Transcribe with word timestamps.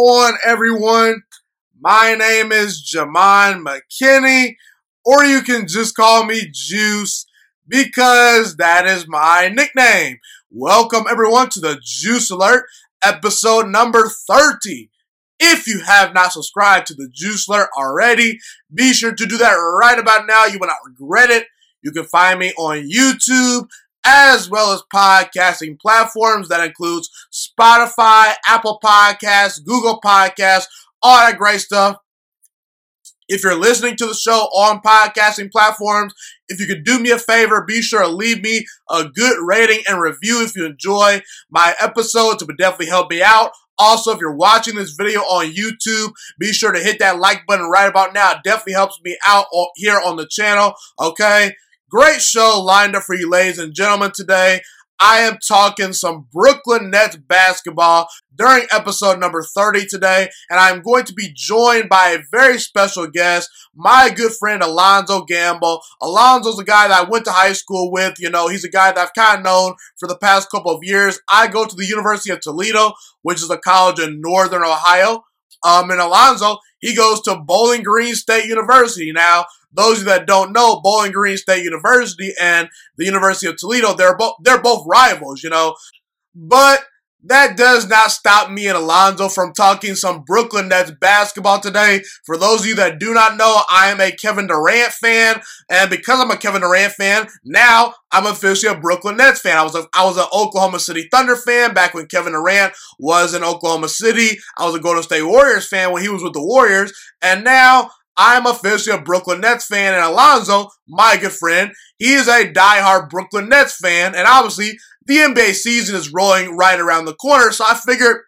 on, 0.00 0.38
everyone? 0.44 1.24
My 1.78 2.14
name 2.14 2.52
is 2.52 2.82
Ghiman 2.82 3.62
McKinney, 3.62 4.56
or 5.04 5.24
you 5.24 5.42
can 5.42 5.66
just 5.68 5.94
call 5.94 6.24
me 6.24 6.48
Juice 6.50 7.26
because 7.68 8.56
that 8.56 8.86
is 8.86 9.06
my 9.06 9.52
nickname. 9.54 10.18
Welcome, 10.50 11.04
everyone, 11.10 11.50
to 11.50 11.60
the 11.60 11.78
Juice 11.84 12.30
Alert, 12.30 12.64
episode 13.02 13.68
number 13.68 14.08
30. 14.08 14.88
If 15.38 15.66
you 15.66 15.80
have 15.84 16.14
not 16.14 16.32
subscribed 16.32 16.86
to 16.86 16.94
the 16.94 17.10
Juice 17.12 17.46
Alert 17.46 17.68
already, 17.76 18.38
be 18.72 18.94
sure 18.94 19.14
to 19.14 19.26
do 19.26 19.36
that 19.36 19.52
right 19.52 19.98
about 19.98 20.26
now. 20.26 20.46
You 20.46 20.58
will 20.58 20.68
not 20.68 20.76
regret 20.86 21.30
it. 21.30 21.46
You 21.82 21.92
can 21.92 22.04
find 22.04 22.38
me 22.38 22.52
on 22.58 22.88
YouTube, 22.88 23.68
as 24.04 24.48
well 24.48 24.72
as 24.72 24.82
podcasting 24.94 25.78
platforms 25.78 26.48
that 26.48 26.64
includes 26.64 27.10
Spotify, 27.32 28.34
Apple 28.46 28.78
Podcasts, 28.82 29.64
Google 29.64 30.00
Podcasts, 30.04 30.66
all 31.02 31.18
that 31.18 31.38
great 31.38 31.60
stuff. 31.60 31.96
If 33.28 33.44
you're 33.44 33.54
listening 33.54 33.94
to 33.96 34.06
the 34.06 34.14
show 34.14 34.46
on 34.46 34.80
podcasting 34.80 35.52
platforms, 35.52 36.12
if 36.48 36.58
you 36.58 36.66
could 36.66 36.84
do 36.84 36.98
me 36.98 37.10
a 37.10 37.18
favor, 37.18 37.64
be 37.64 37.80
sure 37.80 38.02
to 38.02 38.08
leave 38.08 38.42
me 38.42 38.66
a 38.90 39.04
good 39.04 39.38
rating 39.46 39.84
and 39.88 40.00
review 40.00 40.42
if 40.42 40.56
you 40.56 40.66
enjoy 40.66 41.22
my 41.48 41.76
episodes. 41.80 42.42
It 42.42 42.48
would 42.48 42.58
definitely 42.58 42.86
help 42.86 43.08
me 43.08 43.22
out. 43.22 43.52
Also, 43.78 44.12
if 44.12 44.18
you're 44.20 44.34
watching 44.34 44.74
this 44.74 44.90
video 44.90 45.20
on 45.20 45.54
YouTube, 45.54 46.12
be 46.38 46.52
sure 46.52 46.72
to 46.72 46.80
hit 46.80 46.98
that 46.98 47.20
like 47.20 47.46
button 47.46 47.70
right 47.70 47.88
about 47.88 48.12
now. 48.12 48.32
It 48.32 48.38
definitely 48.42 48.72
helps 48.74 49.00
me 49.02 49.16
out 49.24 49.46
here 49.76 50.00
on 50.04 50.16
the 50.16 50.26
channel. 50.26 50.74
Okay. 51.00 51.54
Great 51.90 52.22
show 52.22 52.62
lined 52.64 52.94
up 52.94 53.02
for 53.02 53.16
you, 53.16 53.28
ladies 53.28 53.58
and 53.58 53.74
gentlemen, 53.74 54.12
today. 54.14 54.60
I 55.00 55.22
am 55.22 55.38
talking 55.38 55.92
some 55.92 56.28
Brooklyn 56.32 56.88
Nets 56.88 57.16
basketball 57.16 58.06
during 58.36 58.66
episode 58.70 59.18
number 59.18 59.42
30 59.42 59.86
today, 59.86 60.28
and 60.48 60.60
I'm 60.60 60.82
going 60.82 61.02
to 61.06 61.12
be 61.12 61.32
joined 61.34 61.88
by 61.88 62.10
a 62.10 62.22
very 62.30 62.60
special 62.60 63.08
guest, 63.08 63.50
my 63.74 64.08
good 64.14 64.30
friend 64.30 64.62
Alonzo 64.62 65.24
Gamble. 65.24 65.80
Alonzo's 66.00 66.60
a 66.60 66.64
guy 66.64 66.86
that 66.86 67.06
I 67.06 67.10
went 67.10 67.24
to 67.24 67.32
high 67.32 67.54
school 67.54 67.90
with. 67.90 68.20
You 68.20 68.30
know, 68.30 68.46
he's 68.46 68.64
a 68.64 68.70
guy 68.70 68.92
that 68.92 68.98
I've 68.98 69.14
kind 69.14 69.38
of 69.38 69.44
known 69.44 69.74
for 69.98 70.06
the 70.06 70.18
past 70.18 70.48
couple 70.48 70.70
of 70.70 70.84
years. 70.84 71.18
I 71.28 71.48
go 71.48 71.66
to 71.66 71.74
the 71.74 71.86
University 71.86 72.30
of 72.30 72.40
Toledo, 72.40 72.92
which 73.22 73.42
is 73.42 73.50
a 73.50 73.58
college 73.58 73.98
in 73.98 74.20
northern 74.20 74.62
Ohio. 74.62 75.24
Um, 75.64 75.90
and 75.90 76.00
Alonzo, 76.00 76.58
he 76.78 76.94
goes 76.94 77.20
to 77.22 77.36
Bowling 77.36 77.82
Green 77.82 78.14
State 78.14 78.46
University. 78.46 79.12
Now, 79.12 79.46
those 79.72 79.98
of 79.98 79.98
you 79.98 80.04
that 80.06 80.26
don't 80.26 80.52
know, 80.52 80.80
Bowling 80.80 81.12
Green 81.12 81.36
State 81.36 81.62
University 81.64 82.32
and 82.40 82.68
the 82.96 83.04
University 83.04 83.46
of 83.46 83.56
Toledo, 83.56 83.94
they're 83.94 84.16
both 84.16 84.34
they're 84.42 84.60
both 84.60 84.86
rivals, 84.86 85.42
you 85.42 85.50
know. 85.50 85.76
But 86.34 86.84
that 87.24 87.56
does 87.56 87.88
not 87.88 88.10
stop 88.10 88.50
me 88.50 88.66
and 88.66 88.76
Alonzo 88.76 89.28
from 89.28 89.52
talking 89.52 89.94
some 89.94 90.22
Brooklyn 90.22 90.68
Nets 90.68 90.90
basketball 90.90 91.60
today. 91.60 92.02
For 92.24 92.36
those 92.36 92.60
of 92.60 92.66
you 92.66 92.74
that 92.76 92.98
do 92.98 93.12
not 93.12 93.36
know, 93.36 93.62
I 93.68 93.90
am 93.90 94.00
a 94.00 94.10
Kevin 94.10 94.46
Durant 94.46 94.92
fan, 94.92 95.40
and 95.68 95.90
because 95.90 96.20
I'm 96.20 96.30
a 96.30 96.36
Kevin 96.36 96.62
Durant 96.62 96.94
fan, 96.94 97.28
now 97.44 97.94
I'm 98.10 98.26
officially 98.26 98.72
a 98.72 98.78
Brooklyn 98.78 99.16
Nets 99.16 99.40
fan. 99.40 99.58
I 99.58 99.62
was 99.62 99.74
a, 99.74 99.86
I 99.94 100.04
was 100.04 100.16
an 100.16 100.26
Oklahoma 100.32 100.78
City 100.80 101.08
Thunder 101.10 101.36
fan 101.36 101.74
back 101.74 101.94
when 101.94 102.06
Kevin 102.06 102.32
Durant 102.32 102.72
was 102.98 103.34
in 103.34 103.44
Oklahoma 103.44 103.88
City. 103.88 104.38
I 104.56 104.64
was 104.66 104.74
a 104.74 104.80
Golden 104.80 105.02
State 105.02 105.22
Warriors 105.22 105.68
fan 105.68 105.92
when 105.92 106.02
he 106.02 106.08
was 106.08 106.22
with 106.22 106.32
the 106.32 106.44
Warriors, 106.44 106.92
and 107.20 107.44
now 107.44 107.90
I'm 108.16 108.46
officially 108.46 108.96
a 108.96 109.00
Brooklyn 109.00 109.40
Nets 109.40 109.66
fan, 109.66 109.94
and 109.94 110.04
Alonzo, 110.04 110.68
my 110.86 111.16
good 111.16 111.32
friend, 111.32 111.72
he 111.98 112.12
is 112.12 112.28
a 112.28 112.52
diehard 112.52 113.08
Brooklyn 113.08 113.48
Nets 113.48 113.76
fan, 113.76 114.14
and 114.14 114.26
obviously 114.26 114.78
the 115.10 115.16
NBA 115.16 115.54
season 115.54 115.96
is 115.96 116.12
rolling 116.12 116.56
right 116.56 116.78
around 116.78 117.04
the 117.04 117.14
corner, 117.14 117.50
so 117.50 117.64
I 117.66 117.74
figured 117.74 118.18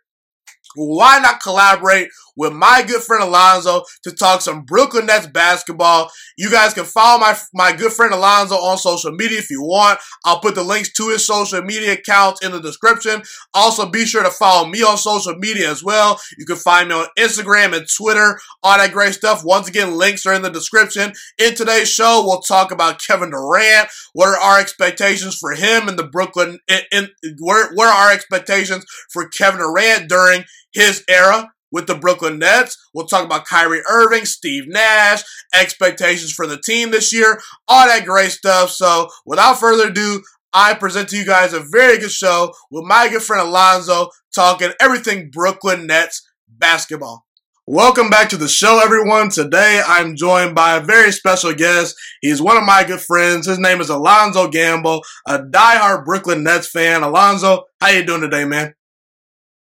why 0.75 1.21
not 1.21 1.41
collaborate 1.41 2.09
with 2.37 2.53
my 2.53 2.83
good 2.87 3.03
friend 3.03 3.23
Alonzo 3.23 3.83
to 4.05 4.13
talk 4.13 4.41
some 4.41 4.63
Brooklyn 4.63 5.07
Nets 5.07 5.27
basketball? 5.27 6.11
You 6.37 6.51
guys 6.51 6.75
can 6.75 6.85
follow 6.85 7.21
my 7.21 7.37
my 7.53 7.73
good 7.73 7.93
friend 7.93 8.13
Alonzo 8.13 8.57
on 8.57 8.79
social 8.79 9.13
media 9.13 9.39
if 9.39 9.51
you 9.51 9.63
want. 9.63 10.01
I'll 10.25 10.41
put 10.41 10.55
the 10.55 10.63
links 10.63 10.93
to 10.95 11.09
his 11.09 11.27
social 11.27 11.63
media 11.63 11.93
accounts 11.93 12.45
in 12.45 12.53
the 12.53 12.61
description. 12.61 13.23
Also, 13.55 13.87
be 13.87 14.05
sure 14.05 14.23
to 14.23 14.31
follow 14.31 14.69
me 14.69 14.83
on 14.83 14.97
social 14.97 15.35
media 15.37 15.71
as 15.71 15.83
well. 15.83 16.21
You 16.39 16.47
can 16.47 16.57
find 16.57 16.89
me 16.89 16.95
on 16.95 17.07
Instagram 17.19 17.77
and 17.77 17.87
Twitter, 17.97 18.39
all 18.63 18.79
that 18.79 18.93
great 18.93 19.15
stuff. 19.15 19.43
Once 19.45 19.69
again, 19.69 19.97
links 19.97 20.27
are 20.27 20.35
in 20.35 20.43
the 20.43 20.51
description. 20.51 21.13
In 21.39 21.55
today's 21.55 21.91
show, 21.91 22.23
we'll 22.25 22.41
talk 22.41 22.71
about 22.71 23.01
Kevin 23.01 23.31
Durant. 23.31 23.89
What 24.13 24.29
are 24.29 24.41
our 24.41 24.61
expectations 24.61 25.37
for 25.37 25.53
him 25.53 25.89
in 25.89 25.97
the 25.97 26.07
Brooklyn? 26.07 26.59
In, 26.69 26.81
in 26.91 27.09
where, 27.41 27.73
where 27.75 27.89
are 27.89 28.07
our 28.07 28.13
expectations 28.13 28.85
for 29.13 29.29
Kevin 29.29 29.61
Durant 29.61 30.09
during 30.09 30.45
his 30.73 31.05
era 31.09 31.51
with 31.73 31.89
the 31.89 31.97
Brooklyn 31.97 32.39
Nets. 32.39 32.77
We'll 32.95 33.07
talk 33.07 33.25
about 33.25 33.47
Kyrie 33.47 33.83
Irving, 33.89 34.27
Steve 34.27 34.69
Nash, 34.69 35.23
expectations 35.53 36.33
for 36.33 36.47
the 36.47 36.61
team 36.61 36.93
this 36.93 37.13
year, 37.13 37.41
all 37.67 37.89
that 37.89 38.05
great 38.05 38.31
stuff. 38.31 38.71
So 38.71 39.09
without 39.27 39.59
further 39.59 39.89
ado, 39.89 40.23
I 40.53 40.75
present 40.75 41.09
to 41.09 41.17
you 41.17 41.25
guys 41.25 41.55
a 41.55 41.61
very 41.61 41.99
good 41.99 42.11
show 42.13 42.53
with 42.71 42.85
my 42.85 43.09
good 43.09 43.23
friend 43.23 43.49
Alonzo 43.49 44.11
talking 44.35 44.73
everything 44.81 45.31
Brooklyn 45.31 45.87
Nets 45.87 46.29
basketball. 46.47 47.25
Welcome 47.67 48.11
back 48.11 48.29
to 48.31 48.37
the 48.37 48.49
show, 48.49 48.81
everyone. 48.85 49.31
Today 49.31 49.81
I'm 49.87 50.17
joined 50.17 50.55
by 50.55 50.77
a 50.77 50.81
very 50.81 51.13
special 51.13 51.55
guest. 51.55 51.95
He's 52.21 52.43
one 52.43 52.57
of 52.57 52.65
my 52.65 52.85
good 52.85 53.01
friends. 53.01 53.47
His 53.47 53.59
name 53.59 53.81
is 53.81 53.89
Alonzo 53.89 54.49
Gamble, 54.49 55.03
a 55.27 55.39
diehard 55.39 56.05
Brooklyn 56.05 56.43
Nets 56.43 56.69
fan. 56.69 57.03
Alonzo, 57.03 57.65
how 57.81 57.89
you 57.89 58.05
doing 58.05 58.21
today, 58.21 58.45
man? 58.45 58.75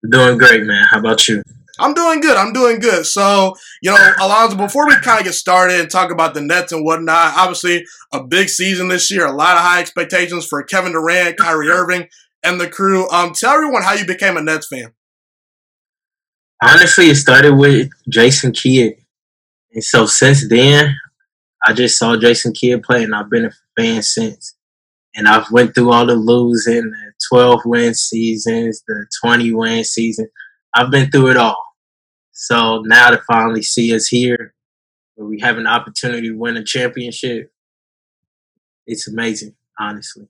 Doing 0.10 0.40
great, 0.40 0.64
man. 0.64 0.88
How 0.90 1.00
about 1.00 1.28
you? 1.28 1.44
I'm 1.82 1.94
doing 1.94 2.22
good. 2.22 2.38
I'm 2.38 2.54
doing 2.54 2.80
good. 2.80 3.06
So, 3.06 3.56
you 3.82 3.92
know, 3.92 4.14
Alonzo, 4.20 4.56
before 4.56 4.88
we 4.88 4.96
kind 4.98 5.20
of 5.20 5.26
get 5.26 5.34
started 5.34 5.80
and 5.80 5.90
talk 5.90 6.12
about 6.12 6.34
the 6.34 6.42
Nets 6.42 6.72
and 6.72 6.86
whatnot, 6.86 7.34
obviously 7.36 7.86
a 8.14 8.24
big 8.24 8.50
season 8.50 8.88
this 8.88 9.10
year, 9.12 9.26
a 9.26 9.36
lot 9.36 9.56
of 9.56 9.64
high 9.64 9.82
expectations 9.82 10.46
for 10.46 10.64
Kevin 10.64 10.92
Durant, 10.92 11.38
Kyrie 11.38 11.70
Irving, 11.72 12.08
and 12.44 12.62
the 12.62 12.70
crew. 12.70 13.10
Um, 13.10 13.34
tell 13.34 13.54
everyone 13.54 13.84
how 13.84 13.94
you 13.94 14.06
became 14.06 14.38
a 14.38 14.42
Nets 14.42 14.68
fan. 14.68 14.94
Honestly, 16.64 17.10
it 17.10 17.16
started 17.16 17.56
with 17.56 17.90
Jason 18.08 18.52
Kidd. 18.52 18.94
And 19.74 19.84
so 19.84 20.06
since 20.06 20.48
then, 20.48 20.96
I 21.64 21.74
just 21.74 21.98
saw 21.98 22.18
Jason 22.18 22.54
Kidd 22.54 22.84
play 22.84 23.04
and 23.04 23.16
I've 23.16 23.30
been 23.30 23.46
a 23.46 23.52
fan 23.80 24.04
since. 24.04 24.56
And 25.16 25.28
I've 25.28 25.52
went 25.52 25.76
through 25.76 25.92
all 25.92 26.06
the 26.06 26.16
losing, 26.16 26.92
the 26.92 27.14
12 27.30 27.62
win 27.66 27.94
seasons, 27.94 28.84
the 28.88 29.08
20 29.24 29.54
win 29.54 29.84
season. 29.84 30.28
I've 30.74 30.92
been 30.92 31.10
through 31.12 31.32
it 31.32 31.38
all. 31.38 31.71
So 32.32 32.82
now 32.86 33.12
to 33.12 33.22
finally 33.28 33.62
see 33.62 33.94
us 33.96 34.08
here, 34.08 34.54
where 35.16 35.28
we 35.28 35.40
have 35.42 35.58
an 35.58 35.68
opportunity 35.68 36.30
to 36.30 36.38
win 36.38 36.58
a 36.58 36.64
championship, 36.64 37.52
it's 38.88 39.08
amazing, 39.08 39.56
honestly. 39.80 40.28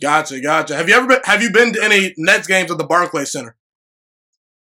Gotcha, 0.00 0.40
gotcha. 0.40 0.76
Have 0.76 0.88
you 0.88 0.94
ever 0.94 1.06
been? 1.06 1.20
Have 1.24 1.42
you 1.42 1.50
been 1.50 1.72
to 1.72 1.82
any 1.82 2.14
Nets 2.16 2.46
games 2.46 2.70
at 2.70 2.78
the 2.78 2.84
Barclays 2.84 3.32
Center? 3.32 3.56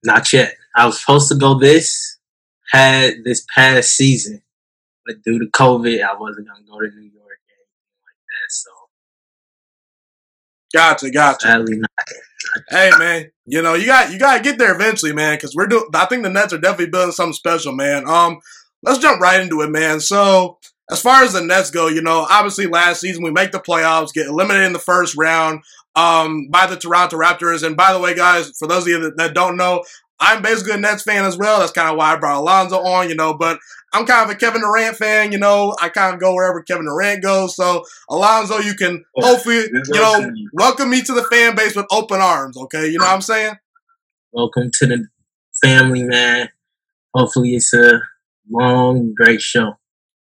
Not 0.05 0.33
yet. 0.33 0.55
I 0.77 0.87
was 0.87 1.01
supposed 1.01 1.29
to 1.29 1.35
go 1.35 1.59
this 1.59 2.19
had 2.73 3.25
this 3.25 3.45
past 3.55 3.91
season, 3.91 4.43
but 5.07 5.23
due 5.23 5.39
to 5.39 5.47
COVID, 5.47 6.03
I 6.03 6.15
wasn't 6.19 6.49
gonna 6.49 6.65
go 6.69 6.81
to 6.81 6.87
New 6.87 7.11
York 7.11 7.27
or 7.27 7.55
anything 7.59 8.01
like 8.07 8.21
that. 8.27 8.51
So 8.51 8.71
Gotcha, 10.75 11.11
gotcha. 11.11 11.47
Sadly 11.47 11.77
not. 11.77 11.91
Hey 12.69 12.91
man, 12.99 13.31
you 13.47 13.63
know 13.63 13.75
you 13.75 13.87
got 13.87 14.13
you 14.13 14.19
got 14.19 14.37
to 14.37 14.43
get 14.43 14.59
there 14.59 14.75
eventually, 14.75 15.13
man. 15.13 15.37
Because 15.37 15.55
we're 15.55 15.67
doing. 15.67 15.87
I 15.95 16.07
think 16.07 16.25
the 16.25 16.31
Nets 16.31 16.53
are 16.53 16.59
definitely 16.59 16.91
building 16.91 17.13
something 17.13 17.33
special, 17.33 17.73
man. 17.73 18.09
Um, 18.09 18.41
let's 18.83 18.99
jump 18.99 19.21
right 19.21 19.41
into 19.41 19.63
it, 19.63 19.71
man. 19.71 20.01
So 20.01 20.59
as 20.91 21.01
far 21.01 21.23
as 21.23 21.33
the 21.33 21.41
Nets 21.41 21.71
go, 21.71 21.89
you 21.89 22.03
know, 22.03 22.27
obviously 22.29 22.67
last 22.67 23.01
season 23.01 23.23
we 23.23 23.31
make 23.31 23.53
the 23.53 23.61
playoffs, 23.61 24.13
get 24.13 24.27
eliminated 24.27 24.67
in 24.67 24.73
the 24.73 24.79
first 24.79 25.17
round 25.17 25.63
um, 25.97 26.49
by 26.51 26.67
the 26.67 26.77
Toronto 26.77 27.17
Raptors. 27.17 27.63
And 27.63 27.77
by 27.77 27.93
the 27.93 28.01
way, 28.01 28.15
guys, 28.15 28.51
for 28.59 28.69
those 28.69 28.83
of 28.83 28.89
you 28.89 29.01
that, 29.01 29.17
that 29.17 29.35
don't 29.35 29.57
know, 29.57 29.85
I'm 30.21 30.43
basically 30.43 30.75
a 30.75 30.77
Nets 30.77 31.03
fan 31.03 31.25
as 31.25 31.37
well. 31.37 31.61
That's 31.61 31.73
kind 31.73 31.91
of 31.91 31.97
why 31.97 32.13
I 32.13 32.17
brought 32.17 32.41
Alonzo 32.41 32.79
on, 32.79 33.09
you 33.09 33.15
know, 33.15 33.35
but 33.35 33.59
I'm 33.93 34.07
kind 34.07 34.29
of 34.29 34.35
a 34.35 34.39
Kevin 34.39 34.61
Durant 34.61 34.97
fan, 34.97 35.33
you 35.33 35.39
know. 35.39 35.75
I 35.81 35.89
kind 35.89 36.15
of 36.15 36.21
go 36.21 36.35
wherever 36.35 36.63
Kevin 36.63 36.87
Durant 36.87 37.23
goes. 37.23 37.57
So, 37.57 37.85
Alonzo, 38.09 38.59
you 38.59 38.75
can 38.75 39.05
hopefully, 39.17 39.57
you 39.73 39.83
know, 39.95 40.31
welcome 40.53 40.91
me 40.91 41.03
to 41.03 41.13
the 41.13 41.25
fan 41.25 41.55
base 41.55 41.77
with 41.77 41.87
open 41.91 42.21
arms, 42.21 42.57
okay? 42.57 42.89
You 42.89 42.99
know 42.99 43.07
what 43.07 43.15
I'm 43.15 43.23
saying? 43.23 43.55
Welcome 44.33 44.71
to 44.79 44.87
the 44.87 45.07
family, 45.63 46.03
man. 46.03 46.49
Hopefully 47.15 47.55
it's 47.55 47.73
a 47.75 48.01
long, 48.51 49.15
great 49.15 49.41
show. 49.41 49.75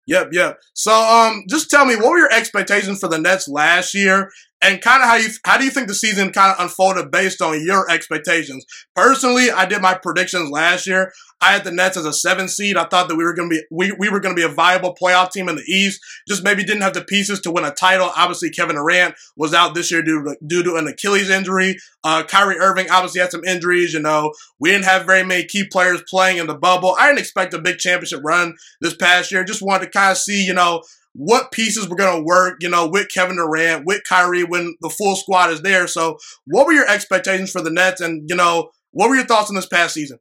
Yep, 0.06 0.30
yep. 0.32 0.58
So, 0.74 0.92
um, 0.92 1.44
just 1.48 1.70
tell 1.70 1.84
me, 1.84 1.96
what 1.96 2.10
were 2.10 2.18
your 2.18 2.32
expectations 2.32 2.98
for 2.98 3.08
the 3.08 3.18
Nets 3.18 3.48
last 3.48 3.94
year, 3.94 4.30
and 4.62 4.80
kind 4.80 5.02
of 5.02 5.08
how 5.08 5.16
you 5.16 5.28
how 5.44 5.58
do 5.58 5.64
you 5.64 5.70
think 5.70 5.88
the 5.88 5.94
season 5.94 6.32
kind 6.32 6.52
of 6.52 6.62
unfolded 6.62 7.10
based 7.10 7.42
on 7.42 7.64
your 7.64 7.90
expectations? 7.90 8.64
Personally, 8.94 9.50
I 9.50 9.66
did 9.66 9.82
my 9.82 9.94
predictions 9.94 10.50
last 10.50 10.86
year. 10.86 11.12
I 11.42 11.52
had 11.52 11.64
the 11.64 11.72
Nets 11.72 11.96
as 11.96 12.04
a 12.04 12.12
seven 12.12 12.46
seed. 12.46 12.76
I 12.76 12.84
thought 12.84 13.08
that 13.08 13.16
we 13.16 13.24
were 13.24 13.34
going 13.34 13.50
to 13.50 13.56
be 13.56 13.64
we, 13.70 13.92
we 13.98 14.08
were 14.08 14.20
going 14.20 14.34
to 14.34 14.40
be 14.40 14.46
a 14.46 14.54
viable 14.54 14.94
playoff 14.94 15.32
team 15.32 15.48
in 15.48 15.56
the 15.56 15.64
East. 15.66 16.00
Just 16.28 16.44
maybe 16.44 16.62
didn't 16.62 16.82
have 16.82 16.94
the 16.94 17.04
pieces 17.04 17.40
to 17.40 17.50
win 17.50 17.64
a 17.64 17.72
title. 17.72 18.12
Obviously, 18.16 18.50
Kevin 18.50 18.76
Durant 18.76 19.16
was 19.36 19.52
out 19.52 19.74
this 19.74 19.90
year 19.90 20.02
due 20.02 20.22
to 20.22 20.36
due 20.46 20.62
to 20.62 20.76
an 20.76 20.86
Achilles 20.86 21.28
injury. 21.28 21.76
Uh, 22.04 22.22
Kyrie 22.22 22.60
Irving 22.60 22.86
obviously 22.90 23.20
had 23.20 23.32
some 23.32 23.44
injuries. 23.44 23.92
You 23.92 24.00
know, 24.00 24.32
we 24.60 24.70
didn't 24.70 24.84
have 24.84 25.04
very 25.04 25.24
many 25.24 25.44
key 25.44 25.64
players 25.70 26.02
playing 26.08 26.38
in 26.38 26.46
the 26.46 26.54
bubble. 26.54 26.94
I 26.98 27.08
didn't 27.08 27.18
expect 27.18 27.54
a 27.54 27.58
big 27.58 27.78
championship 27.78 28.20
run 28.22 28.54
this 28.80 28.94
past 28.94 29.32
year. 29.32 29.42
Just 29.42 29.62
wanted 29.62 29.86
to 29.86 29.90
kind 29.90 30.12
of 30.12 30.18
see, 30.18 30.46
you 30.46 30.54
know, 30.54 30.82
what 31.14 31.52
pieces 31.52 31.88
were 31.88 31.96
going 31.96 32.16
to 32.16 32.24
work, 32.24 32.58
you 32.60 32.68
know, 32.68 32.88
with 32.88 33.08
Kevin 33.12 33.36
Durant, 33.36 33.84
with 33.84 34.02
Kyrie 34.08 34.44
when 34.44 34.74
the 34.80 34.90
full 34.90 35.16
squad 35.16 35.50
is 35.50 35.62
there. 35.62 35.86
So, 35.86 36.18
what 36.46 36.66
were 36.66 36.72
your 36.72 36.88
expectations 36.88 37.50
for 37.50 37.60
the 37.60 37.70
Nets, 37.70 38.00
and 38.00 38.28
you 38.28 38.36
know, 38.36 38.70
what 38.92 39.08
were 39.08 39.16
your 39.16 39.26
thoughts 39.26 39.50
on 39.50 39.56
this 39.56 39.66
past 39.66 39.94
season? 39.94 40.18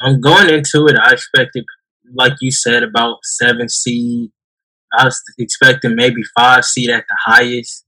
I'm 0.00 0.20
going 0.20 0.52
into 0.52 0.86
it. 0.86 0.96
I 0.98 1.12
expected, 1.12 1.64
like 2.14 2.34
you 2.40 2.50
said, 2.50 2.82
about 2.82 3.18
seven 3.24 3.68
seed. 3.68 4.30
I 4.96 5.04
was 5.04 5.20
expecting 5.38 5.96
maybe 5.96 6.22
five 6.36 6.64
seed 6.64 6.90
at 6.90 7.04
the 7.08 7.16
highest. 7.24 7.84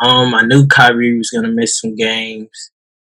Um, 0.00 0.34
I 0.34 0.42
knew 0.42 0.66
Kyrie 0.66 1.16
was 1.16 1.30
going 1.30 1.44
to 1.44 1.52
miss 1.52 1.78
some 1.78 1.94
games. 1.94 2.70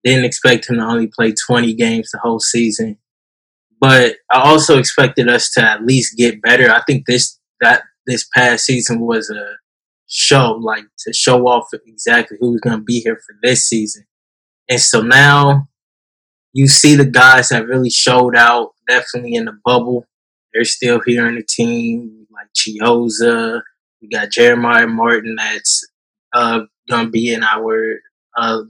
Didn't 0.04 0.24
expect 0.24 0.68
him 0.68 0.76
to 0.76 0.82
only 0.82 1.06
play 1.06 1.32
20 1.32 1.74
games 1.74 2.10
the 2.10 2.18
whole 2.18 2.40
season. 2.40 2.98
But 3.80 4.16
I 4.30 4.40
also 4.40 4.78
expected 4.78 5.28
us 5.28 5.50
to 5.52 5.62
at 5.62 5.84
least 5.84 6.16
get 6.16 6.42
better. 6.42 6.70
I 6.70 6.82
think 6.82 7.06
this 7.06 7.38
that 7.62 7.84
this 8.06 8.28
past 8.34 8.66
season 8.66 9.00
was 9.00 9.30
a 9.30 9.54
show, 10.08 10.52
like 10.60 10.84
to 10.98 11.12
show 11.12 11.46
off 11.46 11.68
exactly 11.72 12.36
who's 12.40 12.60
going 12.60 12.76
to 12.78 12.84
be 12.84 13.00
here 13.00 13.16
for 13.16 13.34
this 13.42 13.66
season. 13.66 14.04
And 14.68 14.80
so 14.80 15.00
now 15.00 15.68
you 16.52 16.68
see 16.68 16.96
the 16.96 17.06
guys 17.06 17.48
that 17.48 17.66
really 17.66 17.88
showed 17.88 18.36
out, 18.36 18.72
definitely 18.88 19.34
in 19.34 19.46
the 19.46 19.56
bubble. 19.64 20.04
They're 20.52 20.64
still 20.64 21.00
here 21.06 21.26
in 21.26 21.36
the 21.36 21.44
team, 21.48 22.26
like 22.30 22.48
Chiozza. 22.54 23.62
We 24.02 24.08
got 24.08 24.30
Jeremiah 24.30 24.86
Martin 24.86 25.36
that's 25.36 25.86
uh, 26.34 26.60
going 26.90 27.06
to 27.06 27.10
be 27.10 27.32
in 27.32 27.42
our 27.42 28.00
uh, 28.36 28.62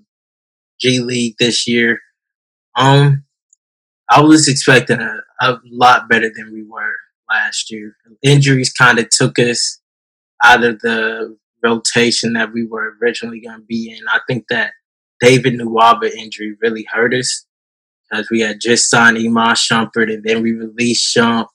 G 0.81 1.01
League 1.01 1.37
this 1.39 1.67
year. 1.67 1.99
Um, 2.77 3.25
I 4.09 4.21
was 4.21 4.47
expecting 4.47 5.01
a, 5.01 5.19
a 5.41 5.59
lot 5.65 6.09
better 6.09 6.31
than 6.35 6.53
we 6.53 6.63
were 6.63 6.95
last 7.33 7.71
year. 7.71 7.97
Injuries 8.23 8.73
kind 8.73 8.99
of 8.99 9.09
took 9.09 9.39
us 9.39 9.81
out 10.45 10.65
of 10.65 10.81
the 10.81 11.37
rotation 11.63 12.35
that 12.35 12.53
we 12.53 12.67
were 12.67 12.95
originally 13.01 13.41
going 13.41 13.61
to 13.61 13.67
be 13.67 13.91
in. 13.97 14.05
I 14.09 14.21
think 14.29 14.47
that 14.51 14.73
David 15.21 15.55
Nwaba 15.55 16.11
injury 16.11 16.57
really 16.61 16.87
hurt 16.93 17.15
us 17.15 17.47
because 18.11 18.29
we 18.31 18.41
had 18.41 18.61
just 18.61 18.91
signed 18.91 19.17
Iman 19.17 19.55
Shumpert 19.55 20.13
and 20.13 20.25
then 20.25 20.43
we 20.43 20.53
released 20.53 21.17
Shump. 21.17 21.47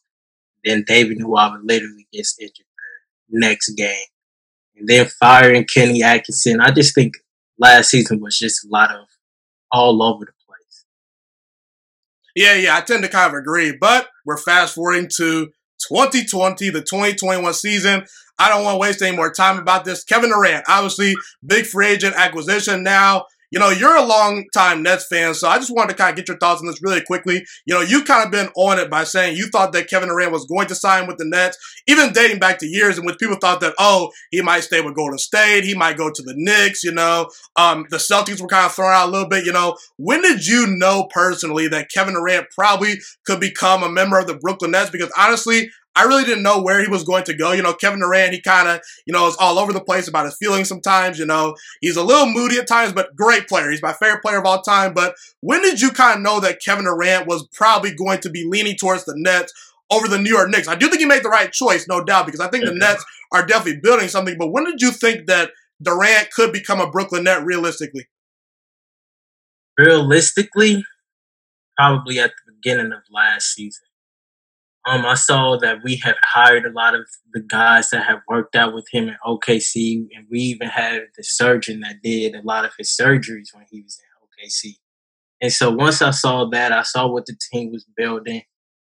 Then 0.64 0.84
David 0.88 1.20
Nwaba 1.20 1.60
literally 1.64 2.08
gets 2.12 2.38
injured 2.40 2.66
next 3.30 3.72
game. 3.76 4.06
And 4.76 4.88
then 4.88 5.08
firing 5.20 5.66
Kenny 5.66 6.04
Atkinson. 6.04 6.62
I 6.62 6.72
just 6.72 6.94
think 6.94 7.16
last 7.58 7.90
season 7.90 8.22
was 8.22 8.38
just 8.38 8.66
a 8.66 8.70
lot 8.70 8.92
of 8.92 9.08
all 9.72 10.04
over 10.04 10.26
the 10.26 10.32
place. 10.48 10.86
Yeah, 12.36 12.54
yeah, 12.54 12.78
I 12.78 12.82
tend 12.82 13.04
to 13.04 13.10
kind 13.10 13.34
of 13.34 13.40
agree. 13.40 13.76
But 13.80 14.08
we're 14.26 14.38
fast 14.38 14.76
forwarding 14.76 15.10
to 15.18 15.52
2020, 15.80 16.70
the 16.70 16.82
2021 16.82 17.54
season. 17.54 18.06
I 18.40 18.50
don't 18.50 18.64
want 18.64 18.76
to 18.76 18.80
waste 18.80 19.02
any 19.02 19.16
more 19.16 19.32
time 19.32 19.58
about 19.58 19.84
this. 19.84 20.04
Kevin 20.04 20.30
Durant, 20.30 20.66
obviously, 20.68 21.16
big 21.46 21.66
free 21.66 21.88
agent 21.88 22.16
acquisition 22.16 22.84
now 22.84 23.26
you 23.52 23.60
know, 23.60 23.70
you're 23.70 23.96
a 23.96 24.06
long 24.06 24.46
time 24.54 24.84
Nets 24.84 25.08
fan, 25.08 25.34
so 25.34 25.48
I 25.48 25.58
just 25.58 25.74
wanted 25.74 25.92
to 25.92 25.98
kind 25.98 26.10
of 26.10 26.18
get 26.18 26.28
your 26.28 26.38
thoughts 26.38 26.62
on 26.62 26.68
this 26.68 26.82
really 26.82 27.02
quickly. 27.02 27.46
You 27.66 27.76
know, 27.76 27.82
you've 27.82 28.06
kind 28.06 28.26
of 28.26 28.32
been 28.32 28.50
on 28.56 28.78
it 28.80 28.90
by 28.90 29.06
saying 29.06 29.38
you 29.38 29.48
thought 29.48 29.72
that 29.74 29.90
Kevin 29.90 30.10
Durant 30.10 30.32
was 30.32 30.46
going 30.46 30.68
to 30.68 30.76
sign 30.76 31.08
with 31.08 31.18
the 31.18 31.26
Nets, 31.26 31.58
even 31.88 32.12
dating 32.12 32.40
back 32.40 32.60
to 32.60 32.68
years 32.68 32.98
in 32.98 33.06
which 33.06 33.18
people 33.18 33.38
thought 33.38 33.62
that, 33.62 33.74
oh, 33.80 34.12
he 34.32 34.42
might 34.42 34.62
stay 34.62 34.82
with 34.82 34.96
Golden 34.96 35.18
State, 35.18 35.64
he 35.64 35.74
might 35.74 35.98
go 35.98 36.12
to 36.12 36.22
the 36.22 36.34
Knicks, 36.36 36.84
you 36.84 36.92
know. 36.92 37.30
Um, 37.56 37.86
the 37.90 37.98
Celtics 37.98 38.42
were 38.42 38.48
kind 38.48 38.66
of 38.66 38.74
thrown 38.74 38.94
out 38.94 39.08
a 39.08 39.12
little 39.12 39.30
bit, 39.30 39.46
you 39.46 39.54
know. 39.54 39.78
When 39.98 40.22
did 40.22 40.46
you 40.46 40.68
know 40.68 41.08
personally 41.10 41.68
that 41.70 41.90
Kevin 41.90 42.16
Durant 42.16 42.48
probably 42.54 42.96
could 43.26 43.40
become 43.40 43.84
a 43.84 43.90
member 43.90 44.20
of 44.20 44.28
the 44.28 44.36
Brooklyn 44.36 44.72
Nets? 44.72 44.90
Because 44.90 45.12
honestly, 45.18 45.70
I 45.98 46.04
really 46.04 46.26
didn't 46.26 46.44
know 46.44 46.62
where 46.62 46.80
he 46.80 46.88
was 46.88 47.04
going 47.04 47.24
to 47.24 47.34
go. 47.34 47.54
You 47.54 47.64
know, 47.64 47.74
Kevin 47.74 48.00
Durant, 48.00 48.32
he 48.32 48.40
kind 48.40 48.68
of, 48.68 48.82
you 49.08 49.14
know, 49.14 49.28
is 49.28 49.36
all 49.40 49.58
over 49.58 49.74
the 49.74 49.84
place 49.84 50.08
about 50.08 50.26
his 50.26 50.38
feelings 50.38 50.70
sometimes. 50.70 51.18
You 51.18 51.26
know, 51.26 51.56
he's 51.82 51.98
a 51.98 52.04
little 52.04 52.32
moody 52.32 52.60
at 52.60 52.68
times, 52.68 52.94
but 52.94 53.16
great 53.16 53.48
player. 53.48 53.72
He's 53.72 53.82
my 53.82 53.94
favorite 53.94 54.22
player 54.22 54.38
of 54.38 54.46
all 54.46 54.62
time. 54.62 54.94
But 54.94 55.16
when 55.42 55.64
did 55.64 55.82
you 55.82 55.90
kind 55.90 56.18
of 56.18 56.22
know 56.22 56.40
that 56.40 56.62
Kevin 56.64 56.86
Durant 56.86 57.26
was 57.26 57.48
probably 57.52 57.96
going 57.96 58.20
to 58.20 58.30
be 58.30 58.46
leaning 58.48 58.76
towards 58.76 59.06
the 59.06 59.16
Nets 59.16 59.52
over 59.90 60.08
the 60.08 60.20
New 60.20 60.30
York 60.30 60.52
Knicks? 60.52 60.68
I 60.68 60.76
do 60.76 60.88
think 60.88 61.00
he 61.00 61.08
made 61.08 61.24
the 61.24 61.30
right 61.30 61.52
choice, 61.52 61.88
no 61.88 62.04
doubt, 62.04 62.28
because 62.28 62.42
I 62.42 62.50
think 62.50 62.66
the 62.66 62.72
Nets 62.76 63.04
are 63.32 63.44
definitely 63.44 63.82
building 63.82 64.08
something. 64.08 64.38
But 64.38 64.52
when 64.52 64.66
did 64.66 64.84
you 64.84 64.92
think 64.92 65.26
that 65.26 65.50
Durant 65.82 66.30
could 66.32 66.54
become 66.54 66.80
a 66.80 66.92
Brooklyn 66.92 67.24
Net 67.24 67.44
realistically? 67.44 68.08
Realistically, 69.80 70.84
probably 71.76 72.20
at 72.20 72.34
the 72.46 72.54
beginning 72.54 72.94
of 72.94 73.00
last 73.12 73.56
season. 73.56 73.87
Um, 74.88 75.06
I 75.06 75.16
saw 75.16 75.58
that 75.58 75.80
we 75.84 75.98
have 75.98 76.16
hired 76.24 76.66
a 76.66 76.72
lot 76.72 76.96
of 76.96 77.06
the 77.34 77.42
guys 77.42 77.90
that 77.90 78.06
have 78.06 78.20
worked 78.30 78.56
out 78.56 78.74
with 78.74 78.88
him 78.90 79.10
in 79.10 79.18
OKC, 79.26 80.08
and 80.16 80.26
we 80.32 80.40
even 80.40 80.70
had 80.70 81.02
the 81.18 81.24
surgeon 81.24 81.82
that 81.82 82.02
did 82.02 82.36
a 82.36 82.42
lot 82.42 82.64
of 82.64 82.72
his 82.78 82.90
surgeries 82.90 83.54
when 83.54 83.66
he 83.70 83.82
was 83.82 84.00
in 84.00 84.48
OKC. 84.48 84.76
And 85.42 85.52
so 85.52 85.72
once 85.72 86.02
I 86.02 86.12
saw 86.12 86.46
that, 86.52 86.72
I 86.72 86.84
saw 86.84 87.06
what 87.06 87.26
the 87.26 87.36
team 87.52 87.70
was 87.74 87.86
building. 87.98 88.44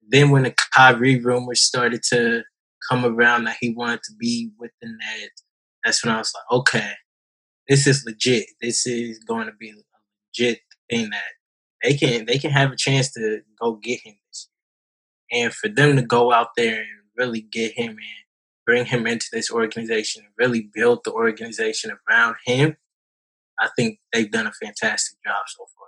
Then 0.07 0.29
when 0.29 0.43
the 0.43 0.53
Kyrie 0.75 1.19
rumors 1.19 1.61
started 1.61 2.03
to 2.11 2.43
come 2.87 3.03
around 3.03 3.45
that 3.45 3.57
he 3.59 3.73
wanted 3.73 4.03
to 4.03 4.13
be 4.19 4.51
with 4.59 4.71
the 4.81 4.89
Nets, 4.89 5.43
that's 5.83 6.05
when 6.05 6.13
I 6.13 6.19
was 6.19 6.31
like, 6.35 6.59
okay, 6.59 6.91
this 7.67 7.87
is 7.87 8.05
legit. 8.05 8.45
This 8.61 8.85
is 8.85 9.17
going 9.23 9.47
to 9.47 9.53
be 9.59 9.71
a 9.71 9.73
legit 9.73 10.59
thing 10.91 11.09
that 11.09 11.23
they 11.83 11.95
can 11.95 12.25
they 12.25 12.37
can 12.37 12.51
have 12.51 12.71
a 12.71 12.77
chance 12.77 13.11
to 13.13 13.39
go 13.59 13.73
get 13.75 13.99
him. 14.03 14.15
And 15.31 15.53
for 15.53 15.67
them 15.67 15.95
to 15.95 16.01
go 16.01 16.31
out 16.31 16.49
there 16.55 16.79
and 16.79 16.87
really 17.17 17.41
get 17.41 17.73
him 17.73 17.91
and 17.91 17.99
bring 18.65 18.85
him 18.85 19.07
into 19.07 19.27
this 19.31 19.51
organization 19.51 20.23
and 20.23 20.33
really 20.37 20.69
build 20.73 20.99
the 21.03 21.11
organization 21.11 21.91
around 22.09 22.35
him, 22.45 22.77
I 23.59 23.69
think 23.75 23.99
they've 24.13 24.31
done 24.31 24.47
a 24.47 24.51
fantastic 24.51 25.17
job 25.25 25.43
so 25.47 25.65
far. 25.77 25.87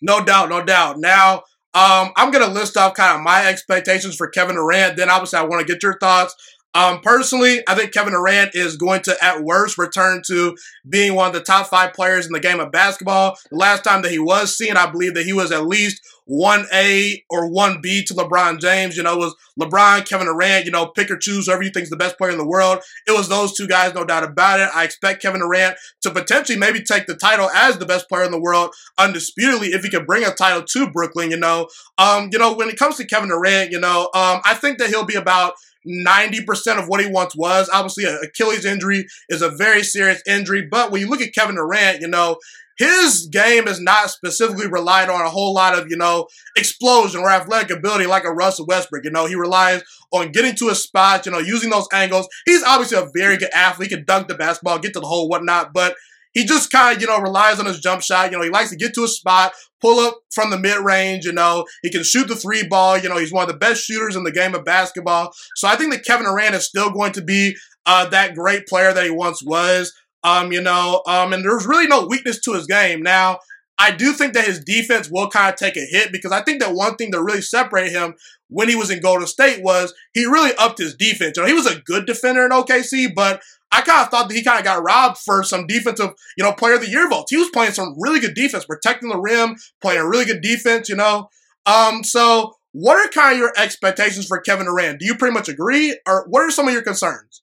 No 0.00 0.24
doubt, 0.24 0.48
no 0.48 0.64
doubt. 0.64 0.98
Now, 0.98 1.42
um, 1.74 2.12
I'm 2.16 2.30
going 2.30 2.44
to 2.44 2.52
list 2.52 2.76
off 2.76 2.94
kind 2.94 3.16
of 3.16 3.22
my 3.22 3.46
expectations 3.46 4.16
for 4.16 4.28
Kevin 4.28 4.56
Durant. 4.56 4.96
Then, 4.96 5.08
obviously, 5.08 5.38
I 5.38 5.44
want 5.44 5.66
to 5.66 5.72
get 5.72 5.82
your 5.82 5.98
thoughts. 5.98 6.34
Um, 6.74 7.00
personally, 7.00 7.62
I 7.68 7.74
think 7.74 7.92
Kevin 7.92 8.14
Durant 8.14 8.54
is 8.54 8.76
going 8.76 9.02
to, 9.02 9.16
at 9.22 9.42
worst, 9.42 9.76
return 9.76 10.22
to 10.26 10.56
being 10.88 11.14
one 11.14 11.28
of 11.28 11.34
the 11.34 11.40
top 11.40 11.66
five 11.66 11.92
players 11.92 12.26
in 12.26 12.32
the 12.32 12.40
game 12.40 12.60
of 12.60 12.72
basketball. 12.72 13.36
The 13.50 13.58
last 13.58 13.84
time 13.84 14.02
that 14.02 14.10
he 14.10 14.18
was 14.18 14.56
seen, 14.56 14.76
I 14.76 14.90
believe 14.90 15.14
that 15.14 15.24
he 15.24 15.32
was 15.32 15.52
at 15.52 15.66
least 15.66 16.02
1A 16.32 17.24
or 17.28 17.50
1B 17.50 18.06
to 18.06 18.14
LeBron 18.14 18.58
James. 18.58 18.96
You 18.96 19.02
know, 19.02 19.16
was 19.16 19.34
LeBron, 19.60 20.08
Kevin 20.08 20.26
Durant, 20.26 20.64
you 20.64 20.70
know, 20.70 20.86
pick 20.86 21.10
or 21.10 21.18
choose 21.18 21.46
whoever 21.46 21.62
you 21.62 21.70
think 21.70 21.84
is 21.84 21.90
the 21.90 21.96
best 21.96 22.16
player 22.16 22.30
in 22.30 22.38
the 22.38 22.46
world. 22.46 22.78
It 23.06 23.12
was 23.12 23.28
those 23.28 23.54
two 23.54 23.68
guys, 23.68 23.94
no 23.94 24.04
doubt 24.04 24.24
about 24.24 24.60
it. 24.60 24.70
I 24.74 24.84
expect 24.84 25.22
Kevin 25.22 25.40
Durant 25.40 25.76
to 26.02 26.10
potentially 26.10 26.58
maybe 26.58 26.82
take 26.82 27.06
the 27.06 27.16
title 27.16 27.50
as 27.50 27.78
the 27.78 27.86
best 27.86 28.08
player 28.08 28.24
in 28.24 28.30
the 28.30 28.40
world 28.40 28.74
undisputedly 28.98 29.68
if 29.68 29.82
he 29.82 29.90
can 29.90 30.06
bring 30.06 30.24
a 30.24 30.32
title 30.32 30.62
to 30.62 30.90
Brooklyn, 30.90 31.30
you 31.30 31.36
know. 31.36 31.68
Um, 31.98 32.30
you 32.32 32.38
know, 32.38 32.54
when 32.54 32.68
it 32.68 32.78
comes 32.78 32.96
to 32.96 33.06
Kevin 33.06 33.28
Durant, 33.28 33.70
you 33.70 33.80
know, 33.80 34.08
um, 34.14 34.40
I 34.44 34.54
think 34.54 34.78
that 34.78 34.88
he'll 34.88 35.04
be 35.04 35.16
about 35.16 35.54
90% 35.86 36.78
of 36.78 36.88
what 36.88 37.00
he 37.00 37.06
once 37.10 37.34
was. 37.34 37.68
Obviously, 37.72 38.04
Achilles 38.04 38.64
injury 38.64 39.06
is 39.28 39.42
a 39.42 39.50
very 39.50 39.82
serious 39.82 40.22
injury, 40.26 40.66
but 40.70 40.90
when 40.90 41.00
you 41.00 41.08
look 41.08 41.20
at 41.20 41.34
Kevin 41.34 41.56
Durant, 41.56 42.00
you 42.00 42.08
know, 42.08 42.38
his 42.82 43.26
game 43.26 43.68
is 43.68 43.80
not 43.80 44.10
specifically 44.10 44.66
relied 44.66 45.08
on 45.08 45.20
a 45.20 45.30
whole 45.30 45.54
lot 45.54 45.78
of, 45.78 45.88
you 45.88 45.96
know, 45.96 46.26
explosion 46.56 47.20
or 47.20 47.30
athletic 47.30 47.70
ability 47.70 48.06
like 48.06 48.24
a 48.24 48.32
Russell 48.32 48.66
Westbrook. 48.66 49.04
You 49.04 49.12
know, 49.12 49.26
he 49.26 49.36
relies 49.36 49.84
on 50.10 50.32
getting 50.32 50.56
to 50.56 50.68
a 50.68 50.74
spot, 50.74 51.24
you 51.24 51.30
know, 51.30 51.38
using 51.38 51.70
those 51.70 51.86
angles. 51.92 52.26
He's 52.44 52.64
obviously 52.64 52.98
a 52.98 53.08
very 53.14 53.36
good 53.36 53.50
athlete. 53.54 53.90
He 53.90 53.96
can 53.96 54.04
dunk 54.04 54.26
the 54.26 54.34
basketball, 54.34 54.80
get 54.80 54.94
to 54.94 55.00
the 55.00 55.06
hole, 55.06 55.28
whatnot, 55.28 55.72
but 55.72 55.94
he 56.34 56.44
just 56.44 56.72
kind 56.72 56.96
of, 56.96 57.00
you 57.00 57.06
know, 57.06 57.20
relies 57.20 57.60
on 57.60 57.66
his 57.66 57.78
jump 57.78 58.02
shot. 58.02 58.32
You 58.32 58.38
know, 58.38 58.42
he 58.42 58.50
likes 58.50 58.70
to 58.70 58.76
get 58.76 58.94
to 58.94 59.04
a 59.04 59.08
spot, 59.08 59.52
pull 59.80 60.00
up 60.00 60.18
from 60.34 60.50
the 60.50 60.58
mid 60.58 60.78
range. 60.84 61.24
You 61.24 61.32
know, 61.32 61.66
he 61.82 61.90
can 61.90 62.02
shoot 62.02 62.26
the 62.26 62.34
three 62.34 62.66
ball. 62.66 62.98
You 62.98 63.08
know, 63.08 63.18
he's 63.18 63.32
one 63.32 63.42
of 63.42 63.48
the 63.48 63.58
best 63.58 63.84
shooters 63.84 64.16
in 64.16 64.24
the 64.24 64.32
game 64.32 64.54
of 64.54 64.64
basketball. 64.64 65.32
So 65.54 65.68
I 65.68 65.76
think 65.76 65.92
that 65.92 66.04
Kevin 66.04 66.26
Durant 66.26 66.56
is 66.56 66.66
still 66.66 66.90
going 66.90 67.12
to 67.12 67.22
be 67.22 67.54
uh, 67.86 68.08
that 68.08 68.34
great 68.34 68.66
player 68.66 68.92
that 68.92 69.04
he 69.04 69.10
once 69.10 69.42
was. 69.42 69.92
Um, 70.24 70.52
you 70.52 70.62
know, 70.62 71.02
um, 71.06 71.32
and 71.32 71.44
there's 71.44 71.66
really 71.66 71.86
no 71.86 72.06
weakness 72.06 72.40
to 72.42 72.52
his 72.52 72.66
game. 72.66 73.02
Now, 73.02 73.38
I 73.78 73.90
do 73.90 74.12
think 74.12 74.34
that 74.34 74.44
his 74.44 74.62
defense 74.62 75.10
will 75.10 75.28
kind 75.28 75.52
of 75.52 75.58
take 75.58 75.76
a 75.76 75.80
hit 75.80 76.12
because 76.12 76.30
I 76.30 76.42
think 76.42 76.60
that 76.60 76.74
one 76.74 76.94
thing 76.94 77.10
that 77.10 77.22
really 77.22 77.42
separated 77.42 77.92
him 77.92 78.14
when 78.48 78.68
he 78.68 78.76
was 78.76 78.90
in 78.90 79.00
Golden 79.00 79.26
State 79.26 79.62
was 79.62 79.92
he 80.12 80.24
really 80.24 80.52
upped 80.58 80.78
his 80.78 80.94
defense. 80.94 81.36
You 81.36 81.42
know, 81.42 81.48
he 81.48 81.54
was 81.54 81.66
a 81.66 81.80
good 81.80 82.06
defender 82.06 82.44
in 82.44 82.52
OKC, 82.52 83.12
but 83.14 83.42
I 83.72 83.80
kind 83.80 84.02
of 84.02 84.08
thought 84.10 84.28
that 84.28 84.34
he 84.34 84.44
kind 84.44 84.58
of 84.58 84.64
got 84.64 84.82
robbed 84.82 85.18
for 85.18 85.42
some 85.42 85.66
defensive, 85.66 86.10
you 86.36 86.44
know, 86.44 86.52
player 86.52 86.74
of 86.74 86.82
the 86.82 86.90
year 86.90 87.08
votes. 87.08 87.30
He 87.30 87.38
was 87.38 87.48
playing 87.50 87.72
some 87.72 87.94
really 87.98 88.20
good 88.20 88.34
defense, 88.34 88.66
protecting 88.66 89.08
the 89.08 89.18
rim, 89.18 89.56
playing 89.80 90.00
a 90.00 90.08
really 90.08 90.26
good 90.26 90.42
defense, 90.42 90.88
you 90.88 90.96
know. 90.96 91.28
Um, 91.64 92.04
so 92.04 92.52
what 92.72 93.04
are 93.04 93.08
kind 93.10 93.32
of 93.32 93.38
your 93.38 93.52
expectations 93.56 94.26
for 94.26 94.40
Kevin 94.40 94.66
Durant? 94.66 95.00
Do 95.00 95.06
you 95.06 95.14
pretty 95.14 95.34
much 95.34 95.48
agree, 95.48 95.98
or 96.06 96.26
what 96.28 96.42
are 96.42 96.50
some 96.50 96.68
of 96.68 96.74
your 96.74 96.82
concerns? 96.82 97.42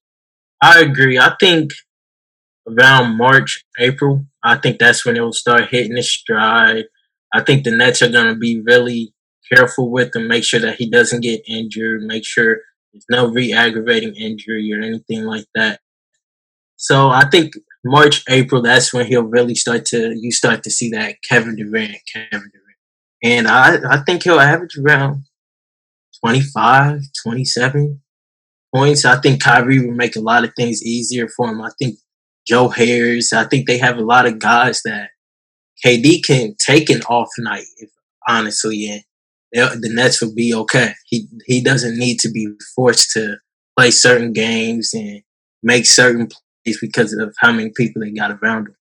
I 0.62 0.82
agree. 0.82 1.18
I 1.18 1.36
think 1.40 1.72
around 2.70 3.18
March, 3.18 3.64
April, 3.80 4.26
I 4.44 4.58
think 4.58 4.80
that's 4.80 5.06
when 5.06 5.18
it 5.18 5.22
will 5.22 5.34
start 5.34 5.70
hitting 5.70 5.98
its 5.98 6.10
stride. 6.10 6.86
I 7.34 7.42
think 7.42 7.64
the 7.64 7.76
Nets 7.76 8.02
are 8.02 8.10
going 8.10 8.34
to 8.34 8.40
be 8.40 8.62
really 8.62 9.14
careful 9.52 9.92
with 9.92 10.16
him, 10.16 10.28
make 10.28 10.44
sure 10.44 10.60
that 10.60 10.76
he 10.76 10.90
doesn't 10.90 11.22
get 11.22 11.42
injured, 11.48 12.04
make 12.04 12.26
sure 12.26 12.60
there's 12.94 13.06
no 13.10 13.28
re-aggravating 13.28 14.16
injury 14.16 14.72
or 14.74 14.82
anything 14.82 15.24
like 15.26 15.46
that. 15.56 15.80
So 16.76 17.10
I 17.10 17.30
think 17.30 17.54
March, 17.84 18.24
April, 18.30 18.62
that's 18.62 18.94
when 18.94 19.06
he'll 19.06 19.24
really 19.24 19.56
start 19.56 19.86
to 19.86 20.16
you 20.18 20.32
start 20.32 20.64
to 20.64 20.72
see 20.72 20.90
that 20.92 21.16
Kevin 21.28 21.56
Durant, 21.56 21.98
Kevin 22.12 22.30
Durant. 22.32 22.70
And 23.22 23.48
I, 23.48 23.98
I 23.98 24.04
think 24.04 24.24
he'll 24.24 24.40
average 24.40 24.78
around 24.78 25.26
25, 26.24 27.02
27 27.26 28.02
points. 28.74 29.06
I 29.06 29.20
think 29.20 29.42
Kyrie 29.42 29.86
will 29.86 29.96
make 29.96 30.16
a 30.16 30.22
lot 30.22 30.44
of 30.44 30.54
things 30.56 30.84
easier 30.84 31.28
for 31.28 31.50
him. 31.50 31.62
I 31.62 31.72
think 31.80 31.98
Joe 32.50 32.70
Harris, 32.70 33.32
I 33.32 33.46
think 33.46 33.68
they 33.68 33.78
have 33.78 33.98
a 33.98 34.04
lot 34.04 34.26
of 34.26 34.40
guys 34.40 34.82
that 34.84 35.10
KD 35.86 36.24
can 36.26 36.56
take 36.58 36.90
an 36.90 37.02
off 37.04 37.30
night, 37.38 37.66
if 37.78 37.90
honestly, 38.28 38.90
and 38.90 39.04
the 39.54 39.90
Nets 39.94 40.22
will 40.22 40.34
be 40.34 40.54
okay. 40.54 40.94
He 41.06 41.28
he 41.46 41.64
doesn't 41.64 41.98
need 41.98 42.20
to 42.22 42.30
be 42.30 42.48
forced 42.76 43.12
to 43.12 43.38
play 43.78 43.92
certain 43.92 44.34
games 44.34 44.92
and 44.94 45.22
make 45.64 45.86
certain 45.86 46.28
plays 46.28 46.80
because 46.82 47.14
of 47.14 47.34
how 47.40 47.52
many 47.52 47.72
people 47.76 48.02
they 48.02 48.12
got 48.12 48.32
around 48.32 48.68
him. 48.68 48.76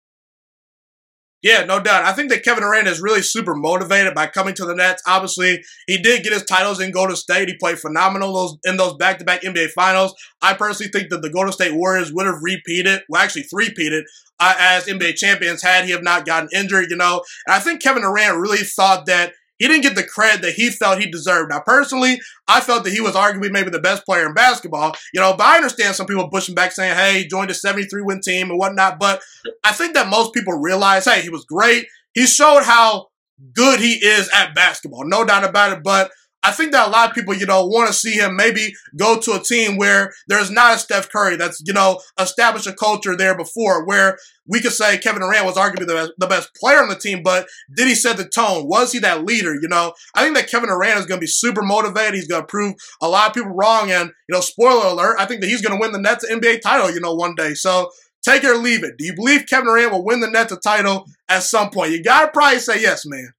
Yeah, 1.43 1.65
no 1.65 1.79
doubt. 1.79 2.03
I 2.03 2.13
think 2.13 2.31
that 2.31 2.43
Kevin 2.43 2.63
Durant 2.63 2.87
is 2.87 2.99
really 2.99 3.21
super 3.21 3.53
motivated 3.53 4.15
by 4.15 4.25
coming 4.25 4.55
to 4.55 4.65
the 4.65 4.73
Nets. 4.73 5.03
Obviously, 5.05 5.63
he 5.85 5.97
did 6.01 6.23
get 6.23 6.33
his 6.33 6.43
titles 6.43 6.79
in 6.79 6.91
Golden 6.91 7.15
State. 7.15 7.47
He 7.47 7.55
played 7.57 7.77
phenomenal 7.77 8.33
those 8.33 8.57
in 8.65 8.77
those 8.77 8.95
back-to-back 8.95 9.43
NBA 9.43 9.69
Finals. 9.69 10.15
I 10.41 10.55
personally 10.55 10.91
think 10.91 11.09
that 11.11 11.21
the 11.21 11.29
Golden 11.29 11.53
State 11.53 11.75
Warriors 11.75 12.11
would 12.11 12.25
have 12.25 12.39
repeated, 12.41 13.01
well, 13.07 13.21
actually 13.21 13.43
three-peated, 13.43 14.01
uh, 14.39 14.55
as 14.57 14.87
NBA 14.87 15.15
champions 15.15 15.61
had 15.61 15.85
he 15.85 15.91
have 15.91 16.03
not 16.03 16.25
gotten 16.25 16.49
injured. 16.55 16.89
You 16.89 16.97
know, 16.97 17.23
and 17.45 17.53
I 17.53 17.59
think 17.59 17.83
Kevin 17.83 18.01
Durant 18.01 18.39
really 18.39 18.57
thought 18.63 19.05
that 19.05 19.33
he 19.59 19.67
didn't 19.67 19.83
get 19.83 19.95
the 19.95 20.03
credit 20.03 20.41
that 20.41 20.53
he 20.53 20.69
felt 20.69 20.99
he 20.99 21.09
deserved. 21.09 21.49
Now, 21.49 21.61
personally, 21.65 22.19
I 22.47 22.61
felt 22.61 22.83
that 22.83 22.93
he 22.93 23.01
was 23.01 23.13
arguably 23.13 23.51
maybe 23.51 23.69
the 23.69 23.79
best 23.79 24.05
player 24.05 24.25
in 24.27 24.33
basketball, 24.33 24.95
you 25.13 25.19
know, 25.19 25.33
but 25.37 25.45
I 25.45 25.55
understand 25.57 25.95
some 25.95 26.07
people 26.07 26.29
pushing 26.29 26.55
back 26.55 26.71
saying, 26.71 26.95
hey, 26.95 27.23
he 27.23 27.27
joined 27.27 27.51
a 27.51 27.55
73 27.55 28.01
win 28.03 28.21
team 28.21 28.49
and 28.49 28.59
whatnot. 28.59 28.99
But 28.99 29.21
I 29.63 29.73
think 29.73 29.93
that 29.95 30.09
most 30.09 30.33
people 30.33 30.53
realize, 30.53 31.05
hey, 31.05 31.21
he 31.21 31.29
was 31.29 31.45
great. 31.45 31.87
He 32.13 32.25
showed 32.25 32.63
how 32.63 33.07
good 33.53 33.79
he 33.79 33.93
is 33.93 34.29
at 34.33 34.55
basketball, 34.55 35.05
no 35.05 35.23
doubt 35.23 35.43
about 35.43 35.73
it. 35.73 35.83
But 35.83 36.11
I 36.47 36.51
think 36.51 36.71
that 36.71 36.87
a 36.87 36.89
lot 36.89 37.09
of 37.09 37.13
people, 37.13 37.33
you 37.33 37.45
know, 37.45 37.65
want 37.65 37.87
to 37.87 37.93
see 37.93 38.13
him 38.13 38.37
maybe 38.37 38.73
go 38.95 39.19
to 39.19 39.33
a 39.33 39.43
team 39.43 39.75
where 39.75 40.13
there's 40.29 40.49
not 40.49 40.75
a 40.75 40.79
Steph 40.79 41.09
Curry 41.09 41.35
that's, 41.35 41.61
you 41.65 41.73
know, 41.73 41.99
established 42.17 42.67
a 42.67 42.73
culture 42.73 43.17
there 43.17 43.35
before 43.35 43.85
where 43.85 44.17
we 44.47 44.61
could 44.61 44.71
say 44.71 44.97
Kevin 44.97 45.21
Durant 45.21 45.45
was 45.45 45.57
arguably 45.57 45.85
the 45.85 45.93
best, 45.93 46.11
the 46.17 46.27
best 46.27 46.55
player 46.55 46.81
on 46.81 46.87
the 46.87 46.95
team, 46.95 47.21
but 47.21 47.47
did 47.75 47.89
he 47.89 47.95
set 47.95 48.15
the 48.15 48.23
tone? 48.23 48.65
Was 48.65 48.93
he 48.93 48.99
that 48.99 49.25
leader? 49.25 49.55
You 49.55 49.67
know, 49.67 49.91
I 50.15 50.23
think 50.23 50.37
that 50.37 50.49
Kevin 50.49 50.69
Durant 50.69 50.99
is 50.99 51.05
going 51.05 51.19
to 51.19 51.23
be 51.23 51.27
super 51.27 51.63
motivated. 51.63 52.13
He's 52.13 52.29
going 52.29 52.43
to 52.43 52.47
prove 52.47 52.75
a 53.01 53.09
lot 53.09 53.27
of 53.27 53.33
people 53.33 53.51
wrong. 53.51 53.91
And, 53.91 54.09
you 54.29 54.33
know, 54.33 54.39
spoiler 54.39 54.87
alert, 54.87 55.17
I 55.19 55.25
think 55.25 55.41
that 55.41 55.47
he's 55.47 55.61
going 55.61 55.77
to 55.77 55.81
win 55.81 55.91
the 55.91 55.99
Nets 55.99 56.25
NBA 56.25 56.61
title, 56.61 56.89
you 56.89 57.01
know, 57.01 57.13
one 57.13 57.35
day. 57.35 57.55
So 57.55 57.89
take 58.23 58.45
it 58.45 58.49
or 58.49 58.55
leave 58.55 58.85
it. 58.85 58.97
Do 58.97 59.03
you 59.03 59.13
believe 59.13 59.47
Kevin 59.49 59.65
Durant 59.65 59.91
will 59.91 60.05
win 60.05 60.21
the 60.21 60.31
Nets 60.31 60.53
a 60.53 60.57
title 60.57 61.07
at 61.27 61.43
some 61.43 61.71
point? 61.71 61.91
You 61.91 62.01
got 62.01 62.21
to 62.21 62.27
probably 62.31 62.59
say 62.59 62.81
yes, 62.81 63.05
man. 63.05 63.33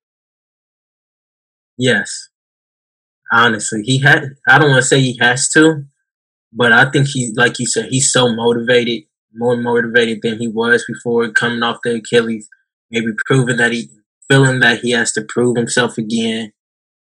Yes. 1.79 2.29
Honestly, 3.33 3.83
he 3.83 4.01
had. 4.01 4.37
I 4.49 4.59
don't 4.59 4.71
want 4.71 4.83
to 4.83 4.89
say 4.89 5.01
he 5.01 5.19
has 5.21 5.49
to, 5.51 5.85
but 6.53 6.73
I 6.73 6.91
think 6.91 7.09
he, 7.09 7.33
like 7.37 7.59
you 7.59 7.67
said, 7.67 7.87
he's 7.91 8.13
so 8.13 8.35
motivated, 8.35 9.05
more 9.35 9.57
motivated 9.57 10.21
than 10.23 10.39
he 10.39 10.49
was 10.49 10.85
before 10.87 11.31
coming 11.33 11.63
off 11.63 11.81
the 11.85 11.97
Achilles. 11.97 12.49
Maybe 12.91 13.09
proving 13.27 13.59
that 13.59 13.73
he, 13.73 13.91
feeling 14.31 14.61
that 14.61 14.81
he 14.81 14.93
has 14.93 15.13
to 15.13 15.23
prove 15.23 15.57
himself 15.57 15.99
again. 15.99 16.53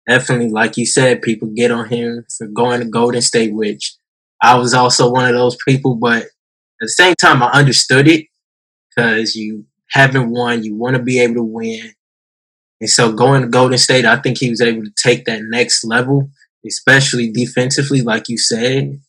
Definitely, 0.08 0.50
like 0.50 0.78
you 0.78 0.86
said, 0.86 1.22
people 1.22 1.50
get 1.50 1.72
on 1.72 1.90
him 1.90 2.26
for 2.38 2.48
going 2.48 2.82
to 2.82 2.86
Golden 2.86 3.22
State, 3.22 3.54
which 3.54 3.96
I 4.42 4.58
was 4.58 4.74
also 4.74 5.12
one 5.12 5.26
of 5.30 5.36
those 5.36 5.58
people. 5.66 5.96
But 5.96 6.24
at 6.24 6.30
the 6.82 6.90
same 6.90 7.16
time, 7.16 7.44
I 7.44 7.48
understood 7.48 8.08
it 8.08 8.28
because 8.90 9.36
you 9.36 9.66
haven't 9.92 10.30
won. 10.32 10.64
You 10.64 10.76
want 10.76 10.96
to 10.96 11.02
be 11.02 11.20
able 11.20 11.36
to 11.36 11.44
win. 11.44 11.94
And 12.84 12.90
so 12.90 13.14
going 13.14 13.44
to 13.44 13.48
Golden 13.48 13.78
State, 13.78 14.04
I 14.04 14.18
think 14.18 14.38
he 14.38 14.50
was 14.50 14.60
able 14.60 14.84
to 14.84 14.92
take 14.98 15.24
that 15.24 15.40
next 15.44 15.86
level, 15.86 16.30
especially 16.68 17.32
defensively, 17.32 18.02
like 18.02 18.28
you 18.28 18.38
said. 18.38 19.00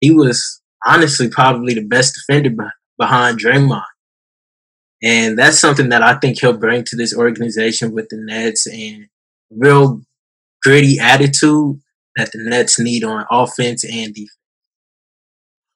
He 0.00 0.10
was 0.10 0.60
honestly 0.84 1.28
probably 1.28 1.74
the 1.74 1.86
best 1.86 2.16
defender 2.16 2.72
behind 2.98 3.38
Draymond. 3.38 3.84
And 5.00 5.38
that's 5.38 5.60
something 5.60 5.90
that 5.90 6.02
I 6.02 6.14
think 6.16 6.40
he'll 6.40 6.58
bring 6.58 6.82
to 6.86 6.96
this 6.96 7.16
organization 7.16 7.92
with 7.92 8.08
the 8.08 8.16
Nets 8.16 8.66
and 8.66 9.06
real 9.48 10.00
gritty 10.64 10.98
attitude 10.98 11.80
that 12.16 12.32
the 12.32 12.40
Nets 12.42 12.80
need 12.80 13.04
on 13.04 13.26
offense 13.30 13.84
and 13.84 14.12
defense. 14.12 14.39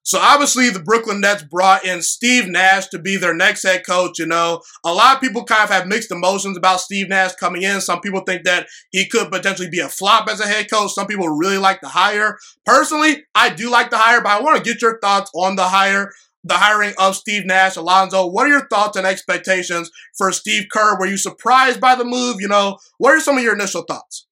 So 0.05 0.19
obviously 0.19 0.69
the 0.69 0.81
Brooklyn 0.81 1.21
Nets 1.21 1.43
brought 1.43 1.85
in 1.85 2.03
Steve 2.03 2.47
Nash 2.47 2.89
to 2.89 2.99
be 2.99 3.17
their 3.17 3.35
next 3.35 3.63
head 3.63 3.87
coach. 3.87 4.19
You 4.19 4.27
know, 4.27 4.61
a 4.85 4.93
lot 4.93 5.17
of 5.17 5.21
people 5.21 5.45
kind 5.45 5.65
of 5.65 5.71
have 5.71 5.87
mixed 5.87 6.13
emotions 6.13 6.59
about 6.59 6.81
Steve 6.81 7.09
Nash 7.09 7.35
coming 7.35 7.63
in. 7.63 7.81
Some 7.81 8.01
people 8.01 8.21
think 8.21 8.45
that 8.45 8.67
he 8.91 9.09
could 9.09 9.33
potentially 9.33 9.71
be 9.71 9.81
a 9.81 9.89
flop 9.89 10.29
as 10.29 10.41
a 10.41 10.47
head 10.47 10.71
coach. 10.71 10.93
Some 10.93 11.07
people 11.07 11.29
really 11.29 11.59
like 11.59 11.81
the 11.81 11.89
hire. 11.89 12.37
Personally, 12.67 13.25
I 13.35 13.49
do 13.49 13.71
like 13.71 13.91
the 13.91 13.99
hire, 13.99 14.21
but 14.21 14.31
I 14.31 14.43
want 14.43 14.59
to 14.59 14.63
get 14.63 14.83
your 14.83 14.99
thoughts 15.01 15.31
on 15.35 15.57
the 15.57 15.65
hire 15.65 16.13
the 16.45 16.55
hiring 16.55 16.93
of 16.99 17.17
Steve 17.17 17.47
Nash, 17.47 17.77
Alonzo. 17.77 18.27
What 18.27 18.47
are 18.47 18.51
your 18.51 18.69
thoughts 18.69 18.99
and 18.99 19.07
expectations 19.07 19.91
for 20.17 20.31
Steve 20.31 20.67
Kerr? 20.71 20.99
Were 20.99 21.07
you 21.07 21.17
surprised 21.17 21.81
by 21.81 21.95
the 21.95 22.05
move? 22.05 22.37
You 22.39 22.49
know, 22.49 22.79
what 22.99 23.15
are 23.15 23.21
some 23.21 23.39
of 23.39 23.43
your 23.43 23.55
initial 23.55 23.83
thoughts? 23.83 24.27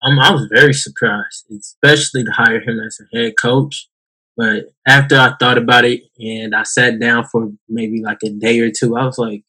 Um, 0.00 0.20
I 0.20 0.30
was 0.30 0.48
very 0.52 0.72
surprised, 0.72 1.46
especially 1.50 2.22
to 2.22 2.30
hire 2.30 2.60
him 2.60 2.78
as 2.78 3.00
a 3.00 3.16
head 3.16 3.32
coach. 3.40 3.88
But 4.38 4.66
after 4.86 5.16
I 5.18 5.34
thought 5.40 5.58
about 5.58 5.84
it 5.84 6.02
and 6.16 6.54
I 6.54 6.62
sat 6.62 7.00
down 7.00 7.24
for 7.24 7.50
maybe 7.68 8.00
like 8.00 8.18
a 8.24 8.30
day 8.30 8.60
or 8.60 8.70
two, 8.70 8.96
I 8.96 9.04
was 9.04 9.18
like, 9.18 9.42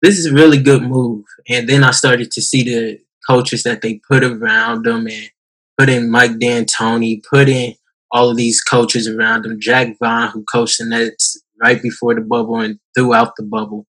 this 0.00 0.18
is 0.18 0.24
a 0.24 0.32
really 0.32 0.60
good 0.60 0.82
move. 0.82 1.24
And 1.50 1.68
then 1.68 1.84
I 1.84 1.90
started 1.90 2.30
to 2.32 2.40
see 2.40 2.62
the 2.64 2.98
coaches 3.28 3.62
that 3.64 3.82
they 3.82 4.00
put 4.10 4.24
around 4.24 4.86
them 4.86 5.06
and 5.06 5.30
put 5.78 5.90
in 5.90 6.10
Mike 6.10 6.38
D'Antoni, 6.38 7.22
put 7.30 7.50
in 7.50 7.74
all 8.10 8.30
of 8.30 8.38
these 8.38 8.62
coaches 8.62 9.06
around 9.06 9.44
them, 9.44 9.60
Jacque 9.60 9.96
Vaughn, 10.02 10.30
who 10.30 10.44
coached 10.50 10.78
the 10.78 10.86
Nets 10.86 11.40
right 11.62 11.80
before 11.82 12.14
the 12.14 12.22
bubble 12.22 12.58
and 12.58 12.78
throughout 12.96 13.34
the 13.36 13.44
bubble, 13.44 13.86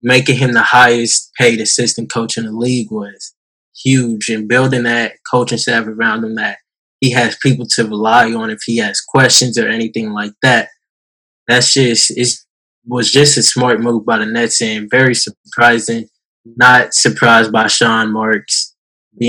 making 0.00 0.38
him 0.38 0.52
the 0.52 0.62
highest 0.62 1.32
paid 1.38 1.60
assistant 1.60 2.10
coach 2.10 2.38
in 2.38 2.44
the 2.44 2.52
league 2.52 2.92
was 2.92 3.34
huge. 3.84 4.28
And 4.28 4.48
building 4.48 4.84
that 4.84 5.14
coaching 5.28 5.58
staff 5.58 5.86
around 5.88 6.24
him 6.24 6.36
that 6.36 6.58
he 7.00 7.12
has 7.12 7.36
people 7.42 7.66
to 7.66 7.84
rely 7.84 8.32
on 8.32 8.50
if 8.50 8.60
he 8.64 8.78
has 8.78 9.00
questions 9.00 9.58
or 9.58 9.68
anything 9.68 10.12
like 10.12 10.32
that. 10.42 10.68
That's 11.46 11.74
just 11.74 12.10
it 12.16 12.28
was 12.86 13.12
just 13.12 13.36
a 13.36 13.42
smart 13.42 13.80
move 13.80 14.06
by 14.06 14.18
the 14.18 14.26
Nets 14.26 14.60
and 14.62 14.90
very 14.90 15.14
surprising. 15.14 16.08
Not 16.44 16.94
surprised 16.94 17.52
by 17.52 17.66
Sean 17.66 18.12
Marks 18.12 18.74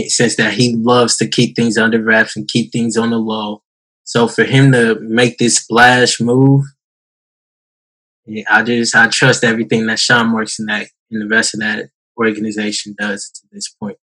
since 0.08 0.36
that 0.36 0.54
he 0.54 0.76
loves 0.76 1.18
to 1.18 1.28
keep 1.28 1.56
things 1.56 1.78
under 1.78 2.02
wraps 2.02 2.36
and 2.36 2.48
keep 2.48 2.72
things 2.72 2.98
on 2.98 3.10
the 3.10 3.18
low. 3.18 3.64
So 4.04 4.28
for 4.28 4.44
him 4.44 4.72
to 4.72 5.00
make 5.00 5.38
this 5.38 5.58
splash 5.58 6.22
move, 6.22 6.66
I 8.50 8.64
just 8.64 8.96
I 8.96 9.08
trust 9.08 9.44
everything 9.44 9.88
that 9.88 10.00
Sean 10.00 10.32
Marks 10.32 10.60
and 10.60 10.70
that 10.70 10.88
and 11.10 11.22
the 11.22 11.34
rest 11.34 11.54
of 11.54 11.62
that 11.62 11.90
organization 12.18 12.96
does 12.98 13.30
to 13.32 13.42
this 13.52 13.70
point. 13.70 13.98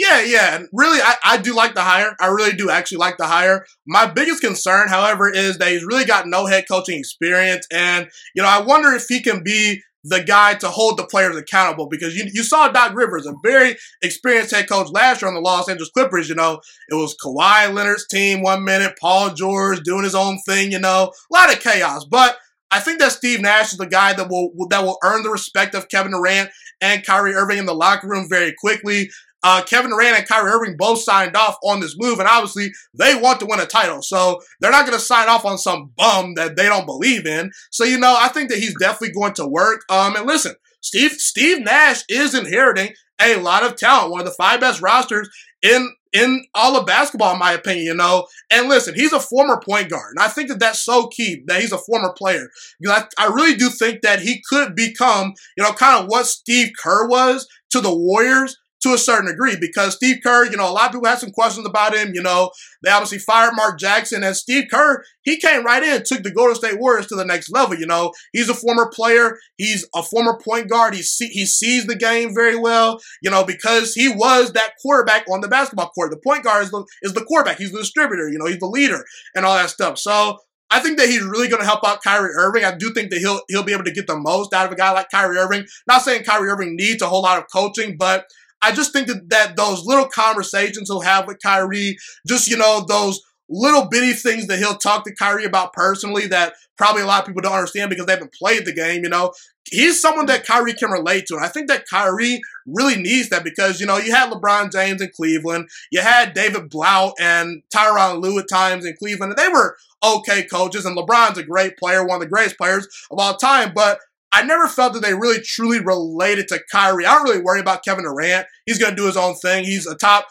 Yeah, 0.00 0.22
yeah. 0.22 0.56
And 0.56 0.68
really, 0.72 0.98
I, 1.02 1.14
I 1.22 1.36
do 1.36 1.54
like 1.54 1.74
the 1.74 1.82
hire. 1.82 2.16
I 2.18 2.28
really 2.28 2.56
do 2.56 2.70
actually 2.70 2.96
like 2.98 3.18
the 3.18 3.26
hire. 3.26 3.66
My 3.86 4.06
biggest 4.06 4.40
concern, 4.40 4.88
however, 4.88 5.30
is 5.30 5.58
that 5.58 5.70
he's 5.70 5.84
really 5.84 6.06
got 6.06 6.26
no 6.26 6.46
head 6.46 6.64
coaching 6.66 6.98
experience. 6.98 7.66
And, 7.70 8.08
you 8.34 8.42
know, 8.42 8.48
I 8.48 8.62
wonder 8.62 8.92
if 8.92 9.04
he 9.08 9.20
can 9.20 9.42
be 9.42 9.82
the 10.02 10.22
guy 10.22 10.54
to 10.54 10.68
hold 10.68 10.96
the 10.96 11.04
players 11.04 11.36
accountable 11.36 11.86
because 11.86 12.16
you, 12.16 12.24
you 12.32 12.42
saw 12.42 12.68
Doc 12.68 12.94
Rivers, 12.94 13.26
a 13.26 13.34
very 13.44 13.76
experienced 14.00 14.52
head 14.52 14.70
coach 14.70 14.88
last 14.90 15.20
year 15.20 15.28
on 15.28 15.34
the 15.34 15.40
Los 15.42 15.68
Angeles 15.68 15.90
Clippers. 15.90 16.30
You 16.30 16.34
know, 16.34 16.62
it 16.88 16.94
was 16.94 17.14
Kawhi 17.22 17.70
Leonard's 17.70 18.06
team 18.06 18.40
one 18.40 18.64
minute, 18.64 18.94
Paul 18.98 19.34
George 19.34 19.80
doing 19.80 20.04
his 20.04 20.14
own 20.14 20.38
thing, 20.48 20.72
you 20.72 20.78
know, 20.78 21.12
a 21.30 21.34
lot 21.34 21.52
of 21.52 21.60
chaos. 21.60 22.06
But 22.06 22.38
I 22.70 22.80
think 22.80 23.00
that 23.00 23.12
Steve 23.12 23.42
Nash 23.42 23.72
is 23.72 23.78
the 23.78 23.86
guy 23.86 24.14
that 24.14 24.30
will 24.30 24.52
that 24.70 24.82
will 24.82 24.96
earn 25.04 25.22
the 25.24 25.28
respect 25.30 25.74
of 25.74 25.88
Kevin 25.88 26.12
Durant 26.12 26.48
and 26.80 27.04
Kyrie 27.04 27.34
Irving 27.34 27.58
in 27.58 27.66
the 27.66 27.74
locker 27.74 28.08
room 28.08 28.28
very 28.30 28.54
quickly. 28.58 29.10
Uh, 29.42 29.62
Kevin 29.62 29.90
Durant 29.90 30.18
and 30.18 30.28
Kyrie 30.28 30.50
Irving 30.50 30.76
both 30.76 31.00
signed 31.02 31.36
off 31.36 31.56
on 31.64 31.80
this 31.80 31.96
move, 31.98 32.18
and 32.18 32.28
obviously 32.28 32.70
they 32.94 33.14
want 33.14 33.40
to 33.40 33.46
win 33.46 33.60
a 33.60 33.66
title. 33.66 34.02
So 34.02 34.40
they're 34.60 34.70
not 34.70 34.86
going 34.86 34.98
to 34.98 35.04
sign 35.04 35.28
off 35.28 35.44
on 35.44 35.58
some 35.58 35.92
bum 35.96 36.34
that 36.34 36.56
they 36.56 36.64
don't 36.64 36.86
believe 36.86 37.26
in. 37.26 37.50
So 37.70 37.84
you 37.84 37.98
know, 37.98 38.16
I 38.18 38.28
think 38.28 38.50
that 38.50 38.58
he's 38.58 38.74
definitely 38.78 39.14
going 39.14 39.34
to 39.34 39.46
work. 39.46 39.82
Um, 39.90 40.16
and 40.16 40.26
listen, 40.26 40.54
Steve 40.80 41.12
Steve 41.12 41.60
Nash 41.62 42.02
is 42.08 42.34
inheriting 42.34 42.94
a 43.20 43.36
lot 43.36 43.64
of 43.64 43.76
talent, 43.76 44.10
one 44.10 44.20
of 44.20 44.26
the 44.26 44.32
five 44.32 44.60
best 44.60 44.80
rosters 44.80 45.28
in 45.62 45.94
in 46.12 46.44
all 46.54 46.76
of 46.76 46.86
basketball, 46.86 47.34
in 47.34 47.38
my 47.38 47.52
opinion, 47.52 47.86
you 47.86 47.94
know. 47.94 48.26
And 48.50 48.68
listen, 48.68 48.94
he's 48.94 49.12
a 49.12 49.20
former 49.20 49.60
point 49.64 49.90
guard. 49.90 50.14
And 50.16 50.24
I 50.24 50.28
think 50.28 50.48
that 50.48 50.58
that's 50.58 50.84
so 50.84 51.06
key 51.06 51.42
that 51.46 51.60
he's 51.60 51.72
a 51.72 51.78
former 51.78 52.12
player. 52.12 52.48
Because 52.80 53.04
I, 53.18 53.26
I 53.26 53.26
really 53.26 53.54
do 53.54 53.68
think 53.68 54.02
that 54.02 54.20
he 54.20 54.42
could 54.48 54.74
become, 54.74 55.34
you 55.56 55.62
know, 55.62 55.72
kind 55.72 56.02
of 56.02 56.10
what 56.10 56.26
Steve 56.26 56.70
Kerr 56.82 57.06
was 57.06 57.46
to 57.70 57.80
the 57.80 57.94
Warriors 57.94 58.56
to 58.82 58.94
a 58.94 58.98
certain 58.98 59.26
degree 59.26 59.56
because 59.60 59.94
Steve 59.94 60.18
Kerr, 60.22 60.46
you 60.46 60.56
know, 60.56 60.68
a 60.68 60.72
lot 60.72 60.86
of 60.86 60.92
people 60.92 61.08
had 61.08 61.18
some 61.18 61.30
questions 61.30 61.66
about 61.66 61.94
him. 61.94 62.12
You 62.14 62.22
know, 62.22 62.50
they 62.82 62.90
obviously 62.90 63.18
fired 63.18 63.54
Mark 63.54 63.78
Jackson 63.78 64.22
and 64.22 64.36
Steve 64.36 64.64
Kerr, 64.70 65.04
he 65.22 65.36
came 65.36 65.64
right 65.64 65.82
in, 65.82 66.02
took 66.02 66.22
the 66.22 66.30
Golden 66.30 66.54
State 66.54 66.78
Warriors 66.78 67.06
to 67.08 67.14
the 67.14 67.24
next 67.24 67.52
level. 67.52 67.76
You 67.76 67.86
know, 67.86 68.12
he's 68.32 68.48
a 68.48 68.54
former 68.54 68.90
player. 68.92 69.38
He's 69.56 69.86
a 69.94 70.02
former 70.02 70.38
point 70.42 70.68
guard. 70.68 70.94
He, 70.94 71.02
see, 71.02 71.28
he 71.28 71.44
sees 71.46 71.86
the 71.86 71.96
game 71.96 72.34
very 72.34 72.56
well, 72.56 73.00
you 73.22 73.30
know, 73.30 73.44
because 73.44 73.94
he 73.94 74.08
was 74.08 74.52
that 74.52 74.72
quarterback 74.80 75.24
on 75.30 75.40
the 75.40 75.48
basketball 75.48 75.90
court. 75.90 76.10
The 76.10 76.16
point 76.16 76.44
guard 76.44 76.64
is 76.64 76.70
the, 76.70 76.84
is 77.02 77.12
the 77.12 77.24
quarterback. 77.24 77.58
He's 77.58 77.72
the 77.72 77.78
distributor, 77.78 78.28
you 78.28 78.38
know, 78.38 78.46
he's 78.46 78.58
the 78.58 78.66
leader 78.66 79.04
and 79.34 79.44
all 79.44 79.56
that 79.56 79.70
stuff. 79.70 79.98
So 79.98 80.38
I 80.70 80.78
think 80.78 80.98
that 80.98 81.08
he's 81.08 81.22
really 81.22 81.48
going 81.48 81.60
to 81.60 81.66
help 81.66 81.84
out 81.84 82.02
Kyrie 82.02 82.32
Irving. 82.36 82.64
I 82.64 82.76
do 82.76 82.92
think 82.92 83.10
that 83.10 83.18
he'll 83.18 83.40
he'll 83.48 83.64
be 83.64 83.72
able 83.72 83.84
to 83.84 83.92
get 83.92 84.06
the 84.06 84.16
most 84.16 84.54
out 84.54 84.66
of 84.66 84.72
a 84.72 84.76
guy 84.76 84.92
like 84.92 85.10
Kyrie 85.10 85.36
Irving. 85.36 85.66
Not 85.88 86.02
saying 86.02 86.22
Kyrie 86.22 86.48
Irving 86.48 86.76
needs 86.76 87.02
a 87.02 87.08
whole 87.08 87.22
lot 87.22 87.38
of 87.38 87.50
coaching, 87.52 87.96
but 87.98 88.26
I 88.62 88.72
just 88.72 88.92
think 88.92 89.08
that, 89.08 89.28
that 89.30 89.56
those 89.56 89.84
little 89.84 90.06
conversations 90.06 90.88
he'll 90.88 91.00
have 91.00 91.26
with 91.26 91.38
Kyrie, 91.42 91.96
just, 92.26 92.48
you 92.48 92.56
know, 92.56 92.84
those 92.86 93.20
little 93.50 93.88
bitty 93.88 94.12
things 94.12 94.46
that 94.46 94.58
he'll 94.58 94.76
talk 94.76 95.04
to 95.04 95.14
Kyrie 95.14 95.44
about 95.44 95.72
personally 95.72 96.26
that 96.28 96.54
probably 96.78 97.02
a 97.02 97.06
lot 97.06 97.20
of 97.20 97.26
people 97.26 97.42
don't 97.42 97.52
understand 97.52 97.90
because 97.90 98.06
they 98.06 98.12
haven't 98.12 98.32
played 98.32 98.64
the 98.64 98.72
game, 98.72 99.02
you 99.02 99.10
know. 99.10 99.32
He's 99.70 100.00
someone 100.00 100.26
that 100.26 100.46
Kyrie 100.46 100.72
can 100.72 100.90
relate 100.90 101.26
to. 101.26 101.36
And 101.36 101.44
I 101.44 101.48
think 101.48 101.68
that 101.68 101.84
Kyrie 101.88 102.40
really 102.66 102.96
needs 102.96 103.28
that 103.28 103.44
because, 103.44 103.80
you 103.80 103.86
know, 103.86 103.98
you 103.98 104.14
had 104.14 104.30
LeBron 104.30 104.72
James 104.72 105.02
in 105.02 105.10
Cleveland, 105.14 105.68
you 105.92 106.00
had 106.00 106.32
David 106.32 106.70
Blatt 106.70 107.12
and 107.20 107.62
Tyronn 107.74 108.22
Lue 108.22 108.38
at 108.38 108.48
times 108.48 108.84
in 108.84 108.94
Cleveland, 108.98 109.32
and 109.32 109.38
they 109.38 109.52
were 109.52 109.76
okay 110.02 110.44
coaches, 110.44 110.86
and 110.86 110.96
LeBron's 110.96 111.38
a 111.38 111.42
great 111.42 111.76
player, 111.76 112.04
one 112.04 112.16
of 112.16 112.20
the 112.20 112.28
greatest 112.28 112.56
players 112.56 112.88
of 113.10 113.18
all 113.18 113.36
time, 113.36 113.72
but 113.74 113.98
I 114.32 114.42
never 114.42 114.68
felt 114.68 114.92
that 114.94 115.02
they 115.02 115.14
really 115.14 115.40
truly 115.40 115.80
related 115.80 116.48
to 116.48 116.60
Kyrie. 116.70 117.06
I 117.06 117.14
don't 117.14 117.24
really 117.24 117.42
worry 117.42 117.60
about 117.60 117.84
Kevin 117.84 118.04
Durant. 118.04 118.46
He's 118.64 118.78
going 118.78 118.94
to 118.94 118.96
do 118.96 119.06
his 119.06 119.16
own 119.16 119.34
thing. 119.34 119.64
He's 119.64 119.86
a 119.86 119.96
top 119.96 120.26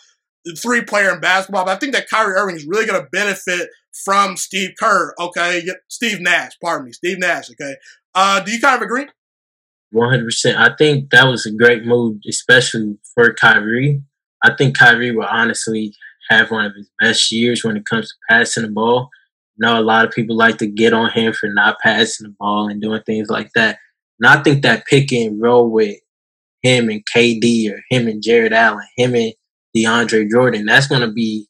three 0.57 0.81
player 0.81 1.13
in 1.13 1.19
basketball, 1.19 1.65
but 1.65 1.75
I 1.75 1.79
think 1.79 1.93
that 1.93 2.09
Kyrie 2.09 2.35
Irving 2.35 2.55
is 2.55 2.65
really 2.65 2.85
going 2.85 3.01
to 3.01 3.09
benefit 3.11 3.69
from 4.05 4.37
Steve 4.37 4.71
Kerr. 4.79 5.13
Okay, 5.19 5.63
Steve 5.89 6.21
Nash. 6.21 6.53
Pardon 6.63 6.85
me, 6.85 6.93
Steve 6.93 7.19
Nash. 7.19 7.49
Okay, 7.51 7.75
uh, 8.15 8.39
do 8.39 8.51
you 8.51 8.61
kind 8.61 8.75
of 8.75 8.81
agree? 8.81 9.07
One 9.91 10.09
hundred 10.09 10.25
percent. 10.25 10.57
I 10.57 10.73
think 10.75 11.09
that 11.09 11.27
was 11.27 11.45
a 11.45 11.51
great 11.51 11.83
move, 11.83 12.17
especially 12.27 12.97
for 13.13 13.33
Kyrie. 13.33 14.01
I 14.43 14.55
think 14.55 14.77
Kyrie 14.77 15.11
will 15.11 15.25
honestly 15.25 15.93
have 16.29 16.51
one 16.51 16.65
of 16.65 16.73
his 16.75 16.89
best 16.99 17.31
years 17.31 17.63
when 17.63 17.75
it 17.75 17.85
comes 17.85 18.07
to 18.07 18.15
passing 18.29 18.63
the 18.63 18.69
ball. 18.69 19.09
You 19.57 19.67
know, 19.67 19.79
a 19.79 19.81
lot 19.81 20.05
of 20.05 20.11
people 20.11 20.37
like 20.37 20.57
to 20.59 20.67
get 20.67 20.93
on 20.93 21.11
him 21.11 21.33
for 21.33 21.49
not 21.49 21.79
passing 21.83 22.27
the 22.27 22.35
ball 22.39 22.69
and 22.69 22.81
doing 22.81 23.01
things 23.05 23.29
like 23.29 23.49
that. 23.55 23.77
And 24.19 24.29
I 24.29 24.41
think 24.43 24.63
that 24.63 24.85
pick 24.85 25.11
and 25.11 25.41
roll 25.41 25.69
with 25.69 25.97
him 26.61 26.89
and 26.89 27.01
KD 27.15 27.71
or 27.71 27.81
him 27.89 28.07
and 28.07 28.21
Jarrett 28.21 28.53
Allen, 28.53 28.85
him 28.97 29.15
and 29.15 29.33
DeAndre 29.75 30.29
Jordan, 30.29 30.65
that's 30.65 30.87
going 30.87 31.01
to 31.01 31.11
be 31.11 31.47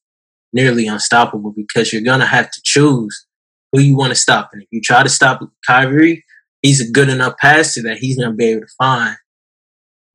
nearly 0.53 0.87
unstoppable 0.87 1.53
because 1.55 1.91
you're 1.91 2.01
going 2.01 2.19
to 2.19 2.25
have 2.25 2.49
to 2.51 2.61
choose 2.63 3.25
who 3.71 3.81
you 3.81 3.95
want 3.95 4.11
to 4.11 4.15
stop. 4.15 4.49
And 4.53 4.61
if 4.61 4.67
you 4.71 4.81
try 4.81 5.03
to 5.03 5.09
stop 5.09 5.41
Kyrie, 5.67 6.23
he's 6.61 6.81
a 6.81 6.91
good 6.91 7.09
enough 7.09 7.37
passer 7.37 7.81
that 7.83 7.97
he's 7.97 8.17
going 8.17 8.31
to 8.31 8.35
be 8.35 8.45
able 8.45 8.61
to 8.61 8.73
find 8.77 9.15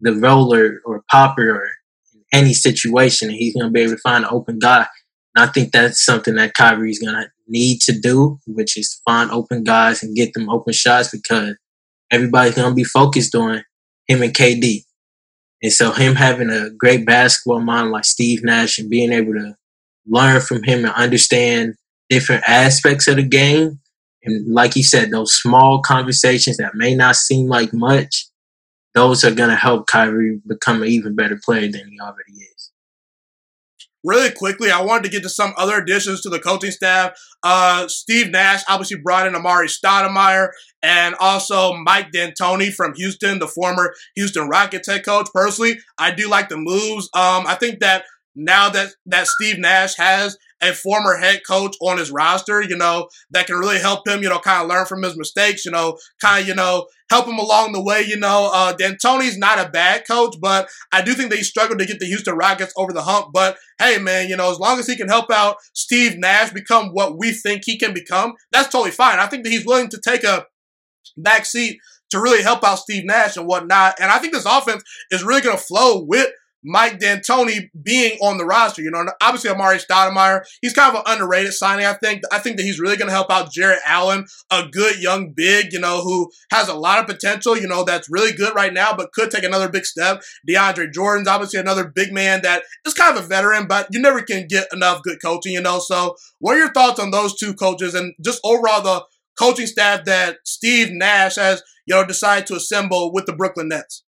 the 0.00 0.14
roller 0.14 0.80
or 0.84 1.04
popper 1.10 1.50
or 1.50 1.68
any 2.32 2.52
situation, 2.52 3.28
and 3.28 3.36
he's 3.36 3.54
going 3.54 3.66
to 3.66 3.72
be 3.72 3.80
able 3.80 3.92
to 3.92 3.98
find 3.98 4.24
an 4.24 4.30
open 4.32 4.58
guy. 4.58 4.86
And 5.34 5.48
I 5.48 5.52
think 5.52 5.72
that's 5.72 6.04
something 6.04 6.34
that 6.34 6.54
Kyrie's 6.54 7.00
going 7.00 7.14
to 7.14 7.28
need 7.46 7.80
to 7.82 7.98
do, 7.98 8.38
which 8.46 8.76
is 8.76 9.00
find 9.04 9.30
open 9.30 9.62
guys 9.62 10.02
and 10.02 10.16
get 10.16 10.34
them 10.34 10.50
open 10.50 10.72
shots 10.72 11.10
because 11.10 11.56
everybody's 12.10 12.54
gonna 12.54 12.74
be 12.74 12.84
focused 12.84 13.34
on 13.34 13.64
him 14.06 14.22
and 14.22 14.34
KD. 14.34 14.84
And 15.62 15.72
so 15.72 15.92
him 15.92 16.14
having 16.14 16.50
a 16.50 16.70
great 16.70 17.06
basketball 17.06 17.60
mind 17.60 17.90
like 17.90 18.04
Steve 18.04 18.44
Nash 18.44 18.78
and 18.78 18.90
being 18.90 19.12
able 19.12 19.32
to 19.32 19.56
learn 20.06 20.40
from 20.40 20.62
him 20.62 20.84
and 20.84 20.94
understand 20.94 21.74
different 22.10 22.44
aspects 22.46 23.08
of 23.08 23.16
the 23.16 23.22
game. 23.22 23.80
And 24.22 24.52
like 24.52 24.74
he 24.74 24.82
said, 24.82 25.10
those 25.10 25.32
small 25.32 25.80
conversations 25.80 26.58
that 26.58 26.74
may 26.74 26.94
not 26.94 27.16
seem 27.16 27.46
like 27.46 27.72
much, 27.72 28.26
those 28.94 29.24
are 29.24 29.34
to 29.34 29.56
help 29.56 29.86
Kyrie 29.86 30.40
become 30.46 30.82
an 30.82 30.88
even 30.88 31.14
better 31.14 31.38
player 31.42 31.70
than 31.70 31.88
he 31.88 31.98
already 32.00 32.32
is 32.32 32.53
really 34.04 34.30
quickly, 34.30 34.70
I 34.70 34.82
wanted 34.82 35.04
to 35.04 35.10
get 35.10 35.22
to 35.22 35.28
some 35.28 35.54
other 35.56 35.78
additions 35.78 36.20
to 36.22 36.28
the 36.28 36.38
coaching 36.38 36.70
staff. 36.70 37.12
Uh, 37.42 37.88
Steve 37.88 38.30
Nash 38.30 38.62
obviously 38.68 38.98
brought 38.98 39.26
in 39.26 39.34
Amar'e 39.34 39.68
Stoudemire 39.68 40.48
and 40.82 41.14
also 41.18 41.74
Mike 41.74 42.12
D'Antoni 42.12 42.72
from 42.72 42.94
Houston, 42.94 43.38
the 43.38 43.48
former 43.48 43.94
Houston 44.16 44.48
Rockets 44.48 44.88
head 44.88 45.04
coach. 45.04 45.28
Personally, 45.34 45.78
I 45.98 46.10
do 46.10 46.28
like 46.28 46.48
the 46.48 46.56
moves. 46.56 47.08
Um, 47.14 47.46
I 47.46 47.56
think 47.58 47.80
that 47.80 48.04
now 48.34 48.68
that 48.70 48.90
that 49.06 49.26
Steve 49.26 49.58
Nash 49.58 49.96
has 49.96 50.36
a 50.62 50.72
former 50.72 51.16
head 51.16 51.40
coach 51.46 51.76
on 51.80 51.98
his 51.98 52.10
roster, 52.10 52.62
you 52.62 52.76
know, 52.76 53.08
that 53.30 53.46
can 53.46 53.56
really 53.56 53.78
help 53.78 54.06
him, 54.06 54.22
you 54.22 54.28
know, 54.28 54.38
kind 54.38 54.62
of 54.62 54.68
learn 54.68 54.86
from 54.86 55.02
his 55.02 55.16
mistakes, 55.16 55.64
you 55.64 55.70
know, 55.70 55.98
kind 56.20 56.42
of, 56.42 56.48
you 56.48 56.54
know, 56.54 56.86
help 57.10 57.26
him 57.26 57.38
along 57.38 57.72
the 57.72 57.82
way, 57.82 58.02
you 58.02 58.16
know. 58.16 58.50
Uh, 58.52 58.72
D'Antoni's 58.72 59.36
not 59.36 59.58
a 59.58 59.68
bad 59.68 60.06
coach, 60.06 60.36
but 60.40 60.68
I 60.92 61.02
do 61.02 61.12
think 61.14 61.30
that 61.30 61.36
he 61.36 61.44
struggled 61.44 61.78
to 61.80 61.86
get 61.86 61.98
the 61.98 62.06
Houston 62.06 62.36
Rockets 62.36 62.72
over 62.76 62.92
the 62.92 63.02
hump. 63.02 63.28
But 63.32 63.56
hey, 63.78 63.98
man, 63.98 64.28
you 64.28 64.36
know, 64.36 64.50
as 64.50 64.58
long 64.58 64.78
as 64.78 64.86
he 64.86 64.96
can 64.96 65.08
help 65.08 65.30
out 65.30 65.56
Steve 65.74 66.18
Nash 66.18 66.52
become 66.52 66.88
what 66.88 67.18
we 67.18 67.32
think 67.32 67.62
he 67.64 67.78
can 67.78 67.92
become, 67.92 68.34
that's 68.50 68.68
totally 68.68 68.90
fine. 68.90 69.18
I 69.18 69.26
think 69.26 69.44
that 69.44 69.50
he's 69.50 69.66
willing 69.66 69.90
to 69.90 70.00
take 70.00 70.24
a 70.24 70.46
back 71.16 71.44
seat 71.44 71.78
to 72.10 72.20
really 72.20 72.42
help 72.42 72.64
out 72.64 72.78
Steve 72.78 73.04
Nash 73.04 73.36
and 73.36 73.46
whatnot. 73.46 73.96
And 74.00 74.10
I 74.10 74.18
think 74.18 74.32
this 74.32 74.46
offense 74.46 74.82
is 75.10 75.24
really 75.24 75.42
going 75.42 75.56
to 75.56 75.62
flow 75.62 76.02
with 76.02 76.30
Mike 76.64 76.98
D'Antoni 76.98 77.68
being 77.82 78.18
on 78.20 78.38
the 78.38 78.44
roster. 78.44 78.82
You 78.82 78.90
know, 78.90 79.04
obviously 79.20 79.50
Amar'e 79.50 79.84
Stoudemire, 79.84 80.42
he's 80.62 80.72
kind 80.72 80.94
of 80.94 81.02
an 81.04 81.12
underrated 81.12 81.52
signing. 81.52 81.86
I 81.86 81.94
think. 81.94 82.22
I 82.32 82.38
think 82.38 82.56
that 82.56 82.62
he's 82.62 82.80
really 82.80 82.96
going 82.96 83.08
to 83.08 83.14
help 83.14 83.30
out 83.30 83.52
Jarrett 83.52 83.80
Allen, 83.86 84.26
a 84.50 84.66
good 84.70 85.00
young 85.00 85.32
big, 85.32 85.72
you 85.72 85.80
know, 85.80 86.02
who 86.02 86.30
has 86.50 86.68
a 86.68 86.74
lot 86.74 86.98
of 86.98 87.06
potential. 87.06 87.56
You 87.56 87.68
know, 87.68 87.84
that's 87.84 88.08
really 88.10 88.32
good 88.32 88.54
right 88.54 88.72
now, 88.72 88.94
but 88.96 89.12
could 89.12 89.30
take 89.30 89.44
another 89.44 89.68
big 89.68 89.84
step. 89.84 90.22
DeAndre 90.48 90.92
Jordan's 90.92 91.28
obviously 91.28 91.60
another 91.60 91.86
big 91.86 92.12
man 92.12 92.42
that 92.42 92.62
is 92.86 92.94
kind 92.94 93.16
of 93.16 93.24
a 93.24 93.26
veteran, 93.26 93.66
but 93.66 93.88
you 93.90 94.00
never 94.00 94.22
can 94.22 94.46
get 94.48 94.68
enough 94.72 95.02
good 95.02 95.18
coaching. 95.22 95.52
You 95.52 95.60
know, 95.60 95.78
so 95.78 96.16
what 96.38 96.56
are 96.56 96.60
your 96.60 96.72
thoughts 96.72 97.00
on 97.00 97.10
those 97.10 97.36
two 97.36 97.54
coaches 97.54 97.94
and 97.94 98.14
just 98.24 98.40
overall 98.44 98.82
the 98.82 99.04
coaching 99.38 99.66
staff 99.66 100.04
that 100.04 100.38
Steve 100.44 100.88
Nash 100.92 101.36
has, 101.36 101.62
you 101.86 101.94
know, 101.94 102.06
decided 102.06 102.46
to 102.46 102.54
assemble 102.54 103.12
with 103.12 103.26
the 103.26 103.32
Brooklyn 103.32 103.68
Nets? 103.68 104.03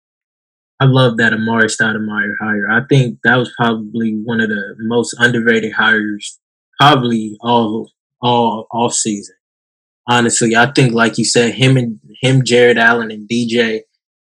I 0.79 0.85
love 0.85 1.17
that 1.17 1.33
Amar'e 1.33 1.65
Stoudemire 1.65 2.35
hire. 2.39 2.71
I 2.71 2.83
think 2.87 3.19
that 3.25 3.37
was 3.37 3.53
probably 3.57 4.13
one 4.13 4.41
of 4.41 4.51
the 4.51 4.75
most 4.79 5.15
underrated 5.19 5.73
hires, 5.73 6.39
probably 6.79 7.37
all 7.41 7.91
all 8.21 8.67
off 8.71 8.93
season. 8.93 9.37
Honestly, 10.09 10.55
I 10.55 10.71
think 10.73 10.93
like 10.93 11.17
you 11.19 11.25
said, 11.25 11.55
him 11.55 11.77
and 11.77 11.99
him, 12.21 12.45
Jarrett 12.45 12.77
Allen 12.77 13.11
and 13.11 13.29
DJ, 13.29 13.81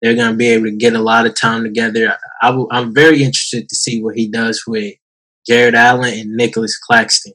they're 0.03 0.15
gonna 0.15 0.37
be 0.37 0.49
able 0.49 0.67
to 0.67 0.77
get 0.77 0.95
a 0.95 1.01
lot 1.01 1.27
of 1.27 1.35
time 1.35 1.65
together. 1.65 2.17
I, 2.43 2.65
I'm 2.71 2.95
very 2.95 3.23
interested 3.23 3.69
to 3.69 3.75
see 3.75 4.03
what 4.03 4.15
he 4.15 4.31
does 4.31 4.63
with 4.67 4.95
Jarrett 5.47 5.75
Allen 5.75 6.13
and 6.13 6.37
Nicholas 6.37 6.79
Claxton, 6.79 7.33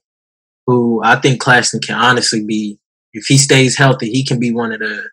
who 0.67 1.02
I 1.04 1.15
think 1.15 1.41
Claxton 1.41 1.80
can 1.80 1.95
honestly 1.95 2.45
be, 2.45 2.80
if 3.13 3.26
he 3.28 3.39
stays 3.39 3.76
healthy, 3.76 4.12
he 4.12 4.24
can 4.24 4.39
be 4.39 4.54
one 4.54 4.72
of 4.72 4.80
the 4.80 5.10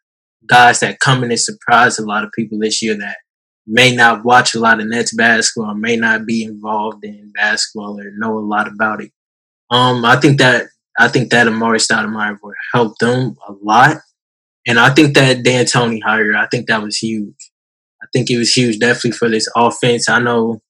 guys 0.46 0.80
that 0.80 1.00
come 1.00 1.24
in 1.24 1.30
and 1.30 1.40
surprise 1.40 1.98
a 1.98 2.04
lot 2.04 2.24
of 2.24 2.30
people 2.36 2.58
this 2.60 2.82
year 2.82 2.96
that 2.96 3.16
may 3.66 3.94
not 3.94 4.24
watch 4.24 4.54
a 4.54 4.60
lot 4.60 4.80
of 4.80 4.86
Nets 4.86 5.14
basketball, 5.14 5.74
may 5.74 5.96
not 5.96 6.24
be 6.24 6.44
involved 6.44 7.04
in 7.04 7.32
basketball 7.34 7.98
or 8.00 8.12
know 8.16 8.38
a 8.38 8.40
lot 8.40 8.68
about 8.68 9.02
it. 9.02 9.10
Um, 9.70 10.04
I 10.04 10.16
think 10.16 10.38
that 10.38 10.66
I 10.98 11.08
think 11.08 11.30
that 11.30 11.46
Amar'e 11.46 11.76
Stoudemire 11.76 12.38
will 12.42 12.54
help 12.72 12.96
them 12.98 13.36
a 13.46 13.52
lot, 13.62 13.98
and 14.66 14.78
I 14.78 14.90
think 14.90 15.14
that 15.16 15.42
D'Antoni 15.42 16.00
hire, 16.02 16.36
I 16.36 16.46
think 16.46 16.68
that 16.68 16.82
was 16.82 16.96
huge. 16.98 17.50
I 18.02 18.06
think 18.12 18.30
it 18.30 18.38
was 18.38 18.52
huge, 18.52 18.78
definitely 18.78 19.12
for 19.12 19.28
this 19.28 19.48
offense. 19.56 20.08
I 20.08 20.20
know 20.20 20.60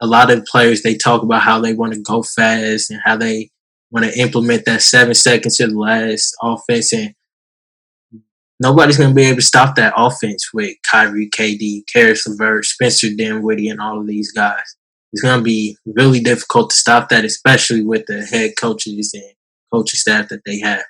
a 0.00 0.06
lot 0.06 0.30
of 0.30 0.44
players 0.46 0.82
they 0.82 0.96
talk 0.96 1.22
about 1.22 1.42
how 1.42 1.60
they 1.60 1.74
want 1.74 1.92
to 1.92 2.00
go 2.00 2.22
fast 2.22 2.90
and 2.90 3.00
how 3.04 3.16
they 3.16 3.50
want 3.90 4.06
to 4.06 4.18
implement 4.18 4.64
that 4.64 4.82
seven 4.82 5.14
seconds 5.14 5.56
to 5.56 5.66
the 5.66 5.78
last 5.78 6.34
offense, 6.42 6.92
and 6.92 7.14
nobody's 8.60 8.98
going 8.98 9.10
to 9.10 9.14
be 9.14 9.24
able 9.24 9.36
to 9.36 9.42
stop 9.42 9.74
that 9.76 9.94
offense 9.96 10.50
with 10.52 10.76
Kyrie, 10.88 11.30
KD, 11.30 11.82
Caris 11.92 12.26
LeVert, 12.26 12.66
Spencer 12.66 13.08
Dinwiddie, 13.16 13.68
and 13.68 13.80
all 13.80 14.00
of 14.00 14.06
these 14.06 14.30
guys. 14.30 14.76
It's 15.12 15.22
going 15.22 15.40
to 15.40 15.44
be 15.44 15.76
really 15.86 16.20
difficult 16.20 16.70
to 16.70 16.76
stop 16.76 17.08
that, 17.08 17.24
especially 17.24 17.82
with 17.82 18.04
the 18.06 18.22
head 18.22 18.52
coaches 18.60 19.12
and 19.14 19.32
coaching 19.72 19.98
staff 19.98 20.28
that 20.28 20.42
they 20.46 20.60
have. 20.60 20.84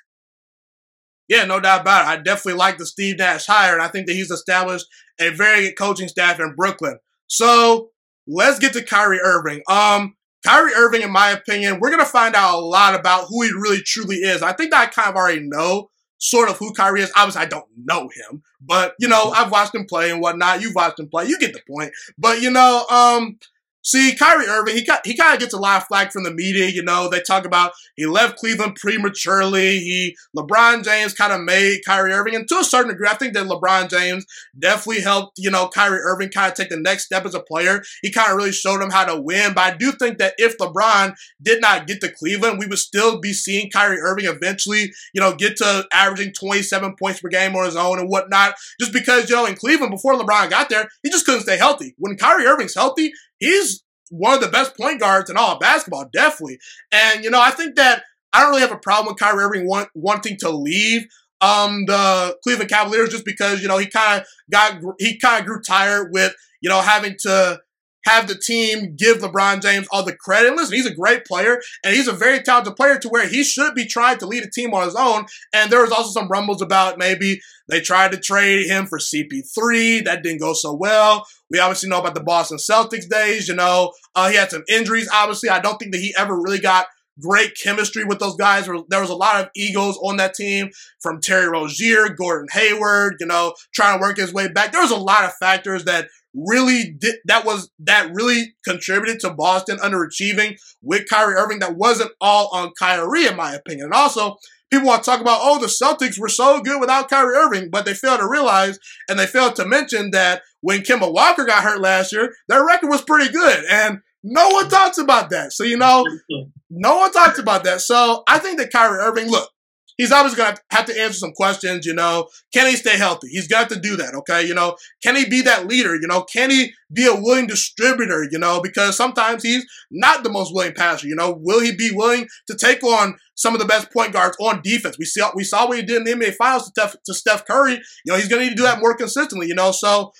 Yeah, 1.28 1.44
no 1.44 1.61
doubt 1.61 1.83
about 1.83 2.04
it. 2.04 2.09
I 2.09 2.16
definitely 2.22 2.59
like 2.59 2.76
the 2.76 2.85
Steve 2.85 3.18
Nash 3.18 3.46
hire, 3.46 3.72
and 3.72 3.83
I 3.83 3.88
think 3.88 4.09
that 4.09 4.14
he's 4.14 4.33
established 4.33 4.87
a 5.20 5.30
very 5.30 5.62
good 5.62 5.78
coaching 5.78 6.09
staff 6.09 6.40
in 6.40 6.54
Brooklyn. 6.56 6.98
So 7.28 7.90
let's 8.26 8.59
get 8.59 8.72
to 8.72 8.83
Kyrie 8.83 9.20
Irving. 9.20 9.62
Um, 9.70 10.16
Kyrie 10.44 10.74
Irving, 10.74 11.02
in 11.02 11.12
my 11.12 11.30
opinion, 11.30 11.78
we're 11.78 11.90
gonna 11.90 12.04
find 12.04 12.35
out 12.35 12.59
a 12.59 12.61
lot 12.61 12.98
about 12.98 13.26
who 13.28 13.42
he 13.42 13.52
really 13.52 13.80
truly 13.80 14.16
is. 14.16 14.42
I 14.42 14.52
think 14.52 14.72
that 14.72 14.80
I 14.80 14.87
kind 14.87 15.09
of 15.09 15.14
already 15.14 15.42
know 15.44 15.90
sort 16.20 16.48
of 16.48 16.59
who 16.59 16.72
Kyrie 16.72 17.02
is. 17.02 17.12
Obviously, 17.16 17.42
I 17.42 17.46
don't 17.46 17.66
know 17.76 18.09
him, 18.09 18.42
but 18.61 18.94
you 19.00 19.09
know, 19.09 19.30
I've 19.30 19.50
watched 19.50 19.74
him 19.74 19.87
play 19.87 20.11
and 20.11 20.20
whatnot. 20.20 20.61
You've 20.61 20.74
watched 20.74 21.00
him 21.00 21.09
play. 21.09 21.26
You 21.26 21.38
get 21.38 21.52
the 21.52 21.62
point. 21.68 21.92
But 22.16 22.40
you 22.40 22.50
know, 22.50 22.87
um, 22.88 23.38
See, 23.83 24.14
Kyrie 24.14 24.47
Irving, 24.47 24.75
he 24.77 24.85
got, 24.85 25.07
he 25.07 25.16
kind 25.16 25.35
of 25.35 25.40
gets 25.40 25.55
a 25.55 25.59
lot 25.59 25.81
of 25.81 25.87
flack 25.87 26.12
from 26.12 26.25
the 26.25 26.33
media. 26.33 26.66
You 26.66 26.83
know, 26.83 27.09
they 27.09 27.21
talk 27.21 27.47
about 27.47 27.73
he 27.97 28.07
left 28.07 28.37
Cleveland 28.37 28.77
prematurely. 28.77 29.79
He 29.79 30.16
LeBron 30.37 30.85
James 30.85 31.14
kind 31.14 31.33
of 31.33 31.40
made 31.40 31.81
Kyrie 31.87 32.12
Irving, 32.12 32.35
and 32.35 32.47
to 32.49 32.59
a 32.59 32.64
certain 32.64 32.90
degree, 32.90 33.09
I 33.11 33.14
think 33.14 33.35
that 33.35 33.47
LeBron 33.47 33.88
James 33.88 34.27
definitely 34.59 35.03
helped. 35.03 35.38
You 35.38 35.51
know, 35.51 35.69
Kyrie 35.69 36.01
Irving 36.01 36.29
kind 36.29 36.51
of 36.51 36.57
take 36.57 36.69
the 36.69 36.77
next 36.77 37.05
step 37.05 37.25
as 37.25 37.35
a 37.35 37.40
player. 37.40 37.83
He 38.03 38.12
kind 38.12 38.31
of 38.31 38.37
really 38.37 38.53
showed 38.53 38.83
him 38.83 38.90
how 38.90 39.05
to 39.05 39.21
win. 39.21 39.55
But 39.55 39.73
I 39.73 39.77
do 39.77 39.93
think 39.93 40.19
that 40.19 40.35
if 40.37 40.59
LeBron 40.59 41.14
did 41.43 41.61
not 41.61 41.87
get 41.87 42.01
to 42.03 42.12
Cleveland, 42.12 42.59
we 42.59 42.66
would 42.66 42.79
still 42.79 43.21
be 43.21 43.33
seeing 43.33 43.71
Kyrie 43.71 44.01
Irving 44.01 44.27
eventually, 44.27 44.93
you 45.14 45.21
know, 45.21 45.35
get 45.35 45.57
to 45.57 45.87
averaging 45.93 46.33
27 46.33 46.97
points 46.99 47.21
per 47.21 47.29
game 47.29 47.57
on 47.57 47.64
his 47.64 47.77
own 47.77 47.99
and 47.99 48.09
whatnot. 48.11 48.55
Just 48.79 48.93
because 48.93 49.31
you 49.31 49.37
know, 49.37 49.47
in 49.47 49.57
Cleveland 49.57 49.90
before 49.90 50.14
LeBron 50.14 50.51
got 50.51 50.69
there, 50.69 50.88
he 51.03 51.11
just 51.11 51.25
couldn't 51.25 51.43
stay 51.43 51.57
healthy. 51.57 51.95
When 51.99 52.16
Kyrie 52.16 52.47
Irving's 52.47 52.75
healthy, 52.75 53.12
he's 53.40 53.83
one 54.11 54.35
of 54.35 54.40
the 54.40 54.48
best 54.48 54.76
point 54.76 55.00
guards 55.00 55.31
in 55.31 55.37
all 55.37 55.55
of 55.55 55.61
basketball, 55.61 56.07
definitely. 56.12 56.59
And, 56.92 57.24
you 57.24 57.31
know, 57.31 57.40
I 57.40 57.50
think 57.50 57.76
that 57.76 58.05
I 58.33 58.40
don't 58.40 58.50
really 58.50 58.62
have 58.62 58.72
a 58.72 58.79
problem 58.79 59.12
with 59.12 59.20
Kyrie 59.20 59.44
Irving 59.44 59.66
want, 59.66 59.88
wanting 59.94 60.37
to 60.38 60.50
leave 60.50 61.07
um, 61.40 61.85
the 61.87 62.37
Cleveland 62.42 62.70
Cavaliers 62.70 63.11
just 63.11 63.24
because, 63.24 63.62
you 63.62 63.68
know, 63.68 63.79
he 63.79 63.87
kind 63.87 64.20
of 64.20 64.26
got, 64.50 64.81
he 64.98 65.18
kind 65.18 65.40
of 65.40 65.46
grew 65.46 65.61
tired 65.62 66.11
with, 66.12 66.35
you 66.61 66.68
know, 66.68 66.81
having 66.81 67.16
to 67.20 67.61
have 68.04 68.28
the 68.28 68.34
team 68.34 68.94
give 68.96 69.18
LeBron 69.18 69.62
James 69.62 69.86
all 69.90 70.02
the 70.02 70.14
credit. 70.14 70.54
Listen, 70.54 70.76
he's 70.76 70.86
a 70.86 70.94
great 70.94 71.24
player 71.24 71.60
and 71.84 71.94
he's 71.94 72.08
a 72.08 72.12
very 72.12 72.40
talented 72.40 72.76
player 72.76 72.98
to 72.98 73.08
where 73.08 73.28
he 73.28 73.44
should 73.44 73.74
be 73.74 73.84
trying 73.84 74.18
to 74.18 74.26
lead 74.26 74.42
a 74.42 74.50
team 74.50 74.72
on 74.74 74.84
his 74.84 74.94
own. 74.94 75.26
And 75.52 75.70
there 75.70 75.82
was 75.82 75.92
also 75.92 76.10
some 76.10 76.28
rumbles 76.28 76.62
about 76.62 76.98
maybe 76.98 77.40
they 77.68 77.80
tried 77.80 78.12
to 78.12 78.18
trade 78.18 78.66
him 78.66 78.86
for 78.86 78.98
CP3. 78.98 80.04
That 80.04 80.22
didn't 80.22 80.40
go 80.40 80.54
so 80.54 80.74
well. 80.74 81.26
We 81.50 81.58
obviously 81.58 81.88
know 81.88 82.00
about 82.00 82.14
the 82.14 82.22
Boston 82.22 82.58
Celtics 82.58 83.08
days. 83.08 83.48
You 83.48 83.54
know, 83.54 83.92
uh, 84.14 84.30
he 84.30 84.36
had 84.36 84.50
some 84.50 84.64
injuries. 84.68 85.08
Obviously, 85.12 85.48
I 85.48 85.60
don't 85.60 85.78
think 85.78 85.92
that 85.92 86.00
he 86.00 86.14
ever 86.16 86.34
really 86.34 86.60
got 86.60 86.86
great 87.20 87.56
chemistry 87.56 88.04
with 88.04 88.18
those 88.18 88.36
guys. 88.36 88.66
There 88.66 89.00
was 89.00 89.10
a 89.10 89.14
lot 89.14 89.40
of 89.40 89.50
egos 89.54 89.96
on 90.02 90.16
that 90.16 90.34
team 90.34 90.70
from 91.00 91.20
Terry 91.20 91.48
Rozier, 91.48 92.08
Gordon 92.08 92.48
Hayward, 92.52 93.16
you 93.20 93.26
know, 93.26 93.54
trying 93.74 93.98
to 93.98 94.02
work 94.02 94.16
his 94.16 94.32
way 94.32 94.48
back. 94.48 94.72
There 94.72 94.80
was 94.82 94.90
a 94.90 94.96
lot 94.96 95.24
of 95.24 95.34
factors 95.34 95.84
that 95.84 96.08
really 96.35 96.95
did 96.99 97.16
that 97.27 97.45
was 97.45 97.71
that 97.81 98.11
really 98.12 98.55
contributed 98.64 99.21
to 99.21 99.31
Boston 99.31 99.79
underachieving 99.79 100.57
with 100.83 101.09
Kyrie 101.09 101.35
Irving. 101.35 101.59
That 101.61 101.77
wasn't 101.77 102.12
all 102.21 102.49
on 102.53 102.73
Kyrie, 102.79 103.27
in 103.27 103.37
my 103.37 103.55
opinion. 103.55 103.87
And 103.87 103.95
also, 103.95 104.37
people 104.71 104.87
want 104.87 105.03
to 105.03 105.11
talk 105.11 105.21
about, 105.21 105.40
oh, 105.43 105.59
the 105.59 105.66
Celtics 105.66 106.19
were 106.19 106.29
so 106.29 106.61
good 106.61 106.81
without 106.81 107.09
Kyrie 107.09 107.37
Irving, 107.37 107.71
but 107.71 107.85
they 107.85 107.95
fail 107.95 108.19
to 108.19 108.29
realize 108.29 108.79
and 109.09 109.19
they 109.19 109.27
fail 109.27 109.53
to 109.53 109.66
mention 109.66 110.11
that 110.12 110.43
when 110.61 110.81
Kemba 110.81 111.12
Walker 111.12 111.45
got 111.45 111.64
hurt 111.64 111.81
last 111.81 112.12
year, 112.12 112.33
their 112.49 112.64
record 112.64 112.88
was 112.88 113.03
pretty 113.03 113.33
good. 113.33 113.64
And 113.71 114.01
no 114.23 114.49
one 114.51 114.69
talks 114.69 114.99
about 114.99 115.31
that. 115.31 115.53
So, 115.53 115.64
you 115.64 115.77
know, 115.77 116.05
no 116.71 116.99
one 116.99 117.12
talks 117.12 117.38
about 117.38 117.64
that. 117.64 117.81
So 117.81 118.23
I 118.29 118.38
think 118.38 118.59
that 118.59 118.73
Kyrie 118.73 118.99
Irving, 118.99 119.29
look, 119.29 119.51
he's 120.00 120.12
obviously 120.12 120.42
going 120.42 120.54
to 120.54 120.62
have 120.70 120.86
to 120.86 120.98
answer 120.98 121.18
some 121.18 121.32
questions. 121.32 121.84
You 121.84 121.92
know, 121.92 122.28
can 122.54 122.66
he 122.66 122.76
stay 122.76 122.96
healthy? 122.96 123.28
He's 123.28 123.46
got 123.46 123.68
to 123.68 123.78
do 123.78 123.96
that. 123.96 124.14
Okay. 124.14 124.46
You 124.46 124.54
know, 124.54 124.76
can 125.02 125.14
he 125.14 125.28
be 125.28 125.42
that 125.42 125.66
leader? 125.66 125.94
You 125.94 126.08
know, 126.08 126.22
can 126.22 126.48
he 126.48 126.72
be 126.90 127.06
a 127.06 127.14
willing 127.14 127.46
distributor? 127.46 128.26
You 128.30 128.38
know, 128.38 128.62
because 128.62 128.96
sometimes 128.96 129.42
he's 129.42 129.66
not 129.90 130.24
the 130.24 130.30
most 130.30 130.54
willing 130.54 130.72
passer. 130.72 131.06
You 131.06 131.16
know, 131.16 131.38
will 131.38 131.60
he 131.60 131.76
be 131.76 131.90
willing 131.92 132.26
to 132.46 132.56
take 132.56 132.82
on 132.82 133.18
some 133.34 133.54
of 133.54 133.60
the 133.60 133.66
best 133.66 133.92
point 133.92 134.14
guards 134.14 134.38
on 134.40 134.62
defense? 134.62 134.96
We 134.98 135.04
see, 135.04 135.22
we 135.34 135.44
saw 135.44 135.68
what 135.68 135.76
he 135.76 135.84
did 135.84 135.98
in 135.98 136.04
the 136.04 136.12
NBA 136.12 136.36
Finals 136.36 136.64
to 136.64 136.70
Steph, 136.70 136.96
to 137.04 137.12
Steph 137.12 137.46
Curry. 137.46 137.74
You 137.74 138.12
know, 138.12 138.16
he's 138.16 138.28
going 138.28 138.40
to 138.40 138.46
need 138.46 138.56
to 138.56 138.56
do 138.56 138.62
that 138.62 138.80
more 138.80 138.96
consistently. 138.96 139.48
You 139.48 139.54
know, 139.54 139.70
so 139.70 140.12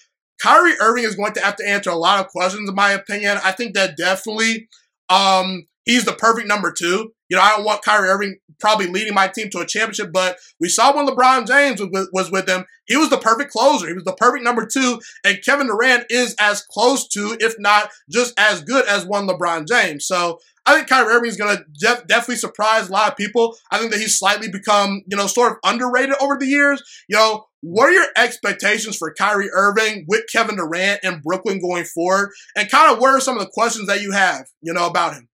Kyrie 0.43 0.79
Irving 0.79 1.05
is 1.05 1.17
going 1.17 1.33
to 1.33 1.41
have 1.41 1.57
to 1.57 1.67
answer 1.67 1.89
a 1.89 1.97
lot 1.97 2.21
of 2.21 2.29
questions, 2.29 2.69
in 2.69 2.75
my 2.75 2.91
opinion. 2.91 3.39
I 3.43 3.53
think 3.53 3.75
that 3.77 3.97
definitely 3.97 4.69
um, 5.09 5.69
he's 5.87 6.05
the 6.05 6.13
perfect 6.13 6.49
number 6.49 6.71
two. 6.71 7.15
You 7.31 7.37
know, 7.37 7.43
I 7.43 7.57
don't 7.57 7.65
want 7.65 7.83
Kyrie 7.83 8.09
Irving 8.09 8.39
probably 8.59 8.87
leading 8.87 9.15
my 9.15 9.29
team 9.29 9.49
to 9.51 9.61
a 9.61 9.67
championship, 9.67 10.11
but 10.13 10.37
we 10.61 10.69
saw 10.69 10.95
when 10.95 11.07
LeBron 11.07 11.47
James 11.47 11.81
was 12.13 12.31
with, 12.31 12.49
him, 12.49 12.67
he 12.87 12.97
was 12.97 13.09
the 13.09 13.17
perfect 13.17 13.53
closer. 13.53 13.87
He 13.87 13.95
was 13.95 14.05
the 14.05 14.13
perfect 14.13 14.45
number 14.45 14.67
two, 14.67 15.01
and 15.25 15.43
Kevin 15.43 15.69
Durant 15.69 16.05
is 16.11 16.35
as 16.39 16.63
close 16.63 17.09
to, 17.09 17.37
if 17.41 17.55
not 17.59 17.89
just 18.11 18.35
as 18.39 18.63
good 18.63 18.87
as 18.87 19.07
one 19.07 19.27
LeBron 19.27 19.67
James. 19.67 20.07
So 20.07 20.41
I 20.67 20.75
think 20.75 20.89
Kyrie 20.89 21.15
Irving 21.15 21.31
is 21.31 21.37
going 21.37 21.57
to 21.57 21.65
def- 21.79 22.07
definitely 22.07 22.37
surprise 22.37 22.89
a 22.89 22.93
lot 22.93 23.11
of 23.11 23.17
people. 23.17 23.57
I 23.71 23.79
think 23.79 23.93
that 23.93 24.01
he's 24.01 24.19
slightly 24.19 24.49
become, 24.51 25.03
you 25.07 25.17
know, 25.17 25.27
sort 25.27 25.53
of 25.53 25.59
underrated 25.65 26.17
over 26.21 26.37
the 26.39 26.47
years. 26.47 26.83
You 27.09 27.17
know, 27.17 27.45
what 27.63 27.89
are 27.89 27.93
your 27.93 28.09
expectations 28.17 28.97
for 28.97 29.15
Kyrie 29.15 29.51
Irving 29.53 30.05
with 30.09 30.25
Kevin 30.31 30.57
Durant 30.57 31.01
and 31.03 31.23
Brooklyn 31.23 31.61
going 31.61 31.85
forward? 31.85 32.31
And 32.57 32.71
kind 32.71 32.93
of 32.93 33.01
what 33.01 33.15
are 33.15 33.21
some 33.21 33.37
of 33.37 33.43
the 33.43 33.51
questions 33.53 33.87
that 33.87 34.03
you 34.03 34.13
have, 34.13 34.47
you 34.61 34.73
know, 34.73 34.87
about 34.87 35.15
him? 35.15 35.29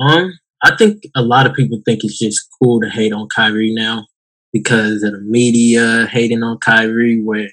Um, 0.00 0.38
I 0.64 0.74
think 0.76 1.04
a 1.14 1.22
lot 1.22 1.46
of 1.46 1.54
people 1.54 1.78
think 1.84 2.00
it's 2.02 2.18
just 2.18 2.48
cool 2.58 2.80
to 2.80 2.88
hate 2.88 3.12
on 3.12 3.28
Kyrie 3.28 3.74
now 3.74 4.06
because 4.50 5.02
of 5.02 5.12
the 5.12 5.20
media 5.20 6.06
hating 6.10 6.42
on 6.42 6.56
Kyrie, 6.58 7.20
where 7.20 7.50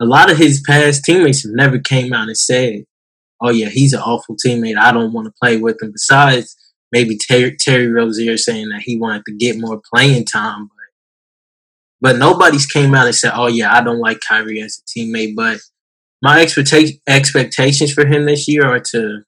a 0.00 0.04
lot 0.04 0.30
of 0.30 0.38
his 0.38 0.62
past 0.64 1.04
teammates 1.04 1.42
have 1.42 1.52
never 1.54 1.80
came 1.80 2.12
out 2.12 2.28
and 2.28 2.36
said, 2.36 2.84
"Oh 3.40 3.50
yeah, 3.50 3.68
he's 3.68 3.92
an 3.92 4.00
awful 4.00 4.36
teammate. 4.36 4.76
I 4.78 4.92
don't 4.92 5.12
want 5.12 5.26
to 5.26 5.34
play 5.42 5.56
with 5.56 5.82
him." 5.82 5.90
Besides, 5.90 6.56
maybe 6.92 7.18
Terry, 7.18 7.56
Terry 7.56 7.88
Rozier 7.88 8.36
saying 8.36 8.68
that 8.68 8.82
he 8.82 8.96
wanted 8.96 9.24
to 9.26 9.34
get 9.36 9.58
more 9.58 9.82
playing 9.92 10.24
time, 10.24 10.68
but 10.68 12.10
but 12.12 12.18
nobody's 12.18 12.66
came 12.66 12.94
out 12.94 13.06
and 13.06 13.14
said, 13.14 13.32
"Oh 13.34 13.48
yeah, 13.48 13.74
I 13.76 13.82
don't 13.82 14.00
like 14.00 14.20
Kyrie 14.20 14.60
as 14.60 14.78
a 14.78 14.98
teammate." 14.98 15.34
But 15.34 15.58
my 16.22 16.40
expectation 16.40 17.00
expectations 17.08 17.92
for 17.92 18.06
him 18.06 18.26
this 18.26 18.46
year 18.46 18.64
are 18.66 18.80
to 18.92 19.22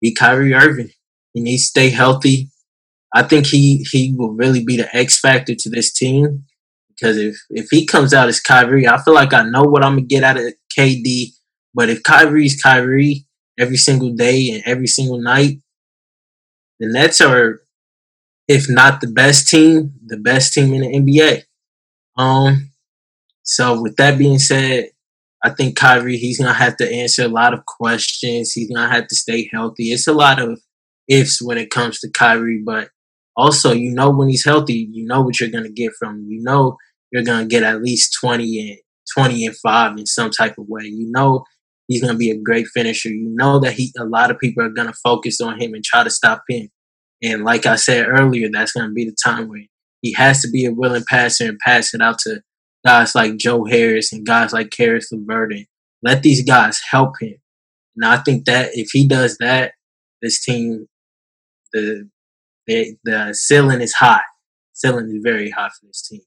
be 0.00 0.12
Kyrie 0.12 0.54
Irving. 0.54 0.90
He 1.34 1.40
needs 1.40 1.62
to 1.62 1.68
stay 1.68 1.90
healthy. 1.90 2.50
I 3.14 3.22
think 3.22 3.46
he 3.46 3.86
he 3.90 4.14
will 4.16 4.32
really 4.32 4.64
be 4.64 4.76
the 4.76 4.94
X 4.96 5.18
factor 5.18 5.54
to 5.54 5.70
this 5.70 5.92
team 5.92 6.44
because 6.88 7.16
if 7.18 7.36
if 7.50 7.68
he 7.70 7.86
comes 7.86 8.14
out 8.14 8.28
as 8.28 8.40
Kyrie, 8.40 8.86
I 8.86 9.02
feel 9.02 9.14
like 9.14 9.32
I 9.32 9.42
know 9.42 9.62
what 9.62 9.84
I'm 9.84 9.96
gonna 9.96 10.06
get 10.06 10.24
out 10.24 10.38
of 10.38 10.54
KD. 10.76 11.32
But 11.74 11.90
if 11.90 12.02
Kyrie's 12.02 12.60
Kyrie 12.60 13.26
every 13.58 13.76
single 13.76 14.14
day 14.14 14.50
and 14.50 14.62
every 14.66 14.86
single 14.86 15.20
night, 15.20 15.58
the 16.80 16.88
Nets 16.88 17.20
are, 17.20 17.62
if 18.48 18.68
not 18.68 19.00
the 19.00 19.08
best 19.08 19.48
team, 19.48 19.92
the 20.06 20.18
best 20.18 20.52
team 20.52 20.72
in 20.74 20.82
the 20.82 20.98
NBA. 20.98 21.42
Um. 22.16 22.70
So 23.44 23.82
with 23.82 23.96
that 23.96 24.18
being 24.18 24.38
said, 24.38 24.90
I 25.42 25.50
think 25.50 25.76
Kyrie 25.76 26.16
he's 26.16 26.38
gonna 26.38 26.52
have 26.52 26.76
to 26.78 26.90
answer 26.90 27.24
a 27.24 27.28
lot 27.28 27.52
of 27.52 27.66
questions. 27.66 28.52
He's 28.52 28.70
gonna 28.70 28.92
have 28.92 29.08
to 29.08 29.16
stay 29.16 29.48
healthy. 29.52 29.92
It's 29.92 30.06
a 30.06 30.12
lot 30.12 30.40
of 30.40 30.60
ifs 31.12 31.40
when 31.42 31.58
it 31.58 31.70
comes 31.70 32.00
to 32.00 32.10
Kyrie, 32.10 32.62
but 32.64 32.88
also 33.36 33.72
you 33.72 33.92
know 33.92 34.10
when 34.10 34.28
he's 34.28 34.44
healthy, 34.44 34.88
you 34.92 35.04
know 35.06 35.22
what 35.22 35.40
you're 35.40 35.50
gonna 35.50 35.70
get 35.70 35.92
from 35.98 36.16
him. 36.20 36.26
You 36.28 36.42
know 36.42 36.76
you're 37.10 37.24
gonna 37.24 37.46
get 37.46 37.62
at 37.62 37.82
least 37.82 38.16
twenty 38.20 38.60
and 38.60 38.78
twenty 39.14 39.46
and 39.46 39.56
five 39.58 39.96
in 39.98 40.06
some 40.06 40.30
type 40.30 40.54
of 40.58 40.66
way. 40.68 40.84
You 40.84 41.10
know 41.10 41.44
he's 41.88 42.00
gonna 42.00 42.16
be 42.16 42.30
a 42.30 42.40
great 42.40 42.66
finisher. 42.74 43.10
You 43.10 43.32
know 43.34 43.60
that 43.60 43.74
he 43.74 43.92
a 43.98 44.04
lot 44.04 44.30
of 44.30 44.38
people 44.38 44.64
are 44.64 44.70
gonna 44.70 44.94
focus 45.04 45.40
on 45.40 45.60
him 45.60 45.74
and 45.74 45.84
try 45.84 46.04
to 46.04 46.10
stop 46.10 46.42
him. 46.48 46.68
And 47.22 47.44
like 47.44 47.66
I 47.66 47.76
said 47.76 48.06
earlier, 48.08 48.48
that's 48.52 48.72
gonna 48.72 48.92
be 48.92 49.04
the 49.04 49.16
time 49.24 49.48
where 49.48 49.62
he 50.00 50.12
has 50.14 50.42
to 50.42 50.50
be 50.50 50.64
a 50.64 50.72
willing 50.72 51.04
passer 51.08 51.48
and 51.48 51.58
pass 51.64 51.94
it 51.94 52.02
out 52.02 52.18
to 52.20 52.42
guys 52.84 53.14
like 53.14 53.36
Joe 53.36 53.64
Harris 53.64 54.12
and 54.12 54.26
guys 54.26 54.52
like 54.52 54.70
Caris 54.70 55.10
LeVert 55.12 55.52
and 55.52 55.66
let 56.02 56.22
these 56.22 56.44
guys 56.44 56.80
help 56.90 57.14
him. 57.20 57.36
And 57.96 58.04
I 58.04 58.16
think 58.18 58.46
that 58.46 58.70
if 58.72 58.88
he 58.92 59.06
does 59.06 59.36
that, 59.38 59.72
this 60.20 60.42
team 60.42 60.86
the 61.72 62.08
the, 62.66 62.96
the 63.04 63.34
ceiling 63.34 63.80
is 63.80 63.92
high. 63.92 64.22
Ceiling 64.72 65.08
is 65.08 65.20
very 65.22 65.50
high 65.50 65.68
for 65.68 65.86
this 65.86 66.06
team. 66.08 66.20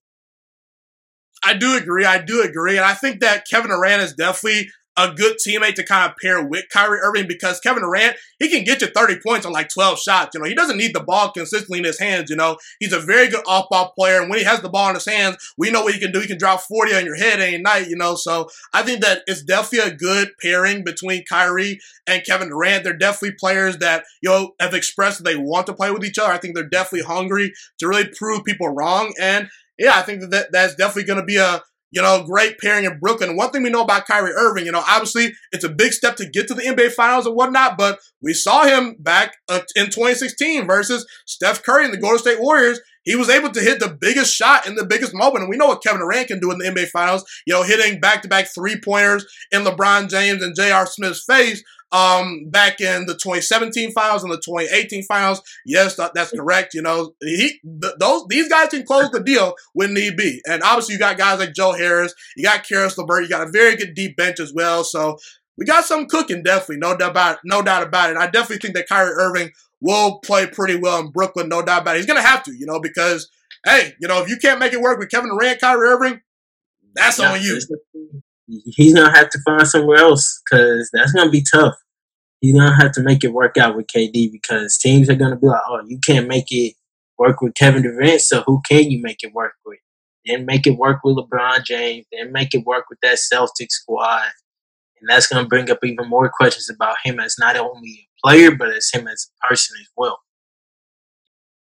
I 1.44 1.54
do 1.54 1.78
agree. 1.78 2.06
I 2.06 2.20
do 2.20 2.42
agree, 2.42 2.78
and 2.78 2.86
I 2.86 2.94
think 2.94 3.22
that 3.22 3.46
Kevin 3.50 3.70
Durant 3.70 4.02
is 4.02 4.14
definitely 4.14 4.70
a 4.98 5.12
good 5.12 5.38
teammate 5.46 5.76
to 5.76 5.84
kind 5.84 6.10
of 6.10 6.18
pair 6.22 6.46
with 6.46 6.66
Kyrie 6.72 7.00
Irving 7.02 7.28
because 7.28 7.60
Kevin 7.60 7.84
Durant, 7.84 8.16
he 8.40 8.50
can 8.50 8.64
get 8.64 8.82
you 8.82 8.88
30 8.88 9.20
points 9.26 9.46
on 9.46 9.52
like 9.52 9.70
12 9.70 10.00
shots. 10.00 10.32
You 10.34 10.40
know, 10.40 10.48
he 10.48 10.56
doesn't 10.56 10.78
need 10.78 10.94
the 10.94 11.04
ball 11.04 11.32
consistently 11.32 11.80
in 11.80 11.86
his 11.86 12.00
hands. 12.00 12.30
You 12.30 12.36
know, 12.36 12.58
he's 12.80 12.94
a 12.94 13.00
very 13.00 13.28
good 13.28 13.44
off 13.48 13.68
ball 13.70 13.94
player. 13.98 14.22
And 14.22 14.30
when 14.30 14.40
he 14.40 14.46
has 14.46 14.62
the 14.62 14.70
ball 14.70 14.90
in 14.90 14.96
his 14.96 15.06
hands, 15.06 15.38
we 15.58 15.72
know 15.72 15.84
what 15.84 15.94
he 15.94 16.00
can 16.00 16.12
do. 16.12 16.20
He 16.20 16.28
can 16.28 16.38
drop 16.38 16.62
40 16.62 16.96
on 16.96 17.06
your 17.06 17.16
head 17.16 17.40
any 17.40 17.62
night, 17.62 17.88
you 17.90 17.96
know. 17.96 18.16
So 18.16 18.48
I 18.74 18.84
think 18.84 19.02
that 19.02 19.22
it's 19.28 19.44
definitely 19.44 19.92
a 19.92 19.96
good 19.96 20.30
pairing 20.42 20.84
between 20.84 21.26
Kyrie 21.26 21.80
and 22.08 22.24
Kevin 22.24 22.50
Durant. 22.50 22.84
They're 22.84 22.98
definitely 22.98 23.36
players 23.40 23.78
that, 23.78 24.06
you 24.22 24.30
know, 24.30 24.54
have 24.60 24.74
expressed 24.74 25.24
they 25.24 25.36
want 25.36 25.66
to 25.68 25.74
play 25.74 25.92
with 25.92 26.06
each 26.06 26.20
other. 26.20 26.32
I 26.32 26.38
think 26.38 26.56
they're 26.56 26.70
definitely 26.70 27.06
hungry 27.06 27.54
to 27.80 27.88
really 27.88 28.08
prove 28.08 28.44
people 28.44 28.70
wrong. 28.70 29.14
And 29.20 29.50
yeah, 29.78 29.94
I 29.96 30.04
think 30.04 30.30
that 30.30 30.52
that's 30.52 30.76
definitely 30.76 31.04
going 31.04 31.20
to 31.20 31.26
be 31.26 31.38
a 31.38 31.62
you 31.96 32.02
know, 32.02 32.24
great 32.26 32.60
pairing 32.60 32.84
in 32.84 33.00
Brooklyn. 33.00 33.38
One 33.38 33.52
thing 33.52 33.64
we 33.64 33.70
know 33.70 33.82
about 33.82 34.06
Kyrie 34.06 34.34
Irving, 34.34 34.66
you 34.66 34.72
know, 34.74 34.84
obviously 34.86 35.32
it's 35.54 35.64
a 35.64 35.70
big 35.70 35.94
step 35.94 36.18
to 36.18 36.30
get 36.30 36.48
to 36.50 36.54
the 36.54 36.64
NBA 36.64 36.92
Finals 36.92 37.26
and 37.26 37.36
whatnot, 37.36 37.78
but 37.78 38.00
we 38.22 38.34
saw 38.34 38.66
him 38.66 38.98
back 39.00 39.38
uh, 39.48 39.62
in 39.78 39.86
2016 39.86 40.68
versus 40.68 41.08
Steph 41.26 41.64
Curry 41.64 41.86
and 41.86 41.94
the 41.94 41.98
Golden 41.98 42.20
State 42.20 42.42
Warriors. 42.42 42.82
He 43.06 43.16
was 43.16 43.30
able 43.30 43.52
to 43.52 43.62
hit 43.62 43.80
the 43.80 43.90
biggest 43.90 44.34
shot 44.34 44.68
in 44.68 44.76
the 44.76 44.86
biggest 44.86 45.14
moment. 45.14 45.44
And 45.44 45.50
we 45.50 45.58
know 45.58 45.68
what 45.68 45.84
Kevin 45.84 46.02
Durant 46.02 46.28
can 46.28 46.40
do 46.40 46.52
in 46.52 46.58
the 46.58 46.66
NBA 46.66 46.90
Finals, 46.90 47.24
you 47.46 47.54
know, 47.54 47.64
hitting 47.64 48.00
back 48.00 48.22
to 48.24 48.28
back 48.28 48.48
three 48.54 48.80
pointers 48.80 49.26
in 49.52 49.64
LeBron 49.64 50.10
James 50.10 50.44
and 50.44 50.56
J.R. 50.56 50.86
Smith's 50.86 51.24
face 51.24 51.64
um, 51.92 52.50
back 52.50 52.82
in 52.82 53.06
the 53.06 53.14
2017 53.14 53.92
finals 53.92 54.24
and 54.24 54.32
the 54.32 54.42
2018 54.44 55.04
finals. 55.04 55.42
Yes, 55.66 55.96
that, 55.96 56.14
that's 56.14 56.32
correct. 56.32 56.74
You 56.74 56.82
know, 56.82 57.14
he 57.22 57.60
th- 57.64 57.94
those 58.00 58.26
these 58.28 58.50
guys 58.50 58.70
can 58.70 58.86
close 58.86 59.10
the 59.12 59.22
deal 59.24 59.56
when 59.74 59.94
need 59.94 60.18
be. 60.18 60.42
And 60.46 60.62
obviously, 60.64 60.94
you 60.94 61.00
got 61.00 61.18
guys 61.18 61.40
like 61.40 61.54
Joe 61.54 61.74
Harris, 61.74 62.14
you 62.36 62.44
got 62.44 62.68
Caris 62.68 62.98
LeVert, 62.98 63.24
you 63.24 63.30
got 63.30 63.48
a 63.48 63.52
very 63.52 63.76
good 63.76 63.94
deep 63.94 64.18
bench 64.18 64.40
as 64.40 64.54
well. 64.54 64.84
So 64.84 65.18
we 65.58 65.66
got 65.66 65.86
some 65.86 66.08
cooking, 66.08 66.44
definitely, 66.44 66.78
no 66.78 66.98
doubt 66.98 67.12
about 67.12 67.36
it, 67.36 67.40
no 67.46 67.62
doubt 67.62 67.88
about 67.88 68.10
it. 68.10 68.18
I 68.18 68.28
definitely 68.28 68.58
think 68.58 68.76
that 68.76 68.90
Kyrie 68.90 69.14
Irving 69.16 69.52
will 69.86 70.20
play 70.20 70.48
pretty 70.48 70.76
well 70.76 71.00
in 71.00 71.12
Brooklyn, 71.12 71.48
no 71.50 71.62
doubt 71.62 71.84
about 71.84 71.96
it. 71.96 72.00
He's 72.00 72.06
gonna 72.06 72.22
have 72.22 72.44
to, 72.44 72.52
you 72.52 72.66
know, 72.66 72.80
because 72.80 73.30
hey, 73.66 73.94
you 74.00 74.08
know, 74.08 74.22
if 74.22 74.30
you 74.30 74.38
can't 74.38 74.60
make 74.60 74.74
it 74.74 74.82
work 74.82 75.00
with 75.00 75.10
Kevin 75.10 75.30
Durant, 75.30 75.62
Kyrie 75.62 75.88
Irving, 75.88 76.22
that's 76.94 77.20
on 77.20 77.42
you. 77.42 77.60
He's 78.48 78.94
gonna 78.94 79.16
have 79.16 79.30
to 79.30 79.40
find 79.46 79.68
somewhere 79.68 79.98
else 79.98 80.42
because 80.50 80.90
that's 80.94 81.12
gonna 81.12 81.32
be 81.32 81.44
tough 81.44 81.76
he's 82.46 82.54
gonna 82.54 82.76
have 82.76 82.92
to 82.94 83.02
make 83.02 83.24
it 83.24 83.34
work 83.34 83.58
out 83.58 83.76
with 83.76 83.88
KD 83.88 84.32
because 84.32 84.78
teams 84.78 85.10
are 85.10 85.16
gonna 85.16 85.38
be 85.38 85.48
like, 85.48 85.62
oh, 85.68 85.82
you 85.88 86.00
can't 86.06 86.28
make 86.28 86.52
it 86.52 86.76
work 87.18 87.42
with 87.42 87.56
Kevin 87.56 87.84
Durant, 87.84 88.22
so 88.22 88.44
who 88.46 88.62
can 88.68 88.92
you 88.92 89.02
make 89.02 89.24
it 89.24 89.34
work 89.34 89.54
with? 89.66 89.80
Then 90.26 90.46
make 90.46 90.68
it 90.68 90.78
work 90.78 91.02
with 91.04 91.18
LeBron 91.18 91.64
James. 91.66 92.06
Then 92.12 92.32
make 92.32 92.54
it 92.54 92.66
work 92.66 92.86
with 92.90 93.00
that 93.02 93.20
Celtic 93.20 93.72
squad, 93.72 94.32
and 95.00 95.10
that's 95.10 95.28
gonna 95.28 95.48
bring 95.48 95.70
up 95.72 95.84
even 95.84 96.08
more 96.08 96.30
questions 96.30 96.70
about 96.70 96.98
him 97.04 97.20
as 97.20 97.36
not 97.40 97.58
only 97.58 97.90
a 97.90 98.15
player 98.26 98.56
but 98.56 98.70
as 98.70 98.90
him 98.92 99.08
as 99.08 99.30
a 99.30 99.48
person 99.48 99.78
as 99.80 99.88
well. 99.96 100.20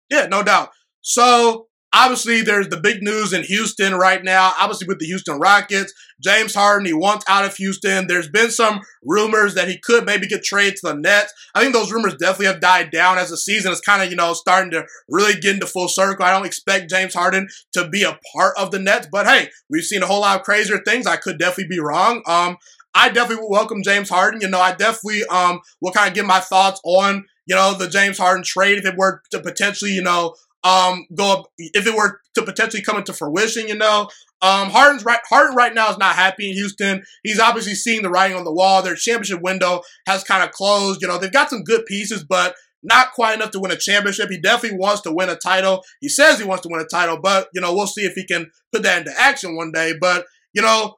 Yeah, 0.10 0.28
no 0.28 0.44
doubt. 0.44 0.70
So 1.02 1.68
Obviously, 1.94 2.42
there's 2.42 2.68
the 2.68 2.80
big 2.80 3.02
news 3.02 3.32
in 3.32 3.44
Houston 3.44 3.96
right 3.96 4.22
now. 4.22 4.54
Obviously, 4.60 4.88
with 4.88 5.00
the 5.00 5.06
Houston 5.06 5.40
Rockets, 5.40 5.94
James 6.22 6.54
Harden, 6.54 6.86
he 6.86 6.94
wants 6.94 7.26
out 7.30 7.46
of 7.46 7.56
Houston. 7.56 8.08
There's 8.08 8.28
been 8.28 8.52
some 8.52 8.82
rumors 9.04 9.56
that 9.56 9.70
he 9.70 9.80
could 9.80 10.06
maybe 10.06 10.28
get 10.28 10.44
traded 10.44 10.76
to 10.78 10.88
the 10.88 10.96
Nets. 10.96 11.34
I 11.56 11.62
think 11.62 11.74
those 11.74 11.92
rumors 11.92 12.16
definitely 12.16 12.48
have 12.48 12.60
died 12.60 12.92
down 12.92 13.18
as 13.18 13.30
the 13.30 13.38
season 13.38 13.72
is 13.72 13.80
kind 13.80 14.04
of, 14.04 14.10
you 14.10 14.18
know, 14.18 14.34
starting 14.34 14.70
to 14.72 14.86
really 15.10 15.40
get 15.40 15.56
into 15.56 15.66
full 15.66 15.88
circle. 15.88 16.26
I 16.26 16.32
don't 16.32 16.46
expect 16.46 16.90
James 16.90 17.14
Harden 17.14 17.48
to 17.74 17.88
be 17.88 18.04
a 18.04 18.20
part 18.36 18.54
of 18.58 18.72
the 18.72 18.80
Nets, 18.80 19.08
but 19.10 19.26
hey, 19.26 19.50
we've 19.70 19.84
seen 19.84 20.04
a 20.04 20.08
whole 20.08 20.22
lot 20.22 20.38
of 20.38 20.46
crazier 20.46 20.82
things. 20.86 21.08
I 21.08 21.16
could 21.16 21.40
definitely 21.40 21.76
be 21.78 21.80
wrong. 21.80 22.22
Um, 22.28 22.58
I 22.98 23.10
definitely 23.10 23.44
would 23.44 23.52
welcome 23.52 23.84
James 23.84 24.10
Harden. 24.10 24.42
You 24.42 24.50
know, 24.50 24.60
I 24.60 24.74
definitely 24.74 25.24
um 25.26 25.62
will 25.82 25.92
kind 25.92 26.10
of 26.10 26.16
give 26.16 26.26
my 26.26 26.40
thoughts 26.40 26.82
on 26.84 27.26
you 27.46 27.56
know 27.56 27.74
the 27.74 27.88
James 27.88 28.18
Harden 28.18 28.44
trade 28.44 28.78
if 28.78 28.86
it 28.86 28.98
were 28.98 29.22
to 29.32 29.40
potentially 29.40 29.92
you 29.92 30.02
know 30.02 30.36
um, 30.64 31.06
go 31.16 31.34
up 31.34 31.52
if 31.58 31.88
it 31.88 31.96
were 31.96 32.20
to 32.36 32.42
potentially 32.44 32.84
come 32.84 32.98
into 32.98 33.14
fruition. 33.14 33.68
You 33.68 33.76
know, 33.76 34.10
um, 34.42 34.70
Harden's 34.70 35.06
right. 35.06 35.20
Harden 35.30 35.56
right 35.56 35.74
now 35.74 35.90
is 35.90 35.98
not 35.98 36.16
happy 36.16 36.50
in 36.50 36.56
Houston. 36.56 37.04
He's 37.24 37.40
obviously 37.40 37.76
seeing 37.76 38.02
the 38.02 38.10
writing 38.10 38.38
on 38.38 38.44
the 38.44 38.54
wall. 38.54 38.82
Their 38.82 38.96
championship 38.96 39.42
window 39.42 39.82
has 40.08 40.24
kind 40.24 40.44
of 40.44 40.52
closed. 40.52 41.02
You 41.02 41.08
know, 41.08 41.18
they've 41.18 41.32
got 41.32 41.50
some 41.50 41.64
good 41.64 41.86
pieces, 41.86 42.24
but 42.24 42.56
not 42.84 43.14
quite 43.14 43.36
enough 43.36 43.52
to 43.52 43.60
win 43.60 43.72
a 43.72 43.78
championship. 43.78 44.30
He 44.30 44.40
definitely 44.40 44.78
wants 44.78 45.02
to 45.02 45.12
win 45.12 45.30
a 45.30 45.36
title. 45.36 45.84
He 46.02 46.10
says 46.10 46.40
he 46.40 46.46
wants 46.46 46.64
to 46.64 46.70
win 46.70 46.82
a 46.82 46.86
title, 46.86 47.20
but 47.22 47.48
you 47.54 47.62
know, 47.62 47.74
we'll 47.74 47.88
see 47.88 48.06
if 48.06 48.14
he 48.14 48.26
can 48.26 48.52
put 48.74 48.84
that 48.84 49.00
into 49.00 49.20
action 49.20 49.56
one 49.56 49.72
day. 49.72 49.94
But 50.00 50.26
you 50.54 50.62
know, 50.62 50.96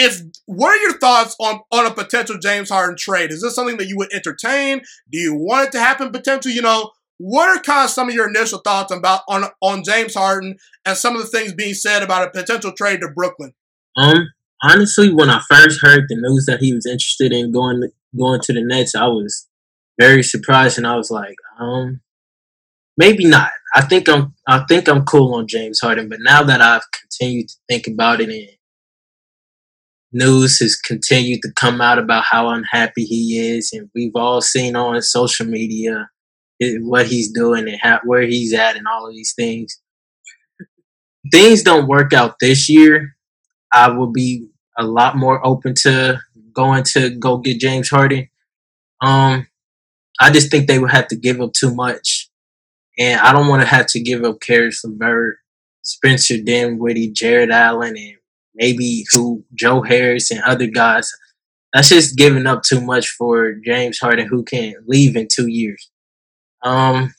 if 0.00 0.22
what 0.46 0.70
are 0.76 0.82
your 0.82 0.98
thoughts 0.98 1.36
on 1.38 1.60
on 1.70 1.86
a 1.86 1.94
potential 1.94 2.38
James 2.38 2.70
Harden 2.70 2.96
trade? 2.98 3.30
Is 3.30 3.42
this 3.42 3.54
something 3.54 3.76
that 3.76 3.86
you 3.86 3.96
would 3.98 4.12
entertain? 4.12 4.80
Do 5.12 5.18
you 5.18 5.34
want 5.34 5.68
it 5.68 5.72
to 5.72 5.78
happen 5.78 6.10
potentially? 6.10 6.54
You 6.54 6.62
know, 6.62 6.92
what 7.18 7.54
are 7.54 7.62
kind 7.62 7.84
of 7.84 7.90
some 7.90 8.08
of 8.08 8.14
your 8.14 8.28
initial 8.28 8.60
thoughts 8.60 8.92
about 8.92 9.20
on 9.28 9.44
on 9.60 9.84
James 9.84 10.14
Harden 10.14 10.56
and 10.86 10.96
some 10.96 11.14
of 11.14 11.20
the 11.20 11.28
things 11.28 11.52
being 11.52 11.74
said 11.74 12.02
about 12.02 12.26
a 12.26 12.30
potential 12.30 12.72
trade 12.72 13.00
to 13.00 13.08
Brooklyn? 13.14 13.52
Um, 13.96 14.30
honestly, 14.62 15.12
when 15.12 15.28
I 15.28 15.42
first 15.50 15.82
heard 15.82 16.06
the 16.08 16.16
news 16.16 16.46
that 16.46 16.60
he 16.60 16.72
was 16.72 16.86
interested 16.86 17.32
in 17.32 17.52
going 17.52 17.90
going 18.18 18.40
to 18.40 18.54
the 18.54 18.64
Nets, 18.64 18.94
I 18.94 19.06
was 19.06 19.46
very 20.00 20.22
surprised, 20.22 20.78
and 20.78 20.86
I 20.86 20.96
was 20.96 21.10
like, 21.10 21.36
um, 21.58 22.00
maybe 22.96 23.26
not. 23.26 23.50
I 23.74 23.82
think 23.82 24.08
I'm 24.08 24.34
I 24.48 24.64
think 24.66 24.88
I'm 24.88 25.04
cool 25.04 25.34
on 25.34 25.46
James 25.46 25.80
Harden, 25.80 26.08
but 26.08 26.20
now 26.22 26.42
that 26.42 26.62
I've 26.62 26.90
continued 26.90 27.50
to 27.50 27.56
think 27.68 27.86
about 27.86 28.22
it 28.22 28.30
and 28.30 28.48
news 30.12 30.58
has 30.58 30.76
continued 30.76 31.42
to 31.42 31.52
come 31.52 31.80
out 31.80 31.98
about 31.98 32.24
how 32.28 32.48
unhappy 32.48 33.04
he 33.04 33.38
is, 33.38 33.70
and 33.72 33.90
we've 33.94 34.14
all 34.14 34.40
seen 34.40 34.76
on 34.76 35.00
social 35.02 35.46
media 35.46 36.08
what 36.80 37.06
he's 37.06 37.32
doing 37.32 37.68
and 37.68 37.78
how, 37.80 38.00
where 38.04 38.22
he's 38.22 38.52
at 38.52 38.76
and 38.76 38.86
all 38.86 39.06
of 39.06 39.14
these 39.14 39.32
things. 39.34 39.80
Things 41.32 41.62
don't 41.62 41.88
work 41.88 42.12
out 42.12 42.36
this 42.40 42.68
year. 42.68 43.16
I 43.72 43.88
will 43.90 44.10
be 44.12 44.48
a 44.78 44.84
lot 44.84 45.16
more 45.16 45.44
open 45.46 45.74
to 45.82 46.20
going 46.52 46.82
to 46.82 47.10
go 47.10 47.38
get 47.38 47.60
James 47.60 47.88
Harden. 47.88 48.28
Um, 49.00 49.46
I 50.20 50.30
just 50.30 50.50
think 50.50 50.66
they 50.66 50.78
would 50.78 50.90
have 50.90 51.08
to 51.08 51.16
give 51.16 51.40
up 51.40 51.52
too 51.52 51.74
much, 51.74 52.30
and 52.98 53.20
I 53.20 53.32
don't 53.32 53.48
want 53.48 53.62
to 53.62 53.68
have 53.68 53.86
to 53.88 54.00
give 54.00 54.24
up 54.24 54.40
Caris 54.40 54.84
LeVert, 54.84 55.36
Spencer 55.82 56.36
Dinwiddie, 56.42 57.12
Jarrett 57.12 57.50
Allen, 57.50 57.96
and 57.96 58.16
maybe 58.60 59.04
who 59.12 59.44
Joe 59.54 59.82
Harris 59.82 60.30
and 60.30 60.42
other 60.42 60.66
guys. 60.66 61.10
That's 61.72 61.88
just 61.88 62.16
giving 62.16 62.46
up 62.46 62.62
too 62.62 62.80
much 62.80 63.08
for 63.08 63.54
James 63.64 63.98
Harden, 63.98 64.26
who 64.28 64.44
can 64.44 64.74
leave 64.86 65.16
in 65.16 65.28
two 65.32 65.48
years. 65.48 65.90
Um, 66.62 67.14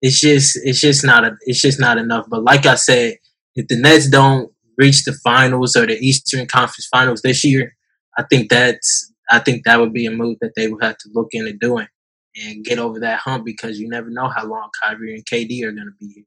it's 0.00 0.20
just 0.20 0.58
it's 0.62 0.80
just 0.80 1.04
not 1.04 1.24
a, 1.24 1.36
it's 1.42 1.60
just 1.60 1.80
not 1.80 1.98
enough. 1.98 2.26
But 2.30 2.44
like 2.44 2.66
I 2.66 2.76
said, 2.76 3.16
if 3.54 3.66
the 3.68 3.76
Nets 3.76 4.08
don't 4.08 4.52
reach 4.78 5.04
the 5.04 5.12
finals 5.24 5.76
or 5.76 5.86
the 5.86 5.98
Eastern 5.98 6.46
Conference 6.46 6.88
Finals 6.90 7.22
this 7.22 7.44
year, 7.44 7.74
I 8.18 8.24
think 8.30 8.50
that's 8.50 9.12
I 9.30 9.38
think 9.38 9.64
that 9.64 9.80
would 9.80 9.92
be 9.92 10.06
a 10.06 10.10
move 10.10 10.38
that 10.40 10.52
they 10.56 10.68
would 10.68 10.82
have 10.82 10.98
to 10.98 11.10
look 11.14 11.28
into 11.32 11.54
doing 11.54 11.88
and 12.36 12.64
get 12.64 12.78
over 12.78 13.00
that 13.00 13.20
hump 13.20 13.44
because 13.44 13.78
you 13.78 13.88
never 13.88 14.10
know 14.10 14.28
how 14.28 14.46
long 14.46 14.70
Kyrie 14.82 15.14
and 15.14 15.24
KD 15.24 15.64
are 15.64 15.72
going 15.72 15.86
to 15.86 15.92
be 15.98 16.12
here. 16.14 16.24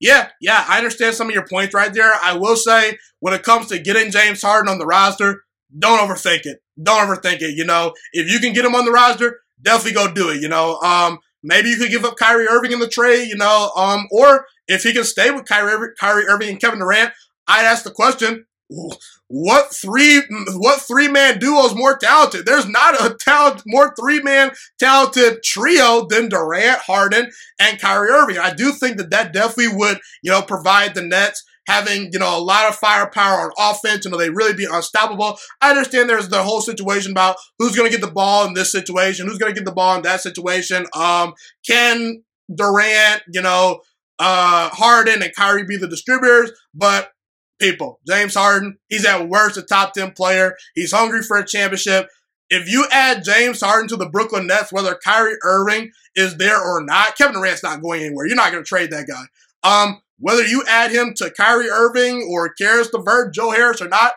Yeah, 0.00 0.28
yeah, 0.40 0.64
I 0.68 0.78
understand 0.78 1.14
some 1.14 1.28
of 1.28 1.34
your 1.34 1.46
points 1.46 1.74
right 1.74 1.92
there. 1.92 2.12
I 2.22 2.34
will 2.34 2.56
say, 2.56 2.98
when 3.20 3.32
it 3.32 3.42
comes 3.42 3.68
to 3.68 3.78
getting 3.78 4.10
James 4.10 4.42
Harden 4.42 4.70
on 4.70 4.78
the 4.78 4.86
roster, 4.86 5.42
don't 5.78 5.98
overthink 5.98 6.40
it. 6.44 6.58
Don't 6.82 7.08
overthink 7.08 7.40
it. 7.40 7.56
You 7.56 7.64
know, 7.64 7.94
if 8.12 8.30
you 8.30 8.38
can 8.38 8.52
get 8.52 8.64
him 8.64 8.74
on 8.74 8.84
the 8.84 8.92
roster, 8.92 9.40
definitely 9.62 9.92
go 9.92 10.12
do 10.12 10.28
it. 10.28 10.42
You 10.42 10.48
know, 10.48 10.78
um, 10.80 11.18
maybe 11.42 11.70
you 11.70 11.76
could 11.76 11.90
give 11.90 12.04
up 12.04 12.16
Kyrie 12.16 12.46
Irving 12.46 12.72
in 12.72 12.78
the 12.78 12.88
trade. 12.88 13.28
You 13.28 13.36
know, 13.36 13.70
um, 13.74 14.06
or 14.10 14.46
if 14.68 14.82
he 14.82 14.92
can 14.92 15.04
stay 15.04 15.30
with 15.30 15.46
Kyrie, 15.46 15.88
Kyrie 15.98 16.26
Irving 16.26 16.50
and 16.50 16.60
Kevin 16.60 16.80
Durant, 16.80 17.12
I'd 17.48 17.64
ask 17.64 17.84
the 17.84 17.90
question: 17.90 18.44
What 19.28 19.74
three 19.74 20.22
what 20.54 20.80
three 20.80 21.08
man 21.08 21.38
duo 21.38 21.66
is 21.66 21.74
more 21.74 21.96
talented? 21.96 22.46
There's 22.46 22.68
not 22.68 23.00
a 23.00 23.14
talent 23.14 23.62
more 23.66 23.94
three 23.98 24.20
man 24.20 24.52
talented 24.78 25.42
trio 25.44 26.06
than 26.08 26.28
Durant, 26.28 26.80
Harden, 26.80 27.30
and 27.60 27.80
Kyrie 27.80 28.10
Irving. 28.10 28.38
I 28.38 28.52
do 28.52 28.72
think 28.72 28.96
that 28.96 29.10
that 29.10 29.32
definitely 29.32 29.76
would 29.76 29.98
you 30.22 30.32
know 30.32 30.42
provide 30.42 30.94
the 30.94 31.02
Nets 31.02 31.44
having, 31.66 32.10
you 32.12 32.18
know, 32.18 32.36
a 32.36 32.40
lot 32.40 32.68
of 32.68 32.76
firepower 32.76 33.40
on 33.40 33.50
offense, 33.58 34.04
you 34.04 34.10
know, 34.10 34.16
they 34.16 34.30
really 34.30 34.54
be 34.54 34.66
unstoppable. 34.70 35.38
I 35.60 35.70
understand 35.70 36.08
there's 36.08 36.28
the 36.28 36.42
whole 36.42 36.60
situation 36.60 37.12
about 37.12 37.36
who's 37.58 37.76
going 37.76 37.90
to 37.90 37.96
get 37.96 38.04
the 38.04 38.12
ball 38.12 38.46
in 38.46 38.54
this 38.54 38.70
situation, 38.70 39.26
who's 39.26 39.38
going 39.38 39.52
to 39.52 39.58
get 39.58 39.64
the 39.64 39.74
ball 39.74 39.96
in 39.96 40.02
that 40.02 40.20
situation. 40.20 40.86
Um, 40.94 41.34
can 41.66 42.22
Durant, 42.54 43.22
you 43.32 43.42
know, 43.42 43.80
uh, 44.18 44.70
Harden 44.70 45.22
and 45.22 45.34
Kyrie 45.34 45.64
be 45.64 45.76
the 45.76 45.88
distributors? 45.88 46.52
But 46.72 47.10
people, 47.58 48.00
James 48.06 48.34
Harden, 48.34 48.78
he's 48.88 49.04
at 49.04 49.28
worst 49.28 49.56
a 49.56 49.62
top 49.62 49.94
10 49.94 50.12
player. 50.12 50.56
He's 50.74 50.92
hungry 50.92 51.22
for 51.22 51.38
a 51.38 51.46
championship. 51.46 52.08
If 52.48 52.68
you 52.70 52.86
add 52.90 53.24
James 53.24 53.60
Harden 53.60 53.88
to 53.88 53.96
the 53.96 54.08
Brooklyn 54.08 54.46
Nets, 54.46 54.72
whether 54.72 54.98
Kyrie 55.02 55.36
Irving 55.42 55.90
is 56.14 56.36
there 56.36 56.60
or 56.62 56.82
not, 56.82 57.16
Kevin 57.16 57.34
Durant's 57.34 57.62
not 57.62 57.82
going 57.82 58.02
anywhere. 58.02 58.26
You're 58.26 58.36
not 58.36 58.52
going 58.52 58.62
to 58.62 58.68
trade 58.68 58.90
that 58.92 59.08
guy. 59.08 59.24
Um, 59.62 60.00
whether 60.18 60.44
you 60.44 60.62
add 60.68 60.92
him 60.92 61.12
to 61.14 61.30
Kyrie 61.30 61.68
Irving 61.68 62.28
or 62.30 62.54
Caris 62.54 62.92
LeVert, 62.92 63.34
Joe 63.34 63.50
Harris 63.50 63.82
or 63.82 63.88
not, 63.88 64.12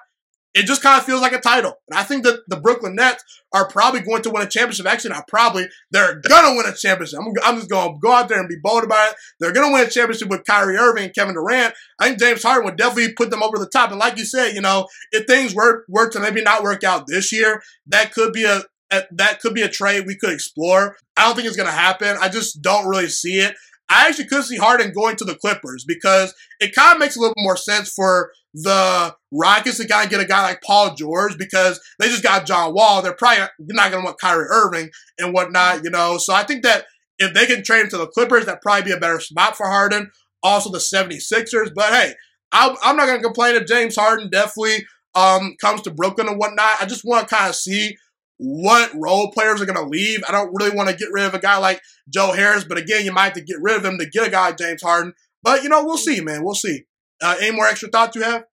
it 0.54 0.66
just 0.66 0.82
kind 0.82 1.00
of 1.00 1.06
feels 1.06 1.22
like 1.22 1.34
a 1.34 1.40
title. 1.40 1.74
And 1.90 2.00
I 2.00 2.04
think 2.04 2.24
that 2.24 2.40
the 2.48 2.58
Brooklyn 2.58 2.96
Nets 2.96 3.24
are 3.54 3.68
probably 3.68 4.02
going 4.02 4.24
to 4.24 4.32
win 4.32 4.42
a 4.42 4.50
championship. 4.50 4.88
Actually, 4.88 5.12
not 5.12 5.28
probably. 5.28 5.68
They're 5.92 6.20
going 6.28 6.46
to 6.46 6.58
win 6.58 6.66
a 6.72 6.76
championship. 6.76 7.20
I'm, 7.20 7.32
I'm 7.44 7.58
just 7.58 7.70
going 7.70 7.94
to 7.94 8.00
go 8.00 8.12
out 8.12 8.30
there 8.30 8.40
and 8.40 8.50
be 8.50 8.58
bold 8.62 8.84
about 8.84 9.12
it. 9.12 9.16
They're 9.40 9.54
going 9.54 9.68
to 9.68 9.74
win 9.74 9.86
a 9.86 9.90
championship 9.90 10.30
with 10.30 10.46
Kyrie 10.46 10.78
Irving 10.78 11.06
and 11.06 11.16
Kevin 11.16 11.36
Durant. 11.36 11.76
I 12.00 12.08
think 12.08 12.20
James 12.20 12.44
Harden 12.44 12.66
would 12.66 12.78
definitely 12.78 13.14
put 13.14 13.30
them 13.30 13.44
over 13.44 13.60
the 13.60 13.70
top. 13.70 13.92
And 13.92 14.00
like 14.00 14.18
you 14.18 14.26
said, 14.26 14.54
you 14.54 14.62
know, 14.62 14.88
if 15.12 15.28
things 15.28 15.54
were, 15.54 15.86
were 15.88 16.10
to 16.10 16.20
maybe 16.20 16.42
not 16.42 16.64
work 16.64 16.84
out 16.84 17.06
this 17.08 17.32
year, 17.32 17.62
that 17.88 18.14
could 18.14 18.34
be 18.34 18.46
a, 18.46 18.64
that 19.12 19.40
could 19.40 19.54
be 19.54 19.62
a 19.62 19.70
trade 19.70 20.08
we 20.08 20.18
could 20.18 20.34
explore. 20.34 20.98
I 21.16 21.26
don't 21.26 21.36
think 21.36 21.48
it's 21.48 21.58
going 21.58 21.70
to 21.70 21.74
happen. 21.74 22.18
I 22.20 22.28
just 22.28 22.62
don't 22.62 22.88
really 22.88 23.08
see 23.08 23.40
it. 23.40 23.54
I 23.90 24.08
actually 24.08 24.28
could 24.28 24.44
see 24.44 24.58
Harden 24.58 24.94
going 24.94 25.16
to 25.18 25.26
the 25.26 25.36
Clippers 25.36 25.84
because 25.88 26.34
it 26.60 26.76
kind 26.76 26.94
of 26.94 27.00
makes 27.00 27.16
a 27.16 27.20
little 27.20 27.34
more 27.38 27.58
sense 27.58 27.92
for 27.92 28.32
the 28.54 29.16
Rockets 29.32 29.78
to 29.78 29.88
kind 29.88 30.06
of 30.06 30.12
get 30.12 30.22
a 30.22 30.26
guy 30.26 30.44
like 30.44 30.62
Paul 30.62 30.96
George 30.96 31.38
because 31.38 31.82
they 32.00 32.08
just 32.08 32.24
got 32.24 32.46
John 32.46 32.74
Wall. 32.74 33.02
They're 33.02 33.14
probably 33.14 33.46
not 33.60 33.92
going 33.92 34.04
to 34.04 34.06
want 34.06 34.20
Kyrie 34.20 34.48
Irving 34.50 34.90
and 35.18 35.34
whatnot, 35.34 35.84
you 35.84 35.90
know. 35.90 36.18
So 36.18 36.34
I 36.34 36.44
think 36.44 36.64
that 36.64 36.86
if 37.18 37.34
they 37.34 37.46
can 37.46 37.64
trade 37.64 37.82
him 37.82 37.90
to 37.90 37.98
the 37.98 38.08
Clippers, 38.08 38.46
that'd 38.46 38.62
probably 38.62 38.84
be 38.84 38.92
a 38.92 39.00
better 39.00 39.20
spot 39.20 39.58
for 39.58 39.68
Harden. 39.68 40.12
Also 40.42 40.72
the 40.72 40.78
76ers. 40.78 41.72
But 41.76 41.94
hey, 41.94 42.14
I'm, 42.52 42.76
I'm 42.82 42.96
not 42.96 43.08
going 43.08 43.20
to 43.20 43.24
complain 43.24 43.56
if 43.56 43.68
James 43.68 43.96
Harden 43.96 44.30
definitely 44.30 44.86
um, 45.16 45.56
comes 45.60 45.82
to 45.82 45.92
Brooklyn 45.92 46.28
and 46.28 46.38
whatnot. 46.38 46.82
I 46.82 46.86
just 46.86 47.06
want 47.06 47.28
to 47.28 47.36
kind 47.36 47.50
of 47.50 47.56
see 47.56 47.98
what 48.40 48.90
role 48.96 49.32
players 49.32 49.62
are 49.62 49.66
going 49.66 49.78
to 49.78 49.86
leave. 49.86 50.22
I 50.28 50.32
don't 50.32 50.54
really 50.54 50.76
want 50.76 50.90
to 50.90 50.96
get 50.96 51.12
rid 51.12 51.26
of 51.26 51.34
a 51.34 51.40
guy 51.40 51.58
like 51.58 51.82
Joe 52.12 52.32
Harris, 52.32 52.64
but 52.64 52.78
again, 52.78 53.06
you 53.06 53.12
might 53.12 53.26
have 53.26 53.34
to 53.34 53.42
get 53.42 53.62
rid 53.62 53.78
of 53.78 53.86
him 53.86 54.00
to 54.00 54.10
get 54.10 54.28
a 54.28 54.32
guy 54.32 54.48
like 54.48 54.58
James 54.58 54.82
Harden. 54.82 55.14
But 55.44 55.64
you 55.64 55.70
know, 55.70 55.84
we'll 55.86 55.98
see, 55.98 56.22
man. 56.22 56.44
We'll 56.44 56.56
see. 56.56 56.86
Uh, 57.22 57.36
any 57.42 57.56
more 57.56 57.68
extra 57.68 57.90
thoughts 57.90 58.16
you 58.16 58.24
have? 58.24 58.46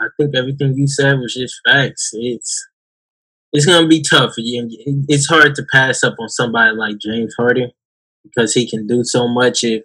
I 0.00 0.06
think 0.18 0.34
everything 0.34 0.74
you 0.76 0.86
said 0.86 1.18
was 1.18 1.34
just 1.34 1.60
facts. 1.66 2.10
It's 2.12 2.68
it's 3.52 3.66
gonna 3.66 3.86
be 3.88 4.02
tough. 4.08 4.34
It's 4.36 5.26
hard 5.26 5.54
to 5.56 5.66
pass 5.72 6.02
up 6.02 6.14
on 6.18 6.28
somebody 6.28 6.76
like 6.76 6.98
James 6.98 7.34
Harden 7.36 7.70
because 8.24 8.52
he 8.52 8.68
can 8.68 8.86
do 8.86 9.02
so 9.04 9.28
much. 9.28 9.64
If 9.64 9.82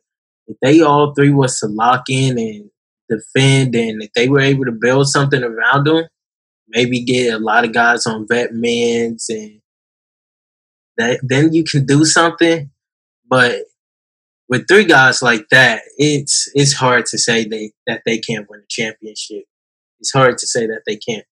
if 0.48 0.58
they 0.62 0.82
all 0.82 1.14
three 1.14 1.32
was 1.32 1.60
to 1.60 1.68
lock 1.68 2.04
in 2.10 2.38
and 2.38 2.70
defend, 3.10 3.76
and 3.76 4.04
if 4.04 4.12
they 4.14 4.28
were 4.28 4.40
able 4.42 4.66
to 4.66 4.72
build 4.72 5.08
something 5.08 5.44
around 5.44 5.88
him, 5.88 6.06
maybe 6.68 7.04
get 7.04 7.34
a 7.34 7.40
lot 7.40 7.66
of 7.66 7.74
guys 7.74 8.06
on 8.06 8.28
vet 8.28 8.52
meds 8.52 9.26
and 9.30 9.62
that 10.98 11.20
then 11.24 11.54
you 11.54 11.64
can 11.64 11.86
do 11.86 12.06
something. 12.06 12.70
But 13.28 13.64
with 14.50 14.68
three 14.68 14.86
guys 14.86 15.22
like 15.22 15.46
that, 15.50 15.82
it's 15.98 16.50
it's 16.54 16.74
hard 16.74 17.06
to 17.08 17.18
say 17.18 17.46
they 17.46 17.72
that 17.88 18.02
they 18.06 18.20
can't 18.20 18.48
win 18.50 18.62
a 18.62 18.68
championship. 18.70 19.46
It's 20.00 20.12
hard 20.12 20.38
to 20.40 20.48
say 20.48 20.68
that 20.68 20.82
they 20.86 20.98
can't. 20.98 21.26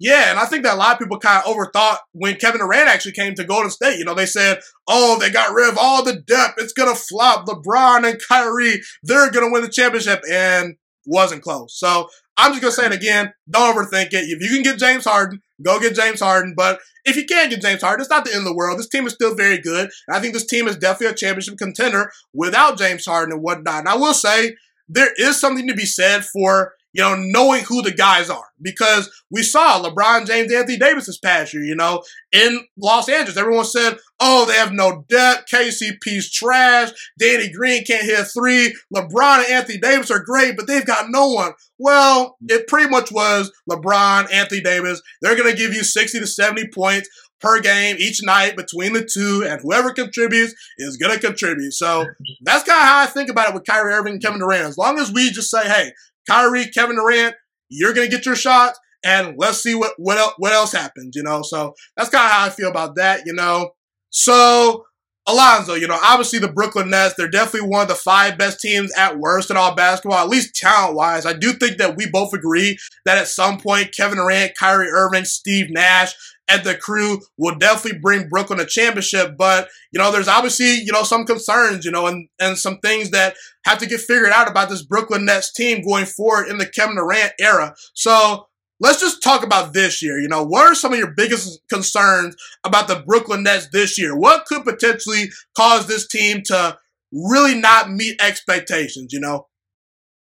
Yeah, 0.00 0.30
and 0.30 0.38
I 0.38 0.46
think 0.46 0.64
that 0.64 0.74
a 0.74 0.78
lot 0.78 0.94
of 0.94 0.98
people 0.98 1.18
kind 1.18 1.44
of 1.44 1.54
overthought 1.54 1.98
when 2.12 2.36
Kevin 2.36 2.62
Durant 2.62 2.88
actually 2.88 3.12
came 3.12 3.34
to 3.34 3.44
Golden 3.44 3.70
State. 3.70 3.98
You 3.98 4.06
know, 4.06 4.14
they 4.14 4.24
said, 4.24 4.60
"Oh, 4.88 5.18
they 5.18 5.30
got 5.30 5.52
rid 5.52 5.68
of 5.68 5.76
all 5.76 6.02
the 6.02 6.16
depth. 6.16 6.54
It's 6.58 6.72
gonna 6.72 6.94
flop. 6.94 7.46
LeBron 7.46 8.10
and 8.10 8.20
Kyrie, 8.26 8.80
they're 9.02 9.30
gonna 9.30 9.50
win 9.50 9.62
the 9.62 9.68
championship," 9.68 10.22
and 10.28 10.76
wasn't 11.04 11.42
close. 11.42 11.78
So 11.78 12.08
I'm 12.40 12.52
just 12.52 12.62
gonna 12.62 12.72
say 12.72 12.86
it 12.86 12.92
again. 12.92 13.32
Don't 13.48 13.76
overthink 13.76 14.06
it. 14.06 14.24
If 14.24 14.40
you 14.40 14.48
can 14.48 14.62
get 14.62 14.78
James 14.78 15.04
Harden, 15.04 15.40
go 15.62 15.78
get 15.78 15.94
James 15.94 16.20
Harden. 16.20 16.54
But 16.56 16.80
if 17.04 17.16
you 17.16 17.26
can't 17.26 17.50
get 17.50 17.60
James 17.60 17.82
Harden, 17.82 18.00
it's 18.00 18.10
not 18.10 18.24
the 18.24 18.30
end 18.30 18.40
of 18.40 18.44
the 18.46 18.56
world. 18.56 18.78
This 18.78 18.88
team 18.88 19.06
is 19.06 19.12
still 19.12 19.34
very 19.34 19.58
good. 19.58 19.90
And 20.08 20.16
I 20.16 20.20
think 20.20 20.32
this 20.32 20.46
team 20.46 20.66
is 20.66 20.76
definitely 20.76 21.12
a 21.12 21.14
championship 21.14 21.58
contender 21.58 22.10
without 22.32 22.78
James 22.78 23.04
Harden 23.04 23.34
and 23.34 23.42
whatnot. 23.42 23.80
And 23.80 23.88
I 23.88 23.96
will 23.96 24.14
say 24.14 24.56
there 24.88 25.12
is 25.18 25.38
something 25.38 25.68
to 25.68 25.74
be 25.74 25.84
said 25.84 26.24
for 26.24 26.72
you 26.92 27.02
know, 27.02 27.14
knowing 27.16 27.62
who 27.64 27.82
the 27.82 27.92
guys 27.92 28.30
are. 28.30 28.46
Because 28.60 29.10
we 29.30 29.42
saw 29.42 29.82
LeBron 29.82 30.26
James, 30.26 30.52
Anthony 30.52 30.78
Davis 30.78 31.06
this 31.06 31.18
past 31.18 31.54
year, 31.54 31.62
you 31.62 31.74
know, 31.74 32.02
in 32.32 32.60
Los 32.76 33.08
Angeles. 33.08 33.36
Everyone 33.36 33.64
said, 33.64 33.96
oh, 34.18 34.44
they 34.44 34.54
have 34.54 34.72
no 34.72 35.04
depth. 35.08 35.50
KCP's 35.50 36.30
trash. 36.30 36.90
Danny 37.18 37.50
Green 37.50 37.84
can't 37.84 38.04
hit 38.04 38.26
three. 38.26 38.74
LeBron 38.94 39.44
and 39.44 39.52
Anthony 39.52 39.78
Davis 39.78 40.10
are 40.10 40.22
great, 40.22 40.56
but 40.56 40.66
they've 40.66 40.86
got 40.86 41.10
no 41.10 41.28
one. 41.28 41.52
Well, 41.78 42.36
it 42.48 42.68
pretty 42.68 42.90
much 42.90 43.10
was 43.10 43.50
LeBron, 43.70 44.32
Anthony 44.32 44.60
Davis. 44.60 45.00
They're 45.22 45.36
going 45.36 45.50
to 45.50 45.56
give 45.56 45.72
you 45.72 45.82
60 45.82 46.20
to 46.20 46.26
70 46.26 46.68
points 46.74 47.08
per 47.40 47.60
game 47.60 47.96
each 47.98 48.22
night 48.22 48.56
between 48.56 48.92
the 48.92 49.02
two, 49.02 49.44
and 49.46 49.60
whoever 49.62 49.92
contributes 49.92 50.54
is 50.78 50.96
going 50.96 51.14
to 51.14 51.26
contribute. 51.26 51.72
So 51.72 52.04
that's 52.42 52.64
kind 52.64 52.78
of 52.78 52.86
how 52.86 53.00
I 53.00 53.06
think 53.06 53.30
about 53.30 53.48
it 53.48 53.54
with 53.54 53.64
Kyrie 53.64 53.94
Irving 53.94 54.14
and 54.14 54.22
Kevin 54.22 54.40
Durant. 54.40 54.66
As 54.66 54.78
long 54.78 54.98
as 54.98 55.12
we 55.12 55.30
just 55.30 55.50
say, 55.50 55.66
hey, 55.66 55.92
Kyrie, 56.30 56.66
Kevin 56.66 56.96
Durant, 56.96 57.34
you're 57.68 57.92
gonna 57.92 58.08
get 58.08 58.24
your 58.24 58.36
shots, 58.36 58.78
and 59.04 59.34
let's 59.36 59.62
see 59.62 59.74
what 59.74 59.92
what 59.98 60.18
else, 60.18 60.34
what 60.38 60.52
else 60.52 60.72
happens. 60.72 61.16
You 61.16 61.22
know, 61.22 61.42
so 61.42 61.74
that's 61.96 62.10
kind 62.10 62.24
of 62.24 62.30
how 62.30 62.46
I 62.46 62.50
feel 62.50 62.70
about 62.70 62.96
that. 62.96 63.22
You 63.26 63.32
know, 63.32 63.72
so 64.10 64.84
Alonzo, 65.26 65.74
you 65.74 65.86
know, 65.86 65.98
obviously 66.02 66.38
the 66.38 66.52
Brooklyn 66.52 66.90
Nets, 66.90 67.14
they're 67.16 67.28
definitely 67.28 67.68
one 67.68 67.82
of 67.82 67.88
the 67.88 67.94
five 67.94 68.38
best 68.38 68.60
teams 68.60 68.92
at 68.96 69.18
worst 69.18 69.50
in 69.50 69.56
all 69.56 69.74
basketball, 69.74 70.18
at 70.18 70.28
least 70.28 70.54
talent 70.54 70.96
wise. 70.96 71.26
I 71.26 71.32
do 71.32 71.52
think 71.52 71.78
that 71.78 71.96
we 71.96 72.08
both 72.08 72.32
agree 72.32 72.78
that 73.04 73.18
at 73.18 73.28
some 73.28 73.58
point, 73.58 73.94
Kevin 73.94 74.18
Durant, 74.18 74.56
Kyrie 74.58 74.90
Irving, 74.90 75.24
Steve 75.24 75.66
Nash, 75.70 76.14
and 76.50 76.64
the 76.64 76.74
crew 76.74 77.20
will 77.38 77.56
definitely 77.56 78.00
bring 78.00 78.28
Brooklyn 78.28 78.60
a 78.60 78.66
championship. 78.66 79.36
But, 79.38 79.68
you 79.92 80.00
know, 80.00 80.10
there's 80.10 80.28
obviously, 80.28 80.74
you 80.74 80.92
know, 80.92 81.04
some 81.04 81.24
concerns, 81.24 81.84
you 81.84 81.90
know, 81.90 82.06
and, 82.06 82.28
and 82.40 82.58
some 82.58 82.78
things 82.78 83.10
that 83.10 83.36
have 83.64 83.78
to 83.78 83.86
get 83.86 84.00
figured 84.00 84.32
out 84.32 84.50
about 84.50 84.68
this 84.68 84.82
Brooklyn 84.82 85.24
Nets 85.24 85.52
team 85.52 85.84
going 85.84 86.06
forward 86.06 86.48
in 86.48 86.58
the 86.58 86.66
Kevin 86.66 86.96
Durant 86.96 87.32
era. 87.40 87.74
So 87.94 88.46
let's 88.80 89.00
just 89.00 89.22
talk 89.22 89.44
about 89.44 89.72
this 89.72 90.02
year. 90.02 90.18
You 90.18 90.28
know, 90.28 90.44
what 90.44 90.66
are 90.66 90.74
some 90.74 90.92
of 90.92 90.98
your 90.98 91.12
biggest 91.16 91.60
concerns 91.68 92.34
about 92.64 92.88
the 92.88 93.02
Brooklyn 93.06 93.44
Nets 93.44 93.68
this 93.72 93.96
year? 93.98 94.16
What 94.16 94.46
could 94.46 94.64
potentially 94.64 95.30
cause 95.56 95.86
this 95.86 96.08
team 96.08 96.42
to 96.46 96.78
really 97.12 97.54
not 97.54 97.90
meet 97.90 98.20
expectations, 98.20 99.12
you 99.12 99.20
know? 99.20 99.46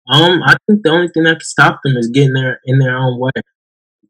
Um, 0.07 0.43
I 0.45 0.57
think 0.67 0.83
the 0.85 0.91
only 0.91 1.09
thing 1.09 1.23
that 1.23 1.37
can 1.37 1.41
stop 1.41 1.81
them 1.83 1.97
is 1.97 2.09
getting 2.09 2.35
there 2.35 2.61
in 2.67 2.79
their 2.79 2.97
own 2.97 3.19
way. 3.19 3.31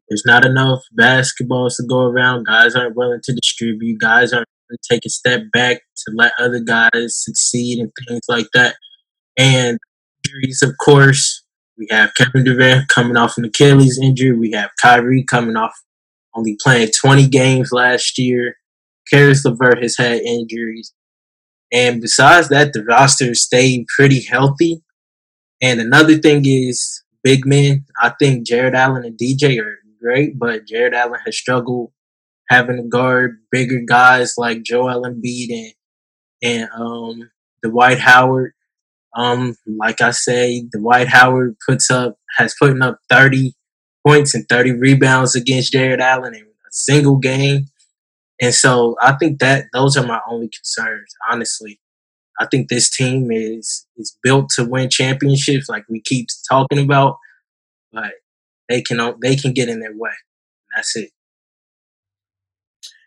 There's 0.09 0.23
not 0.25 0.45
enough 0.45 0.81
basketballs 0.99 1.77
to 1.77 1.83
go 1.87 2.01
around. 2.01 2.45
Guys 2.45 2.75
aren't 2.75 2.95
willing 2.95 3.21
to 3.23 3.33
distribute. 3.33 3.99
Guys 3.99 4.33
aren't 4.33 4.47
willing 4.69 4.77
to 4.81 4.93
take 4.93 5.05
a 5.05 5.09
step 5.09 5.43
back 5.51 5.77
to 5.77 6.13
let 6.15 6.33
other 6.39 6.59
guys 6.59 7.23
succeed 7.23 7.79
and 7.79 7.91
things 8.07 8.21
like 8.27 8.47
that. 8.53 8.75
And 9.37 9.79
injuries, 10.25 10.61
of 10.61 10.71
course, 10.83 11.43
we 11.77 11.87
have 11.89 12.13
Kevin 12.13 12.43
Durant 12.43 12.87
coming 12.87 13.17
off 13.17 13.37
an 13.37 13.45
Achilles 13.45 13.99
injury. 14.01 14.37
We 14.37 14.51
have 14.51 14.69
Kyrie 14.81 15.25
coming 15.27 15.57
off 15.57 15.73
only 16.35 16.57
playing 16.61 16.91
20 16.91 17.27
games 17.27 17.69
last 17.71 18.17
year. 18.17 18.55
Caris 19.11 19.43
LeVert 19.45 19.81
has 19.81 19.97
had 19.97 20.21
injuries. 20.21 20.93
And 21.71 22.01
besides 22.01 22.49
that, 22.49 22.73
the 22.73 22.83
roster 22.83 23.33
stayed 23.35 23.85
pretty 23.95 24.21
healthy. 24.23 24.81
And 25.61 25.79
another 25.79 26.17
thing 26.17 26.43
is 26.45 27.03
big 27.23 27.45
men. 27.45 27.85
I 28.01 28.11
think 28.19 28.45
Jarrett 28.45 28.75
Allen 28.75 29.03
and 29.03 29.17
DJ 29.17 29.59
are 29.59 29.77
great, 30.05 30.37
but 30.37 30.67
Jarrett 30.67 30.93
Allen 30.93 31.19
has 31.25 31.37
struggled 31.37 31.91
having 32.49 32.77
to 32.77 32.83
guard 32.83 33.37
bigger 33.51 33.81
guys 33.87 34.35
like 34.37 34.63
Joel 34.63 35.03
Embiid 35.03 35.49
and 35.51 35.73
and 36.43 36.69
um, 36.77 37.29
Dwight 37.63 37.99
Howard. 37.99 38.51
Um, 39.15 39.55
like 39.65 40.01
I 40.01 40.11
say, 40.11 40.67
Dwight 40.77 41.07
Howard 41.07 41.55
puts 41.67 41.89
up 41.89 42.17
has 42.37 42.53
putting 42.59 42.81
up 42.81 42.99
thirty 43.09 43.53
points 44.05 44.35
and 44.35 44.45
thirty 44.47 44.71
rebounds 44.71 45.35
against 45.35 45.71
Jarrett 45.73 46.01
Allen 46.01 46.35
in 46.35 46.41
a 46.41 46.71
single 46.71 47.17
game. 47.17 47.65
And 48.41 48.53
so 48.53 48.95
I 49.01 49.13
think 49.13 49.39
that 49.39 49.65
those 49.73 49.95
are 49.95 50.05
my 50.05 50.19
only 50.29 50.49
concerns, 50.49 51.13
honestly. 51.31 51.79
I 52.39 52.45
think 52.51 52.67
this 52.67 52.89
team 52.89 53.31
is 53.31 53.87
is 53.95 54.17
built 54.21 54.49
to 54.55 54.65
win 54.65 54.89
championships, 54.89 55.69
like 55.69 55.85
we 55.89 56.01
keep 56.01 56.27
talking 56.49 56.79
about. 56.79 57.17
But 57.93 58.11
they 58.69 58.81
can 58.81 58.99
they 59.21 59.35
can 59.35 59.53
get 59.53 59.69
in 59.69 59.79
their 59.79 59.95
way. 59.95 60.11
That's 60.75 60.95
it. 60.95 61.11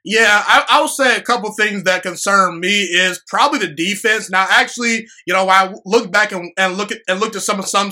Yeah, 0.05 0.43
I, 0.47 0.65
I 0.71 0.81
will 0.81 0.89
say 0.89 1.17
a 1.17 1.23
couple 1.23 1.53
things 1.53 1.83
that 1.83 2.03
concern 2.03 2.61
me 2.61 2.83
is 2.85 3.21
probably 3.29 3.59
the 3.59 3.75
defense. 3.75 4.31
Now, 4.31 4.47
actually, 4.49 5.07
you 5.27 5.35
know, 5.35 5.49
I 5.49 5.75
looked 5.85 6.13
back 6.13 6.33
and, 6.33 6.51
and 6.57 6.77
look 6.79 6.93
at 6.93 6.99
and 7.09 7.21
looked 7.21 7.37
at 7.37 7.43
some 7.43 7.59
of 7.59 7.67
some 7.67 7.91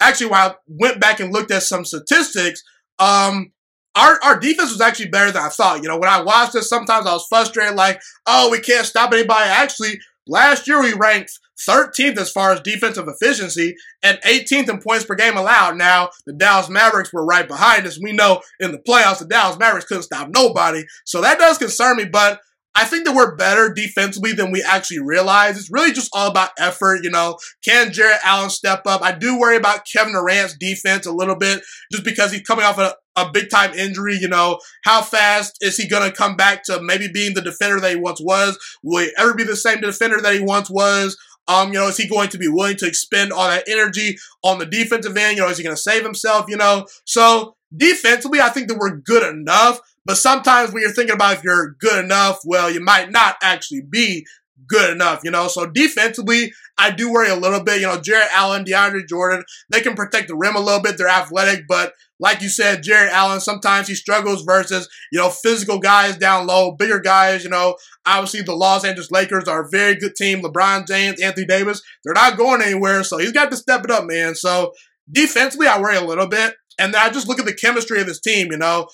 actually, 0.00 0.30
while 0.30 0.50
I 0.50 0.54
went 0.66 1.00
back 1.00 1.20
and 1.20 1.32
looked 1.32 1.50
at 1.50 1.62
some 1.62 1.84
statistics, 1.84 2.62
um, 2.98 3.52
our, 3.94 4.18
our 4.22 4.38
defense 4.38 4.70
was 4.70 4.80
actually 4.80 5.08
better 5.08 5.32
than 5.32 5.42
I 5.42 5.48
thought. 5.48 5.82
You 5.82 5.88
know, 5.88 5.98
when 5.98 6.08
I 6.08 6.22
watched 6.22 6.52
this, 6.52 6.68
sometimes 6.68 7.06
I 7.06 7.12
was 7.12 7.26
frustrated, 7.28 7.74
like, 7.74 8.00
oh, 8.26 8.50
we 8.50 8.60
can't 8.60 8.86
stop 8.86 9.12
anybody. 9.12 9.48
Actually, 9.48 9.98
last 10.26 10.68
year 10.68 10.80
we 10.80 10.92
ranked 10.92 11.38
13th 11.66 12.18
as 12.18 12.30
far 12.30 12.52
as 12.52 12.60
defensive 12.60 13.08
efficiency, 13.08 13.74
and 14.02 14.18
18th 14.24 14.68
in 14.68 14.80
points 14.80 15.04
per 15.04 15.14
game 15.14 15.36
allowed. 15.36 15.76
Now, 15.76 16.10
the 16.26 16.32
Dallas 16.32 16.68
Mavericks 16.68 17.12
were 17.12 17.24
right 17.24 17.48
behind 17.48 17.86
us. 17.86 17.98
We 18.00 18.12
know 18.12 18.42
in 18.60 18.72
the 18.72 18.78
playoffs, 18.78 19.18
the 19.18 19.26
Dallas 19.26 19.58
Mavericks 19.58 19.86
couldn't 19.86 20.04
stop 20.04 20.28
nobody. 20.34 20.84
So 21.04 21.20
that 21.20 21.38
does 21.38 21.58
concern 21.58 21.96
me, 21.96 22.04
but 22.04 22.40
I 22.78 22.84
think 22.84 23.06
that 23.06 23.14
we're 23.14 23.34
better 23.34 23.72
defensively 23.72 24.32
than 24.32 24.52
we 24.52 24.62
actually 24.62 25.00
realize. 25.00 25.58
It's 25.58 25.68
really 25.68 25.90
just 25.90 26.10
all 26.12 26.30
about 26.30 26.50
effort, 26.58 27.00
you 27.02 27.10
know. 27.10 27.36
Can 27.64 27.92
Jarrett 27.92 28.20
Allen 28.22 28.50
step 28.50 28.82
up? 28.86 29.02
I 29.02 29.10
do 29.10 29.36
worry 29.36 29.56
about 29.56 29.84
Kevin 29.84 30.12
Durant's 30.12 30.56
defense 30.56 31.04
a 31.04 31.12
little 31.12 31.34
bit 31.34 31.62
just 31.90 32.04
because 32.04 32.30
he's 32.30 32.42
coming 32.42 32.64
off 32.64 32.78
a, 32.78 32.94
a 33.16 33.32
big 33.32 33.50
time 33.50 33.74
injury, 33.74 34.16
you 34.20 34.28
know. 34.28 34.60
How 34.84 35.02
fast 35.02 35.56
is 35.60 35.76
he 35.76 35.88
going 35.88 36.08
to 36.08 36.16
come 36.16 36.36
back 36.36 36.62
to 36.66 36.80
maybe 36.80 37.08
being 37.12 37.34
the 37.34 37.42
defender 37.42 37.80
that 37.80 37.90
he 37.90 37.96
once 37.96 38.20
was? 38.20 38.56
Will 38.84 39.02
he 39.02 39.10
ever 39.18 39.34
be 39.34 39.42
the 39.42 39.56
same 39.56 39.80
defender 39.80 40.20
that 40.20 40.34
he 40.34 40.40
once 40.40 40.70
was? 40.70 41.16
Um, 41.48 41.72
you 41.72 41.78
know, 41.78 41.88
is 41.88 41.96
he 41.96 42.06
going 42.06 42.28
to 42.28 42.38
be 42.38 42.48
willing 42.48 42.76
to 42.76 42.86
expend 42.86 43.32
all 43.32 43.48
that 43.48 43.68
energy 43.68 44.18
on 44.44 44.58
the 44.58 44.66
defensive 44.66 45.16
end? 45.16 45.36
You 45.36 45.42
know, 45.42 45.48
is 45.48 45.58
he 45.58 45.64
going 45.64 45.76
to 45.76 45.82
save 45.82 46.04
himself? 46.04 46.46
You 46.48 46.56
know, 46.56 46.86
so 47.04 47.56
defensively, 47.74 48.40
I 48.40 48.50
think 48.50 48.68
that 48.68 48.78
we're 48.78 48.96
good 48.96 49.28
enough. 49.28 49.80
But 50.04 50.16
sometimes 50.16 50.72
when 50.72 50.82
you're 50.82 50.92
thinking 50.92 51.14
about 51.14 51.38
if 51.38 51.44
you're 51.44 51.72
good 51.80 52.04
enough, 52.04 52.40
well, 52.44 52.70
you 52.70 52.82
might 52.82 53.10
not 53.10 53.36
actually 53.42 53.82
be 53.82 54.26
good 54.68 54.90
enough, 54.90 55.20
you 55.24 55.30
know. 55.30 55.48
So 55.48 55.66
defensively, 55.66 56.52
I 56.76 56.90
do 56.90 57.12
worry 57.12 57.30
a 57.30 57.36
little 57.36 57.62
bit. 57.62 57.80
You 57.80 57.86
know, 57.86 58.00
Jarrett 58.00 58.28
Allen, 58.32 58.64
DeAndre 58.64 59.06
Jordan, 59.08 59.44
they 59.70 59.80
can 59.80 59.94
protect 59.94 60.28
the 60.28 60.36
rim 60.36 60.56
a 60.56 60.60
little 60.60 60.80
bit. 60.80 60.98
They're 60.98 61.08
athletic, 61.08 61.66
but 61.68 61.94
like 62.20 62.42
you 62.42 62.48
said, 62.48 62.82
Jarrett 62.82 63.12
Allen, 63.12 63.40
sometimes 63.40 63.86
he 63.86 63.94
struggles 63.94 64.42
versus, 64.42 64.88
you 65.12 65.20
know, 65.20 65.30
physical 65.30 65.78
guys 65.78 66.16
down 66.16 66.46
low, 66.46 66.72
bigger 66.72 66.98
guys, 66.98 67.44
you 67.44 67.50
know. 67.50 67.76
Obviously, 68.06 68.42
the 68.42 68.54
Los 68.54 68.84
Angeles 68.84 69.10
Lakers 69.10 69.48
are 69.48 69.64
a 69.64 69.68
very 69.68 69.94
good 69.94 70.14
team. 70.16 70.42
LeBron 70.42 70.86
James, 70.86 71.20
Anthony 71.20 71.46
Davis, 71.46 71.82
they're 72.04 72.14
not 72.14 72.36
going 72.36 72.62
anywhere. 72.62 73.04
So 73.04 73.18
he's 73.18 73.32
got 73.32 73.50
to 73.50 73.56
step 73.56 73.84
it 73.84 73.90
up, 73.90 74.04
man. 74.04 74.34
So 74.34 74.72
defensively, 75.10 75.68
I 75.68 75.80
worry 75.80 75.96
a 75.96 76.04
little 76.04 76.26
bit. 76.26 76.54
And 76.80 76.94
I 76.94 77.10
just 77.10 77.26
look 77.26 77.40
at 77.40 77.44
the 77.44 77.54
chemistry 77.54 78.00
of 78.00 78.06
this 78.06 78.20
team, 78.20 78.52
you 78.52 78.58
know 78.58 78.88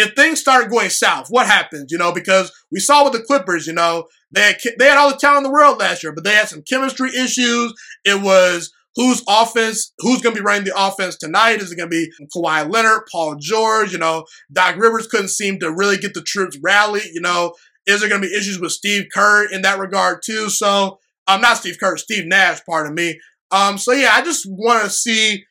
if 0.00 0.14
things 0.14 0.40
start 0.40 0.70
going 0.70 0.90
south, 0.90 1.28
what 1.28 1.46
happens? 1.46 1.92
You 1.92 1.98
know, 1.98 2.12
because 2.12 2.52
we 2.72 2.80
saw 2.80 3.04
with 3.04 3.12
the 3.12 3.22
Clippers, 3.22 3.66
you 3.66 3.72
know, 3.72 4.06
they 4.32 4.42
had, 4.42 4.56
they 4.78 4.86
had 4.86 4.98
all 4.98 5.10
the 5.10 5.16
talent 5.16 5.38
in 5.38 5.42
the 5.44 5.52
world 5.52 5.78
last 5.78 6.02
year, 6.02 6.12
but 6.12 6.24
they 6.24 6.34
had 6.34 6.48
some 6.48 6.62
chemistry 6.62 7.10
issues. 7.10 7.74
It 8.04 8.22
was 8.22 8.72
whose 8.96 9.22
offense, 9.28 9.92
who's 9.98 10.20
going 10.20 10.34
to 10.34 10.40
be 10.40 10.44
running 10.44 10.64
the 10.64 10.74
offense 10.76 11.16
tonight? 11.16 11.60
Is 11.60 11.72
it 11.72 11.76
going 11.76 11.90
to 11.90 11.96
be 11.96 12.10
Kawhi 12.34 12.70
Leonard, 12.70 13.02
Paul 13.10 13.36
George? 13.40 13.92
You 13.92 13.98
know, 13.98 14.24
Doc 14.52 14.76
Rivers 14.76 15.06
couldn't 15.06 15.28
seem 15.28 15.58
to 15.60 15.72
really 15.72 15.96
get 15.96 16.14
the 16.14 16.22
troops 16.22 16.58
rallied. 16.62 17.10
You 17.12 17.20
know, 17.20 17.54
is 17.86 18.00
there 18.00 18.08
going 18.08 18.22
to 18.22 18.28
be 18.28 18.34
issues 18.34 18.60
with 18.60 18.72
Steve 18.72 19.06
Kerr 19.12 19.46
in 19.50 19.62
that 19.62 19.78
regard 19.78 20.20
too? 20.24 20.48
So, 20.50 20.98
I'm 21.26 21.36
um, 21.36 21.42
not 21.42 21.58
Steve 21.58 21.78
Kerr, 21.78 21.96
Steve 21.96 22.26
Nash, 22.26 22.60
pardon 22.66 22.94
me. 22.94 23.20
Um, 23.52 23.78
so 23.78 23.92
yeah, 23.92 24.10
I 24.14 24.22
just 24.22 24.46
want 24.48 24.82
to 24.84 24.90
see 24.90 25.44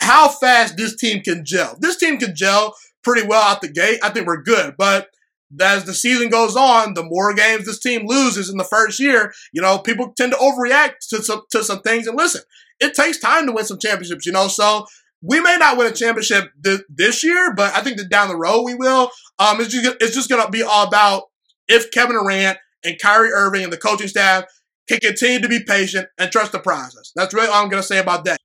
how 0.00 0.28
fast 0.28 0.76
this 0.76 0.96
team 0.96 1.22
can 1.22 1.44
gel. 1.44 1.76
This 1.78 1.96
team 1.96 2.18
can 2.18 2.34
gel 2.34 2.74
pretty 3.02 3.26
well 3.26 3.42
out 3.42 3.60
the 3.60 3.68
gate. 3.68 3.98
I 4.02 4.10
think 4.10 4.26
we're 4.26 4.42
good. 4.42 4.74
But 4.78 5.08
as 5.60 5.84
the 5.84 5.94
season 5.94 6.28
goes 6.28 6.56
on, 6.56 6.94
the 6.94 7.04
more 7.04 7.34
games 7.34 7.66
this 7.66 7.80
team 7.80 8.06
loses 8.06 8.50
in 8.50 8.56
the 8.56 8.64
first 8.64 8.98
year, 8.98 9.32
you 9.52 9.62
know, 9.62 9.78
people 9.78 10.12
tend 10.16 10.32
to 10.32 10.38
overreact 10.38 10.94
to 11.10 11.22
some, 11.22 11.42
to 11.50 11.62
some 11.62 11.80
things. 11.80 12.06
And 12.06 12.16
listen, 12.16 12.42
it 12.80 12.94
takes 12.94 13.18
time 13.18 13.46
to 13.46 13.52
win 13.52 13.64
some 13.64 13.78
championships, 13.78 14.26
you 14.26 14.32
know. 14.32 14.48
So 14.48 14.86
we 15.22 15.40
may 15.40 15.56
not 15.56 15.76
win 15.76 15.86
a 15.86 15.92
championship 15.92 16.50
th- 16.64 16.82
this 16.88 17.24
year, 17.24 17.54
but 17.54 17.74
I 17.74 17.80
think 17.80 17.96
that 17.98 18.10
down 18.10 18.28
the 18.28 18.36
road 18.36 18.62
we 18.62 18.74
will. 18.74 19.10
Um, 19.38 19.60
it's 19.60 19.72
just, 19.72 19.96
it's 20.00 20.14
just 20.14 20.28
to 20.28 20.48
be 20.50 20.62
all 20.62 20.86
about 20.86 21.24
if 21.68 21.90
Kevin 21.90 22.16
Durant 22.16 22.58
and 22.84 22.98
Kyrie 23.00 23.32
Irving 23.32 23.64
and 23.64 23.72
the 23.72 23.78
coaching 23.78 24.08
staff 24.08 24.44
can 24.88 24.98
continue 24.98 25.40
to 25.40 25.48
be 25.48 25.60
patient 25.60 26.08
and 26.18 26.30
trust 26.30 26.52
the 26.52 26.58
process. 26.58 27.12
That's 27.16 27.32
really 27.32 27.48
all 27.48 27.64
I'm 27.64 27.70
to 27.70 27.82
say 27.82 27.98
about 27.98 28.24
that. 28.26 28.38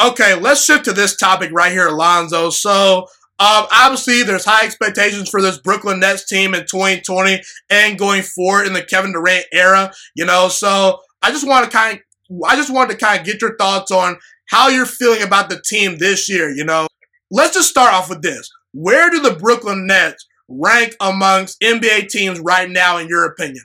Okay, 0.00 0.34
let's 0.34 0.62
shift 0.62 0.84
to 0.84 0.92
this 0.92 1.16
topic 1.16 1.50
right 1.52 1.72
here, 1.72 1.86
Alonzo. 1.86 2.50
So 2.50 3.06
um, 3.38 3.66
obviously, 3.70 4.22
there's 4.22 4.46
high 4.46 4.64
expectations 4.64 5.28
for 5.28 5.42
this 5.42 5.58
Brooklyn 5.58 6.00
Nets 6.00 6.24
team 6.24 6.54
in 6.54 6.62
2020 6.62 7.42
and 7.68 7.98
going 7.98 8.22
forward 8.22 8.66
in 8.66 8.72
the 8.72 8.82
Kevin 8.82 9.12
Durant 9.12 9.44
era. 9.52 9.92
You 10.14 10.24
know, 10.24 10.48
so 10.48 11.00
I 11.20 11.32
just 11.32 11.46
want 11.46 11.70
to 11.70 11.70
kind 11.70 11.98
of, 11.98 12.42
I 12.46 12.56
just 12.56 12.72
wanted 12.72 12.92
to 12.92 13.04
kind 13.04 13.20
of 13.20 13.26
get 13.26 13.42
your 13.42 13.54
thoughts 13.58 13.90
on 13.90 14.16
how 14.48 14.68
you're 14.68 14.86
feeling 14.86 15.22
about 15.22 15.50
the 15.50 15.60
team 15.60 15.98
this 15.98 16.30
year. 16.30 16.50
You 16.50 16.64
know, 16.64 16.86
let's 17.30 17.54
just 17.54 17.68
start 17.68 17.92
off 17.92 18.08
with 18.08 18.22
this: 18.22 18.50
Where 18.72 19.10
do 19.10 19.20
the 19.20 19.34
Brooklyn 19.34 19.86
Nets 19.86 20.26
rank 20.48 20.96
amongst 20.98 21.60
NBA 21.60 22.08
teams 22.08 22.40
right 22.40 22.70
now, 22.70 22.96
in 22.96 23.06
your 23.06 23.26
opinion? 23.26 23.64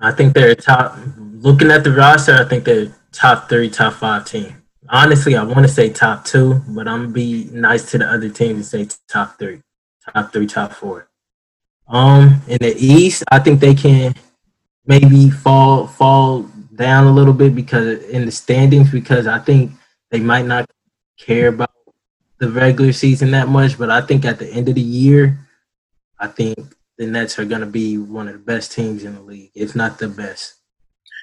I 0.00 0.10
think 0.10 0.34
they're 0.34 0.56
top. 0.56 0.98
Looking 1.16 1.70
at 1.70 1.84
the 1.84 1.92
roster, 1.92 2.34
I 2.34 2.44
think 2.44 2.64
they're 2.64 2.92
top 3.12 3.48
three, 3.48 3.70
top 3.70 3.94
five 3.94 4.24
team 4.24 4.57
honestly, 4.90 5.36
I 5.36 5.42
want 5.42 5.60
to 5.60 5.68
say 5.68 5.90
top 5.90 6.24
two, 6.24 6.62
but 6.68 6.88
I'm 6.88 7.02
gonna 7.02 7.08
be 7.08 7.48
nice 7.52 7.90
to 7.90 7.98
the 7.98 8.06
other 8.06 8.28
teams 8.28 8.74
and 8.74 8.90
say 8.90 8.96
top 9.08 9.38
three, 9.38 9.62
top 10.12 10.32
three, 10.32 10.46
top 10.46 10.72
four. 10.72 11.08
Um, 11.88 12.42
in 12.48 12.58
the 12.60 12.74
East, 12.76 13.24
I 13.30 13.38
think 13.38 13.60
they 13.60 13.74
can 13.74 14.14
maybe 14.86 15.30
fall 15.30 15.86
fall 15.86 16.42
down 16.74 17.06
a 17.06 17.12
little 17.12 17.32
bit 17.32 17.54
because 17.54 18.04
in 18.04 18.24
the 18.24 18.30
standings 18.30 18.90
because 18.90 19.26
I 19.26 19.38
think 19.38 19.72
they 20.10 20.20
might 20.20 20.46
not 20.46 20.70
care 21.18 21.48
about 21.48 21.70
the 22.38 22.50
regular 22.50 22.92
season 22.92 23.32
that 23.32 23.48
much, 23.48 23.78
but 23.78 23.90
I 23.90 24.00
think 24.00 24.24
at 24.24 24.38
the 24.38 24.48
end 24.48 24.68
of 24.68 24.76
the 24.76 24.80
year, 24.80 25.38
I 26.18 26.28
think 26.28 26.58
the 26.96 27.06
Nets 27.06 27.38
are 27.38 27.44
going 27.44 27.60
to 27.60 27.66
be 27.66 27.98
one 27.98 28.28
of 28.28 28.34
the 28.34 28.38
best 28.38 28.72
teams 28.72 29.04
in 29.04 29.14
the 29.14 29.20
league, 29.20 29.50
if 29.54 29.74
not 29.74 29.98
the 29.98 30.08
best. 30.08 30.54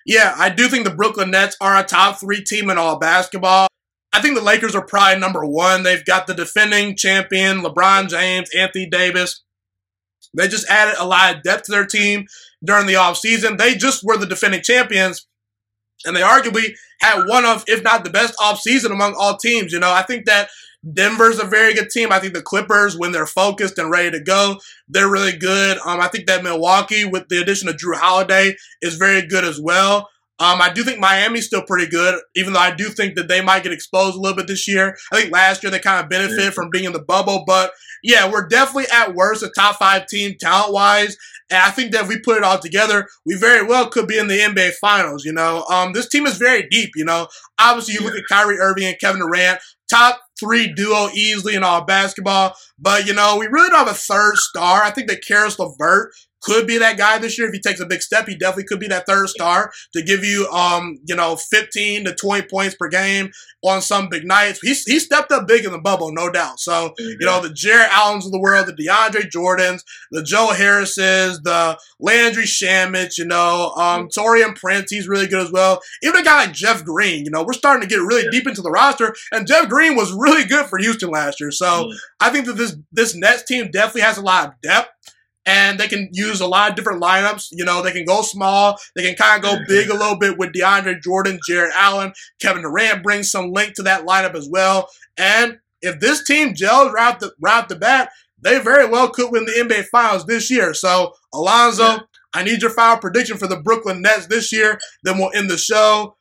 Yeah, 0.06 0.36
I 0.38 0.50
do 0.50 0.68
think 0.68 0.86
the 0.86 0.94
Brooklyn 0.94 1.32
Nets 1.32 1.58
are 1.60 1.76
a 1.78 1.84
top 1.84 2.20
three 2.20 2.44
team 2.44 2.70
in 2.70 2.78
all 2.78 3.00
basketball. 3.00 3.68
I 4.14 4.22
think 4.22 4.36
the 4.36 4.42
Lakers 4.42 4.76
are 4.76 4.86
probably 4.86 5.20
number 5.20 5.44
one. 5.44 5.84
They've 5.84 6.06
got 6.06 6.28
the 6.28 6.34
defending 6.34 6.96
champion, 6.96 7.62
LeBron 7.62 8.10
James, 8.10 8.50
Anthony 8.56 8.88
Davis. 8.90 9.44
They 10.34 10.48
just 10.48 10.70
added 10.70 10.96
a 11.00 11.06
lot 11.06 11.36
of 11.36 11.44
depth 11.44 11.64
to 11.64 11.72
their 11.72 11.86
team 11.86 12.28
during 12.64 12.86
the 12.86 12.94
offseason. 12.94 13.58
They 13.58 13.76
just 13.76 14.04
were 14.04 14.18
the 14.18 14.26
defending 14.26 14.62
champions, 14.62 15.28
and 16.06 16.16
they 16.16 16.22
arguably 16.22 16.76
had 17.02 17.26
one 17.26 17.46
of, 17.46 17.64
if 17.68 17.84
not 17.84 18.04
the 18.04 18.10
best 18.10 18.36
offseason 18.38 18.92
among 18.92 19.16
all 19.18 19.38
teams. 19.38 19.74
You 19.74 19.80
know, 19.80 19.92
I 19.92 20.04
think 20.04 20.26
that 20.26 20.50
Denver's 20.94 21.40
a 21.40 21.46
very 21.46 21.74
good 21.74 21.90
team. 21.90 22.12
I 22.12 22.20
think 22.20 22.34
the 22.34 22.42
Clippers, 22.42 22.98
when 22.98 23.12
they're 23.12 23.26
focused 23.26 23.78
and 23.78 23.90
ready 23.90 24.12
to 24.12 24.20
go, 24.20 24.60
they're 24.88 25.10
really 25.10 25.36
good. 25.36 25.78
Um, 25.86 26.00
I 26.00 26.08
think 26.08 26.28
that 26.28 26.44
Milwaukee, 26.44 27.06
with 27.06 27.28
the 27.30 27.42
addition 27.42 27.70
of 27.70 27.78
Jrue 27.78 27.96
Holiday, 27.96 28.56
is 28.82 28.96
very 28.96 29.26
good 29.26 29.44
as 29.44 29.60
well. 29.60 30.10
Um, 30.38 30.62
I 30.62 30.70
do 30.72 30.84
think 30.84 31.00
Miami's 31.00 31.46
still 31.46 31.64
pretty 31.64 31.90
good, 31.90 32.20
even 32.36 32.54
though 32.54 32.60
I 32.60 32.76
do 32.76 32.90
think 32.90 33.16
that 33.16 33.30
they 33.30 33.42
might 33.42 33.64
get 33.64 33.72
exposed 33.72 34.18
a 34.18 34.20
little 34.20 34.36
bit 34.36 34.48
this 34.48 34.68
year. 34.68 34.98
I 35.12 35.20
think 35.20 35.32
last 35.32 35.64
year 35.64 35.72
they 35.72 35.80
kind 35.80 36.04
of 36.04 36.10
benefited 36.10 36.54
from 36.54 36.70
being 36.70 36.84
in 36.84 36.92
the 36.92 37.02
bubble, 37.02 37.46
but 37.48 37.72
yeah, 38.04 38.30
we're 38.30 38.48
definitely 38.48 38.86
at 38.92 39.16
worst 39.16 39.44
a 39.44 39.50
top 39.50 39.78
five 39.78 40.08
team 40.08 40.36
talent 40.40 40.74
wise. 40.74 41.16
And 41.50 41.60
I 41.60 41.70
think 41.70 41.92
that 41.92 42.04
if 42.04 42.10
we 42.10 42.20
put 42.20 42.38
it 42.38 42.44
all 42.44 42.60
together, 42.60 43.08
we 43.26 43.36
very 43.36 43.66
well 43.66 43.88
could 43.88 44.08
be 44.08 44.18
in 44.18 44.28
the 44.28 44.40
NBA 44.40 44.74
Finals. 44.74 45.24
You 45.24 45.32
know, 45.32 45.64
um, 45.70 45.94
this 45.94 46.10
team 46.10 46.26
is 46.26 46.38
very 46.38 46.68
deep. 46.70 46.92
You 46.96 47.06
know, 47.06 47.28
obviously 47.58 47.94
you 47.94 48.02
look 48.02 48.16
at 48.16 48.28
Kyrie 48.28 48.60
Irving 48.60 48.86
and 48.86 49.00
Kevin 49.00 49.22
Durant, 49.22 49.60
top 49.90 50.20
three 50.40 50.74
duo 50.74 51.10
easily 51.14 51.56
in 51.56 51.64
all 51.64 51.82
basketball. 51.84 52.56
But, 52.80 53.08
you 53.08 53.14
know, 53.14 53.38
we 53.38 53.48
really 53.48 53.70
don't 53.70 53.80
have 53.80 53.88
a 53.88 53.94
third 53.94 54.36
star. 54.38 54.84
I 54.84 54.92
think 54.92 55.08
that 55.08 55.26
Caris 55.26 55.60
LeVert 55.60 56.14
could 56.46 56.68
be 56.68 56.78
that 56.78 56.98
guy 56.98 57.18
this 57.18 57.38
year. 57.38 57.48
If 57.48 57.54
he 57.54 57.60
takes 57.60 57.80
a 57.80 57.86
big 57.86 58.02
step, 58.02 58.28
he 58.28 58.36
definitely 58.36 58.66
could 58.66 58.80
be 58.80 58.88
that 58.88 59.08
third 59.08 59.30
star 59.30 59.72
to 59.94 60.04
give 60.04 60.24
you, 60.24 60.48
um, 60.50 60.98
you 61.06 61.16
know, 61.16 61.36
15 61.36 62.06
to 62.06 62.14
20 62.14 62.48
points 62.48 62.76
per 62.76 62.88
game 62.88 63.32
on 63.64 63.82
some 63.82 64.10
big 64.10 64.26
nights. 64.26 64.60
He, 64.62 64.70
he 64.70 65.00
stepped 65.00 65.32
up 65.32 65.48
big 65.48 65.66
in 65.66 65.72
the 65.72 65.80
bubble, 65.80 66.12
no 66.14 66.30
doubt. 66.30 66.60
So, 66.60 66.94
you 67.00 67.18
know, 67.22 67.42
the 67.42 67.50
Jarrett 67.50 67.92
Allens 67.92 68.26
of 68.26 68.32
the 68.32 68.40
world, 68.40 68.68
the 68.68 68.74
DeAndre 68.74 69.30
Jordans, 69.30 69.82
the 70.12 70.22
Joe 70.22 70.52
Harrises, 70.56 71.42
the 71.42 71.80
Landry 72.00 72.44
Shamet, 72.44 73.18
you 73.18 73.26
know, 73.26 73.74
um, 73.76 74.08
Taurean 74.08 74.56
Prince, 74.56 74.92
he's 74.92 75.08
really 75.08 75.28
good 75.28 75.42
as 75.42 75.52
well. 75.52 75.82
Even 76.04 76.22
a 76.22 76.24
guy 76.24 76.46
like 76.46 76.54
Jeff 76.54 76.84
Green, 76.84 77.26
you 77.26 77.32
know, 77.32 77.44
we're 77.44 77.54
starting 77.54 77.82
to 77.82 77.94
get 77.94 78.02
really 78.02 78.30
deep 78.30 78.48
into 78.48 78.62
the 78.62 78.72
roster, 78.72 79.16
and 79.32 79.48
Jeff 79.48 79.68
Green 79.68 79.96
was 79.96 80.14
really 80.14 80.46
good 80.46 80.68
for 80.68 80.78
Houston 80.78 81.10
last 81.10 81.40
year. 81.40 81.52
So 81.52 81.66
mm. 81.66 81.94
I 82.20 82.30
think 82.30 82.46
that 82.46 82.58
this 82.58 82.76
this 82.92 83.16
Nets 83.16 83.44
team 83.44 83.72
definitely 83.72 84.02
has 84.02 84.18
a 84.18 84.22
lot 84.22 84.48
of 84.48 84.62
depth 84.62 84.90
and 85.46 85.80
they 85.80 85.88
can 85.88 86.10
use 86.12 86.42
a 86.42 86.48
lot 86.48 86.70
of 86.70 86.76
different 86.76 87.02
lineups. 87.02 87.50
You 87.52 87.66
know, 87.66 87.82
they 87.82 87.92
can 87.92 88.06
go 88.06 88.22
small, 88.22 88.78
they 88.96 89.04
can 89.04 89.16
kind 89.16 89.44
of 89.44 89.50
go 89.50 89.56
mm-hmm. 89.56 89.68
big 89.68 89.90
a 89.90 89.94
little 89.94 90.18
bit 90.18 90.38
with 90.38 90.54
DeAndre 90.54 91.02
Jordan, 91.02 91.40
Jarrett 91.48 91.74
Allen, 91.76 92.14
Kevin 92.40 92.64
Durant 92.64 93.04
brings 93.04 93.32
some 93.32 93.52
link 93.52 93.74
to 93.76 93.84
that 93.84 94.06
lineup 94.06 94.36
as 94.36 94.50
well. 94.50 94.90
And 95.18 95.60
if 95.82 96.00
this 96.00 96.24
team 96.24 96.54
gels 96.56 96.92
right 96.92 97.14
off 97.14 97.20
the, 97.20 97.32
right 97.40 97.64
off 97.64 97.68
the 97.68 97.76
bat, 97.76 98.12
they 98.42 98.60
very 98.60 98.88
well 98.88 99.10
could 99.10 99.32
win 99.32 99.46
the 99.46 99.52
NBA 99.52 99.86
Finals 99.86 100.26
this 100.26 100.52
year. 100.52 100.74
So, 100.74 101.14
Alonzo, 101.34 101.84
yeah. 101.84 102.00
I 102.34 102.44
need 102.44 102.62
your 102.62 102.72
final 102.72 102.98
prediction 102.98 103.38
for 103.38 103.48
the 103.48 103.60
Brooklyn 103.60 104.02
Nets 104.02 104.28
this 104.28 104.52
year. 104.52 104.80
Then 105.04 105.18
we'll 105.18 105.32
end 105.34 105.50
the 105.50 105.58
show. 105.58 106.18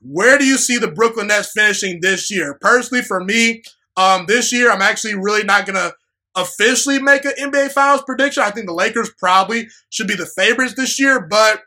Where 0.00 0.38
do 0.38 0.46
you 0.46 0.56
see 0.56 0.78
the 0.78 0.90
Brooklyn 0.90 1.26
Nets 1.26 1.52
finishing 1.52 2.00
this 2.00 2.30
year? 2.30 2.56
Personally, 2.60 3.02
for 3.02 3.22
me, 3.22 3.62
um, 3.96 4.26
this 4.26 4.52
year, 4.52 4.70
I'm 4.70 4.80
actually 4.80 5.16
really 5.16 5.44
not 5.44 5.66
going 5.66 5.76
to 5.76 5.94
officially 6.36 7.00
make 7.00 7.24
an 7.24 7.32
NBA 7.38 7.72
Finals 7.72 8.02
prediction. 8.02 8.42
I 8.42 8.50
think 8.50 8.66
the 8.66 8.74
Lakers 8.74 9.10
probably 9.18 9.68
should 9.90 10.06
be 10.06 10.14
the 10.14 10.26
favorites 10.26 10.74
this 10.74 11.00
year. 11.00 11.20
But 11.20 11.62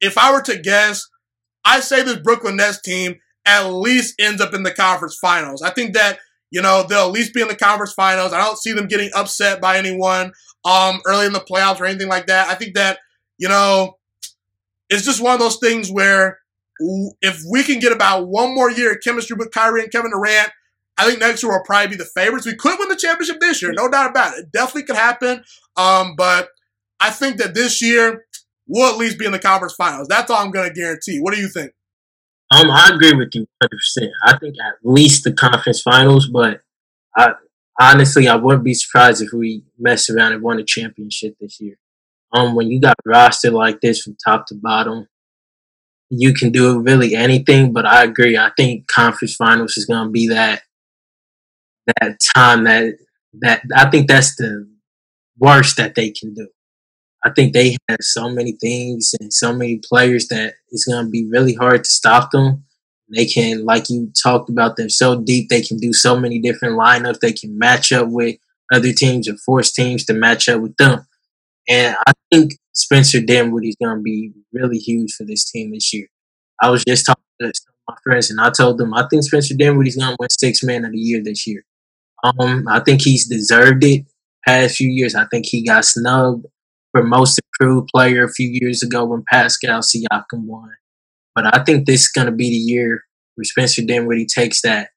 if 0.00 0.18
I 0.18 0.32
were 0.32 0.42
to 0.42 0.58
guess, 0.58 1.06
I 1.64 1.80
say 1.80 2.02
this 2.02 2.18
Brooklyn 2.18 2.56
Nets 2.56 2.80
team 2.80 3.16
at 3.46 3.66
least 3.68 4.14
ends 4.18 4.40
up 4.40 4.54
in 4.54 4.62
the 4.62 4.72
conference 4.72 5.18
finals. 5.20 5.62
I 5.62 5.70
think 5.70 5.94
that, 5.94 6.18
you 6.50 6.62
know, 6.62 6.84
they'll 6.88 7.06
at 7.06 7.12
least 7.12 7.34
be 7.34 7.42
in 7.42 7.48
the 7.48 7.56
conference 7.56 7.92
finals. 7.92 8.32
I 8.32 8.38
don't 8.44 8.58
see 8.58 8.72
them 8.72 8.88
getting 8.88 9.10
upset 9.14 9.60
by 9.60 9.76
anyone. 9.78 10.32
um, 10.64 11.00
early 11.06 11.26
in 11.26 11.32
the 11.32 11.40
playoffs 11.40 11.80
or 11.80 11.84
anything 11.84 12.08
like 12.08 12.26
that. 12.26 12.48
I 12.48 12.54
think 12.54 12.74
that, 12.74 12.98
you 13.38 13.48
know, 13.48 13.98
it's 14.88 15.04
just 15.04 15.20
one 15.20 15.34
of 15.34 15.40
those 15.40 15.58
things 15.58 15.90
where 15.90 16.38
if 17.20 17.42
we 17.50 17.62
can 17.62 17.78
get 17.78 17.92
about 17.92 18.28
one 18.28 18.54
more 18.54 18.70
year 18.70 18.92
of 18.92 18.98
chemistry 19.02 19.36
with 19.38 19.52
Kyrie 19.52 19.82
and 19.82 19.92
Kevin 19.92 20.10
Durant, 20.10 20.50
I 20.96 21.06
think 21.06 21.20
next 21.20 21.42
year 21.42 21.52
will 21.52 21.64
probably 21.64 21.88
be 21.88 21.96
the 21.96 22.04
favorites. 22.04 22.46
We 22.46 22.54
could 22.54 22.78
win 22.78 22.88
the 22.88 22.96
championship 22.96 23.40
this 23.40 23.60
year, 23.60 23.72
no 23.72 23.90
doubt 23.90 24.10
about 24.10 24.34
it. 24.34 24.44
It 24.44 24.52
definitely 24.52 24.84
could 24.84 24.96
happen. 24.96 25.42
Um, 25.76 26.14
but 26.16 26.48
I 27.00 27.10
think 27.10 27.38
that 27.38 27.54
this 27.54 27.82
year 27.82 28.26
we'll 28.66 28.92
at 28.92 28.98
least 28.98 29.18
be 29.18 29.26
in 29.26 29.32
the 29.32 29.38
conference 29.38 29.74
finals. 29.74 30.08
That's 30.08 30.30
all 30.30 30.44
I'm 30.44 30.50
going 30.50 30.68
to 30.68 30.74
guarantee. 30.74 31.18
What 31.20 31.34
do 31.34 31.40
you 31.40 31.48
think? 31.48 31.72
Um, 32.50 32.70
I 32.70 32.90
agree 32.94 33.12
with 33.12 33.34
you 33.34 33.46
100%. 33.62 34.08
I 34.24 34.38
think 34.38 34.54
at 34.64 34.74
least 34.84 35.24
the 35.24 35.32
conference 35.32 35.80
finals, 35.80 36.28
but 36.28 36.60
I 37.16 37.32
honestly 37.80 38.28
I 38.28 38.36
wouldn't 38.36 38.64
be 38.64 38.74
surprised 38.74 39.22
if 39.22 39.32
we 39.32 39.64
mess 39.78 40.08
around 40.08 40.32
and 40.32 40.42
won 40.42 40.60
a 40.60 40.64
championship 40.64 41.36
this 41.40 41.60
year. 41.60 41.76
Um, 42.32 42.54
when 42.54 42.68
you 42.68 42.80
got 42.80 42.96
a 43.04 43.08
roster 43.08 43.50
like 43.50 43.80
this 43.80 44.02
from 44.02 44.16
top 44.24 44.46
to 44.48 44.54
bottom, 44.54 45.08
you 46.10 46.34
can 46.34 46.52
do 46.52 46.80
really 46.80 47.14
anything. 47.14 47.72
But 47.72 47.86
I 47.86 48.04
agree. 48.04 48.36
I 48.36 48.50
think 48.56 48.86
conference 48.86 49.34
finals 49.34 49.76
is 49.76 49.86
going 49.86 50.06
to 50.06 50.10
be 50.10 50.28
that 50.28 50.62
that 51.86 52.18
time 52.34 52.64
that 52.64 52.94
that 53.40 53.62
I 53.74 53.90
think 53.90 54.08
that's 54.08 54.36
the 54.36 54.68
worst 55.38 55.76
that 55.76 55.94
they 55.94 56.10
can 56.10 56.34
do. 56.34 56.48
I 57.24 57.30
think 57.30 57.52
they 57.52 57.76
have 57.88 57.98
so 58.02 58.28
many 58.28 58.52
things 58.52 59.14
and 59.18 59.32
so 59.32 59.52
many 59.52 59.80
players 59.82 60.28
that 60.28 60.54
it's 60.70 60.84
going 60.84 61.06
to 61.06 61.10
be 61.10 61.26
really 61.30 61.54
hard 61.54 61.84
to 61.84 61.90
stop 61.90 62.30
them. 62.30 62.64
They 63.14 63.24
can, 63.26 63.64
like 63.64 63.88
you 63.88 64.12
talked 64.22 64.50
about, 64.50 64.76
they're 64.76 64.88
so 64.88 65.22
deep. 65.22 65.48
They 65.48 65.62
can 65.62 65.78
do 65.78 65.92
so 65.92 66.18
many 66.18 66.38
different 66.38 66.78
lineups. 66.78 67.20
They 67.20 67.32
can 67.32 67.58
match 67.58 67.92
up 67.92 68.08
with 68.08 68.36
other 68.72 68.92
teams 68.92 69.28
or 69.28 69.36
force 69.36 69.72
teams 69.72 70.04
to 70.06 70.14
match 70.14 70.48
up 70.48 70.60
with 70.60 70.76
them. 70.76 71.06
And 71.68 71.96
I 72.06 72.12
think 72.30 72.52
Spencer 72.74 73.20
Dinwiddie 73.20 73.70
is 73.70 73.76
going 73.82 73.96
to 73.96 74.02
be 74.02 74.32
really 74.52 74.78
huge 74.78 75.12
for 75.12 75.24
this 75.24 75.50
team 75.50 75.72
this 75.72 75.94
year. 75.94 76.08
I 76.60 76.70
was 76.70 76.84
just 76.84 77.06
talking 77.06 77.24
to 77.40 77.46
some 77.46 77.74
of 77.88 77.94
my 77.94 77.96
friends, 78.02 78.30
and 78.30 78.40
I 78.40 78.50
told 78.50 78.78
them 78.78 78.92
I 78.94 79.06
think 79.08 79.22
Spencer 79.22 79.54
Dinwiddie 79.56 79.90
is 79.90 79.96
going 79.96 80.10
to 80.10 80.16
win 80.18 80.28
Six 80.30 80.62
Man 80.62 80.84
of 80.84 80.92
the 80.92 80.98
Year 80.98 81.22
this 81.22 81.46
year. 81.46 81.64
Um, 82.24 82.66
I 82.68 82.80
think 82.80 83.02
he's 83.02 83.28
deserved 83.28 83.84
it. 83.84 84.06
Past 84.46 84.76
few 84.76 84.88
years, 84.88 85.14
I 85.14 85.26
think 85.30 85.46
he 85.46 85.64
got 85.64 85.84
snubbed 85.84 86.46
for 86.92 87.02
most 87.02 87.38
improved 87.38 87.88
player 87.94 88.24
a 88.24 88.32
few 88.32 88.48
years 88.52 88.82
ago 88.82 89.04
when 89.04 89.24
Pascal 89.30 89.80
Siakam 89.80 90.46
won. 90.46 90.70
But 91.34 91.54
I 91.54 91.62
think 91.64 91.86
this 91.86 92.02
is 92.02 92.08
going 92.08 92.26
to 92.26 92.32
be 92.32 92.50
the 92.50 92.56
year 92.56 93.02
where 93.34 93.44
Spencer 93.44 93.82
Dinwiddie 93.82 94.26
takes 94.26 94.62
that 94.62 94.90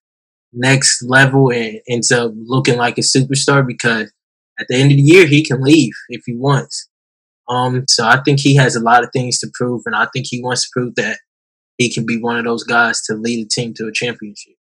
next 0.53 1.03
level 1.03 1.51
and 1.51 1.80
ends 1.89 2.11
up 2.11 2.32
looking 2.36 2.78
like 2.78 2.97
a 2.97 3.01
superstar 3.01 3.65
because 3.65 4.11
at 4.59 4.67
the 4.69 4.75
end 4.75 4.91
of 4.91 4.97
the 4.97 5.03
year 5.03 5.25
he 5.25 5.43
can 5.43 5.61
leave 5.61 5.93
if 6.09 6.21
he 6.25 6.36
wants. 6.36 6.89
Um, 7.49 7.86
so 7.88 8.05
I 8.05 8.21
think 8.23 8.39
he 8.39 8.55
has 8.55 8.75
a 8.75 8.82
lot 8.82 9.03
of 9.03 9.09
things 9.13 9.39
to 9.39 9.49
prove, 9.53 9.84
and 9.86 9.95
I 9.95 10.07
think 10.13 10.28
he 10.30 10.41
wants 10.43 10.63
to 10.63 10.69
prove 10.73 10.95
that 10.95 11.19
he 11.78 11.91
can 11.93 12.05
be 12.05 12.17
one 12.17 12.38
of 12.38 12.45
those 12.45 12.63
guys 12.63 13.01
to 13.03 13.15
lead 13.15 13.45
a 13.45 13.49
team 13.49 13.73
to 13.75 13.88
a 13.88 13.93
championship. 13.93 14.57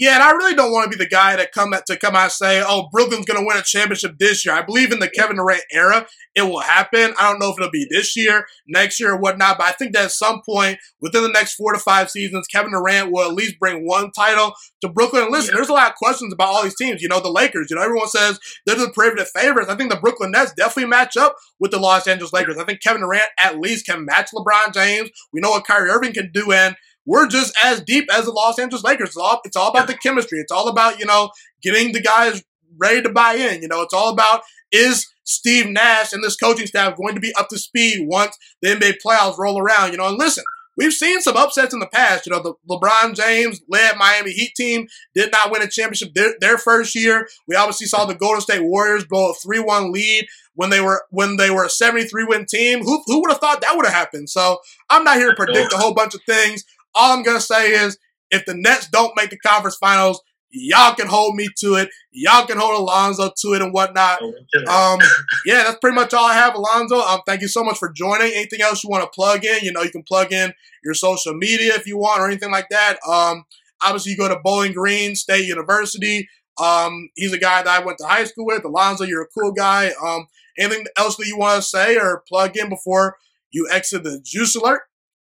Yeah, 0.00 0.14
and 0.14 0.22
I 0.22 0.30
really 0.30 0.54
don't 0.54 0.72
want 0.72 0.90
to 0.90 0.96
be 0.96 1.04
the 1.04 1.10
guy 1.10 1.36
that 1.36 1.52
come 1.52 1.74
to 1.74 1.96
come 1.98 2.16
out 2.16 2.22
and 2.22 2.32
say, 2.32 2.62
"Oh, 2.66 2.88
Brooklyn's 2.90 3.26
going 3.26 3.38
to 3.38 3.46
win 3.46 3.58
a 3.58 3.62
championship 3.62 4.16
this 4.18 4.46
year." 4.46 4.54
I 4.54 4.62
believe 4.62 4.92
in 4.92 4.98
the 4.98 5.10
Kevin 5.10 5.36
Durant 5.36 5.62
era, 5.70 6.06
it 6.34 6.40
will 6.40 6.60
happen. 6.60 7.12
I 7.18 7.28
don't 7.28 7.38
know 7.38 7.50
if 7.50 7.58
it'll 7.58 7.70
be 7.70 7.86
this 7.90 8.16
year, 8.16 8.46
next 8.66 8.98
year, 8.98 9.12
or 9.12 9.18
whatnot, 9.18 9.58
but 9.58 9.66
I 9.66 9.72
think 9.72 9.92
that 9.92 10.06
at 10.06 10.12
some 10.12 10.40
point 10.40 10.78
within 11.02 11.22
the 11.22 11.28
next 11.28 11.54
four 11.54 11.74
to 11.74 11.78
five 11.78 12.10
seasons, 12.10 12.46
Kevin 12.46 12.72
Durant 12.72 13.12
will 13.12 13.28
at 13.28 13.34
least 13.34 13.58
bring 13.58 13.86
one 13.86 14.10
title 14.12 14.54
to 14.80 14.88
Brooklyn. 14.88 15.24
And 15.24 15.32
listen, 15.32 15.54
there's 15.54 15.68
a 15.68 15.74
lot 15.74 15.90
of 15.90 15.96
questions 15.96 16.32
about 16.32 16.48
all 16.48 16.62
these 16.62 16.76
teams. 16.76 17.02
You 17.02 17.08
know, 17.08 17.20
the 17.20 17.28
Lakers. 17.28 17.66
You 17.68 17.76
know, 17.76 17.82
everyone 17.82 18.08
says 18.08 18.38
they're 18.64 18.76
the 18.76 18.88
prohibitive 18.94 19.28
favorites. 19.28 19.68
I 19.68 19.76
think 19.76 19.90
the 19.90 20.00
Brooklyn 20.00 20.30
Nets 20.30 20.54
definitely 20.56 20.88
match 20.88 21.18
up 21.18 21.36
with 21.58 21.72
the 21.72 21.78
Los 21.78 22.06
Angeles 22.06 22.32
Lakers. 22.32 22.56
I 22.56 22.64
think 22.64 22.80
Kevin 22.80 23.02
Durant 23.02 23.28
at 23.38 23.58
least 23.58 23.84
can 23.84 24.06
match 24.06 24.30
LeBron 24.34 24.72
James. 24.72 25.10
We 25.30 25.42
know 25.42 25.50
what 25.50 25.66
Kyrie 25.66 25.90
Irving 25.90 26.14
can 26.14 26.30
do, 26.32 26.52
and 26.52 26.74
we're 27.10 27.26
just 27.26 27.52
as 27.60 27.80
deep 27.80 28.04
as 28.14 28.26
the 28.26 28.30
Los 28.30 28.56
Angeles 28.60 28.84
Lakers. 28.84 29.08
It's 29.08 29.16
all 29.16 29.40
it's 29.44 29.56
all 29.56 29.70
about 29.70 29.88
the 29.88 29.94
chemistry. 29.94 30.38
It's 30.38 30.52
all 30.52 30.68
about 30.68 31.00
you 31.00 31.06
know 31.06 31.30
getting 31.60 31.90
the 31.90 32.00
guys 32.00 32.44
ready 32.78 33.02
to 33.02 33.08
buy 33.08 33.34
in. 33.34 33.62
You 33.62 33.68
know, 33.68 33.82
it's 33.82 33.92
all 33.92 34.10
about 34.10 34.42
is 34.70 35.08
Steve 35.24 35.66
Nash 35.66 36.12
and 36.12 36.22
this 36.22 36.36
coaching 36.36 36.68
staff 36.68 36.96
going 36.96 37.16
to 37.16 37.20
be 37.20 37.34
up 37.34 37.48
to 37.48 37.58
speed 37.58 38.06
once 38.08 38.38
the 38.62 38.68
NBA 38.68 38.98
playoffs 39.04 39.38
roll 39.38 39.60
around. 39.60 39.90
You 39.90 39.98
know, 39.98 40.06
and 40.06 40.18
listen. 40.18 40.44
We've 40.76 40.92
seen 40.94 41.20
some 41.20 41.36
upsets 41.36 41.74
in 41.74 41.80
the 41.80 41.88
past. 41.88 42.24
You 42.24 42.32
know, 42.32 42.40
the 42.40 42.54
LeBron 42.70 43.14
James 43.14 43.60
led 43.68 43.98
Miami 43.98 44.30
Heat 44.30 44.52
team 44.56 44.86
did 45.14 45.30
not 45.30 45.50
win 45.50 45.60
a 45.60 45.68
championship 45.68 46.14
their, 46.14 46.36
their 46.40 46.56
first 46.56 46.94
year. 46.94 47.28
We 47.46 47.54
obviously 47.54 47.86
saw 47.86 48.06
the 48.06 48.14
Golden 48.14 48.40
State 48.40 48.62
Warriors 48.62 49.04
blow 49.04 49.30
a 49.30 49.34
3-1 49.46 49.92
lead 49.92 50.26
when 50.54 50.70
they 50.70 50.80
were 50.80 51.04
when 51.10 51.36
they 51.36 51.50
were 51.50 51.64
a 51.64 51.70
73 51.70 52.24
win 52.24 52.46
team. 52.46 52.82
Who 52.82 53.02
who 53.04 53.20
would 53.20 53.30
have 53.30 53.40
thought 53.40 53.60
that 53.60 53.76
would 53.76 53.84
have 53.84 53.94
happened? 53.94 54.30
So 54.30 54.58
I'm 54.88 55.04
not 55.04 55.18
here 55.18 55.30
to 55.30 55.36
predict 55.36 55.74
a 55.74 55.76
whole 55.76 55.92
bunch 55.92 56.14
of 56.14 56.22
things. 56.24 56.64
All 56.94 57.16
I'm 57.16 57.22
gonna 57.22 57.40
say 57.40 57.70
is 57.70 57.98
if 58.30 58.44
the 58.46 58.54
Nets 58.54 58.88
don't 58.88 59.16
make 59.16 59.30
the 59.30 59.38
conference 59.38 59.76
finals, 59.76 60.22
y'all 60.50 60.94
can 60.94 61.06
hold 61.06 61.36
me 61.36 61.48
to 61.58 61.74
it. 61.74 61.90
Y'all 62.12 62.46
can 62.46 62.58
hold 62.58 62.78
Alonzo 62.78 63.30
to 63.40 63.54
it 63.54 63.62
and 63.62 63.72
whatnot. 63.72 64.20
Um, 64.68 64.98
yeah, 65.44 65.64
that's 65.64 65.78
pretty 65.78 65.94
much 65.94 66.12
all 66.14 66.26
I 66.26 66.34
have, 66.34 66.54
Alonzo. 66.54 67.00
Um, 67.00 67.20
thank 67.26 67.40
you 67.40 67.48
so 67.48 67.62
much 67.62 67.78
for 67.78 67.90
joining. 67.90 68.32
Anything 68.34 68.62
else 68.62 68.82
you 68.82 68.90
want 68.90 69.04
to 69.04 69.10
plug 69.14 69.44
in? 69.44 69.60
You 69.62 69.72
know, 69.72 69.82
you 69.82 69.90
can 69.90 70.02
plug 70.02 70.32
in 70.32 70.52
your 70.84 70.94
social 70.94 71.34
media 71.34 71.74
if 71.74 71.86
you 71.86 71.98
want 71.98 72.20
or 72.20 72.26
anything 72.26 72.50
like 72.50 72.68
that. 72.70 72.98
Um, 73.08 73.44
obviously, 73.82 74.12
you 74.12 74.18
go 74.18 74.28
to 74.28 74.40
Bowling 74.42 74.72
Green 74.72 75.14
State 75.14 75.46
University. 75.46 76.28
Um, 76.60 77.08
he's 77.14 77.32
a 77.32 77.38
guy 77.38 77.62
that 77.62 77.80
I 77.80 77.84
went 77.84 77.98
to 77.98 78.06
high 78.06 78.24
school 78.24 78.46
with. 78.46 78.64
Alonzo, 78.64 79.04
you're 79.04 79.22
a 79.22 79.28
cool 79.38 79.52
guy. 79.52 79.92
Um, 80.04 80.26
anything 80.58 80.84
else 80.96 81.16
that 81.16 81.26
you 81.26 81.38
want 81.38 81.62
to 81.62 81.68
say 81.68 81.96
or 81.96 82.22
plug 82.28 82.56
in 82.56 82.68
before 82.68 83.16
you 83.50 83.68
exit 83.70 84.02
the 84.04 84.20
juice 84.22 84.54
alert? 84.56 84.82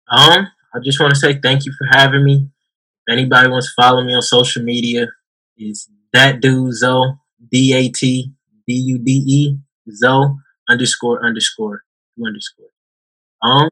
Um, 0.09 0.47
I 0.77 0.79
just 0.83 0.99
want 0.99 1.13
to 1.13 1.19
say 1.19 1.39
thank 1.41 1.65
you 1.65 1.73
for 1.77 1.87
having 1.89 2.23
me. 2.23 2.49
If 3.07 3.13
anybody 3.13 3.49
wants 3.49 3.67
to 3.67 3.81
follow 3.81 4.03
me 4.03 4.13
on 4.13 4.21
social 4.21 4.63
media, 4.63 5.07
it's 5.57 5.89
that 6.13 6.39
dude 6.39 6.73
Zoe 6.73 7.15
D 7.51 7.73
A 7.73 7.89
T 7.89 8.31
D 8.67 8.73
U 8.73 8.99
D 8.99 9.11
E 9.27 9.57
Zoe 9.91 10.35
underscore 10.69 11.25
underscore 11.25 11.81
underscore. 12.23 12.67
Um, 13.41 13.69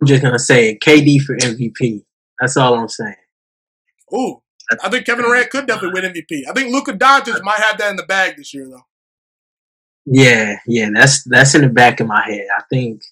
I'm 0.00 0.06
just 0.06 0.22
gonna 0.22 0.38
say 0.38 0.78
KD 0.78 1.20
for 1.20 1.36
MVP. 1.36 2.04
That's 2.38 2.56
all 2.56 2.74
I'm 2.74 2.88
saying. 2.88 3.14
Ooh, 4.14 4.42
I 4.82 4.88
think 4.88 5.04
Kevin 5.06 5.24
Durant 5.24 5.50
could 5.50 5.66
definitely 5.66 6.00
win 6.00 6.12
MVP. 6.12 6.42
I 6.48 6.52
think 6.52 6.72
Luka 6.72 6.92
Doncic 6.92 7.42
might 7.42 7.58
have 7.58 7.78
that 7.78 7.90
in 7.90 7.96
the 7.96 8.04
bag 8.04 8.36
this 8.36 8.54
year, 8.54 8.68
though. 8.68 8.86
Yeah, 10.06 10.56
yeah, 10.66 10.88
that's 10.92 11.22
that's 11.24 11.54
in 11.54 11.62
the 11.62 11.68
back 11.68 12.00
of 12.00 12.06
my 12.06 12.24
head. 12.24 12.46
I 12.56 12.62
think 12.70 13.02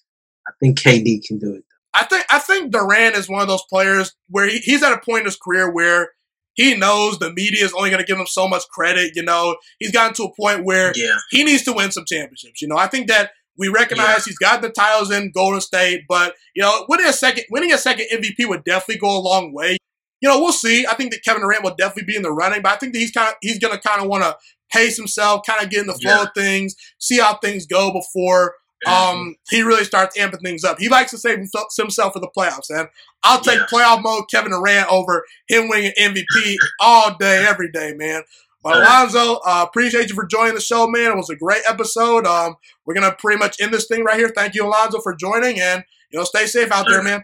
I 0.47 0.51
think 0.59 0.79
KD 0.79 1.25
can 1.25 1.37
do 1.37 1.53
it. 1.53 1.63
I 1.93 2.05
think 2.05 2.25
I 2.29 2.39
think 2.39 2.71
Durant 2.71 3.15
is 3.15 3.29
one 3.29 3.41
of 3.41 3.47
those 3.47 3.63
players 3.69 4.15
where 4.29 4.47
he, 4.47 4.59
he's 4.59 4.83
at 4.83 4.93
a 4.93 4.99
point 4.99 5.21
in 5.21 5.25
his 5.25 5.37
career 5.37 5.71
where 5.71 6.11
he 6.53 6.75
knows 6.75 7.19
the 7.19 7.31
media 7.33 7.63
is 7.63 7.73
only 7.73 7.89
going 7.89 8.01
to 8.01 8.05
give 8.05 8.17
him 8.17 8.27
so 8.27 8.47
much 8.47 8.67
credit. 8.69 9.15
You 9.15 9.23
know, 9.23 9.57
he's 9.79 9.91
gotten 9.91 10.13
to 10.15 10.23
a 10.23 10.35
point 10.35 10.65
where 10.65 10.91
yeah. 10.95 11.17
he 11.29 11.43
needs 11.43 11.63
to 11.63 11.73
win 11.73 11.91
some 11.91 12.05
championships. 12.05 12.61
You 12.61 12.67
know, 12.67 12.77
I 12.77 12.87
think 12.87 13.07
that 13.07 13.31
we 13.57 13.67
recognize 13.67 14.07
yeah. 14.07 14.23
he's 14.25 14.37
got 14.37 14.61
the 14.61 14.69
titles 14.69 15.11
in 15.11 15.31
Golden 15.31 15.61
State, 15.61 16.03
but 16.07 16.35
you 16.55 16.61
know, 16.61 16.85
winning 16.87 17.07
a 17.07 17.13
second 17.13 17.45
winning 17.49 17.73
a 17.73 17.77
second 17.77 18.07
MVP 18.13 18.47
would 18.47 18.63
definitely 18.63 18.99
go 18.99 19.17
a 19.17 19.19
long 19.19 19.53
way. 19.53 19.77
You 20.21 20.27
know, 20.27 20.39
we'll 20.39 20.51
see. 20.51 20.85
I 20.85 20.95
think 20.95 21.11
that 21.11 21.23
Kevin 21.23 21.41
Durant 21.41 21.63
will 21.63 21.75
definitely 21.75 22.11
be 22.11 22.15
in 22.15 22.23
the 22.23 22.31
running, 22.31 22.61
but 22.61 22.73
I 22.73 22.75
think 22.75 22.93
that 22.93 22.99
he's 22.99 23.11
kind 23.11 23.29
of 23.29 23.35
he's 23.41 23.59
going 23.59 23.73
to 23.73 23.81
kind 23.81 24.01
of 24.01 24.07
want 24.07 24.23
to 24.23 24.35
pace 24.71 24.97
himself, 24.97 25.41
kind 25.47 25.63
of 25.63 25.69
get 25.69 25.81
in 25.81 25.87
the 25.87 25.93
flow 25.93 26.11
yeah. 26.11 26.23
of 26.23 26.29
things, 26.35 26.75
see 26.99 27.19
how 27.19 27.37
things 27.37 27.65
go 27.65 27.91
before 27.91 28.53
um, 28.87 29.35
he 29.49 29.61
really 29.61 29.83
starts 29.83 30.17
amping 30.17 30.41
things 30.41 30.63
up. 30.63 30.79
He 30.79 30.89
likes 30.89 31.11
to 31.11 31.17
save 31.17 31.37
himself 31.37 32.13
for 32.13 32.19
the 32.19 32.29
playoffs, 32.35 32.69
and 32.69 32.87
I'll 33.23 33.41
take 33.41 33.59
yeah. 33.59 33.65
playoff 33.71 34.01
mode 34.01 34.25
Kevin 34.31 34.51
Durant 34.51 34.89
over 34.89 35.25
him 35.47 35.67
winning 35.67 35.91
MVP 35.99 36.55
all 36.79 37.15
day, 37.17 37.45
every 37.45 37.71
day, 37.71 37.93
man. 37.93 38.23
But 38.61 38.77
Alonzo, 38.77 39.39
uh, 39.45 39.65
appreciate 39.67 40.09
you 40.09 40.15
for 40.15 40.25
joining 40.25 40.53
the 40.53 40.61
show, 40.61 40.85
man. 40.87 41.11
It 41.11 41.15
was 41.15 41.29
a 41.29 41.35
great 41.35 41.61
episode. 41.67 42.25
Um, 42.25 42.55
we're 42.85 42.93
gonna 42.93 43.15
pretty 43.17 43.39
much 43.39 43.61
end 43.61 43.73
this 43.73 43.87
thing 43.87 44.03
right 44.03 44.17
here. 44.17 44.31
Thank 44.35 44.53
you, 44.53 44.65
Alonzo, 44.65 44.99
for 44.99 45.15
joining, 45.15 45.59
and 45.59 45.83
you 46.11 46.19
know, 46.19 46.25
stay 46.25 46.45
safe 46.45 46.71
out 46.71 46.85
there, 46.87 47.01
man. 47.01 47.23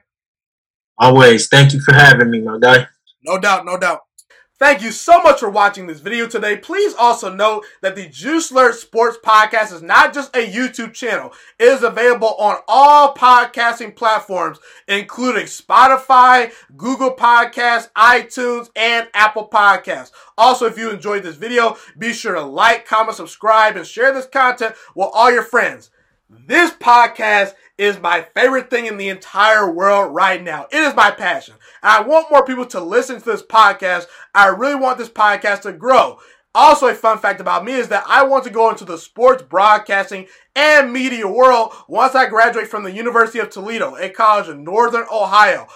Always. 0.98 1.48
Thank 1.48 1.74
you 1.74 1.82
for 1.82 1.94
having 1.94 2.30
me, 2.30 2.42
my 2.42 2.58
guy. 2.58 2.88
No 3.24 3.38
doubt, 3.38 3.66
no 3.66 3.78
doubt. 3.78 4.02
Thank 4.58 4.82
you 4.82 4.94
so 4.94 5.22
much 5.22 5.42
for 5.42 5.50
watching 5.50 5.86
this 5.86 6.00
video 6.00 6.30
today. 6.30 6.56
Please 6.56 6.94
also 6.98 7.30
note 7.34 7.66
that 7.82 7.98
the 7.98 8.08
Juice 8.08 8.52
Alert 8.52 8.76
Sports 8.76 9.18
Podcast 9.22 9.74
is 9.74 9.82
not 9.82 10.14
just 10.14 10.34
a 10.34 10.50
YouTube 10.50 10.94
channel. 10.94 11.34
It 11.60 11.66
is 11.66 11.84
available 11.84 12.36
on 12.36 12.60
all 12.66 13.14
podcasting 13.14 13.98
platforms, 13.98 14.60
including 14.88 15.48
Spotify, 15.48 16.54
Google 16.78 17.14
Podcasts, 17.14 17.92
iTunes, 17.98 18.70
and 18.78 19.10
Apple 19.14 19.50
Podcasts. 19.50 20.12
Also, 20.38 20.68
if 20.68 20.78
you 20.78 20.90
enjoyed 20.90 21.24
this 21.24 21.36
video, 21.36 21.76
be 21.98 22.14
sure 22.14 22.36
to 22.36 22.42
like, 22.42 22.86
comment, 22.86 23.18
subscribe, 23.18 23.76
and 23.76 23.86
share 23.86 24.14
this 24.14 24.26
content 24.26 24.74
with 24.96 25.10
all 25.14 25.34
your 25.34 25.44
friends. 25.44 25.90
This 26.28 26.72
podcast 26.72 27.54
is 27.78 28.00
my 28.00 28.26
favorite 28.34 28.72
thing 28.72 28.88
in 28.88 28.98
the 28.98 29.10
entire 29.10 29.72
world 29.72 30.16
right 30.16 30.42
now. 30.42 30.66
It 30.72 30.78
is 30.80 30.96
my 30.96 31.12
passion. 31.12 31.54
I 31.84 32.02
want 32.02 32.32
more 32.32 32.44
people 32.44 32.66
to 32.68 32.80
listen 32.80 33.20
to 33.20 33.26
this 33.26 33.44
podcast. 33.44 34.08
I 34.34 34.48
really 34.48 34.74
want 34.74 34.98
this 34.98 35.10
podcast 35.10 35.62
to 35.62 35.72
grow. 35.72 36.18
Also, 36.56 36.88
a 36.88 36.96
fun 36.96 37.20
fact 37.20 37.42
about 37.42 37.64
me 37.64 37.74
is 37.74 37.90
that 37.90 38.06
I 38.08 38.24
want 38.24 38.44
to 38.46 38.50
go 38.50 38.72
into 38.72 38.86
the 38.86 38.98
sports 38.98 39.44
broadcasting 39.44 40.26
and 40.56 40.92
media 40.92 41.28
world 41.28 41.74
once 41.88 42.16
I 42.16 42.28
graduate 42.28 42.70
from 42.70 42.84
the 42.84 42.92
University 42.92 43.38
of 43.38 43.52
Toledo, 43.52 43.96
a 43.96 44.10
college 44.10 44.48
in 44.50 44.64
Northern 44.64 45.06
Ohio. 45.12 45.68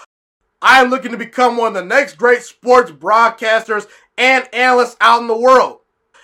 I 0.63 0.81
am 0.81 0.89
looking 0.89 1.11
to 1.11 1.17
become 1.17 1.57
one 1.57 1.67
of 1.67 1.73
the 1.75 1.83
next 1.83 2.17
great 2.17 2.41
sports 2.41 2.89
broadcasters 2.89 3.87
and 4.17 4.47
analysts 4.51 4.97
out 4.99 5.21
in 5.21 5.27
the 5.27 5.37
world. 5.37 5.78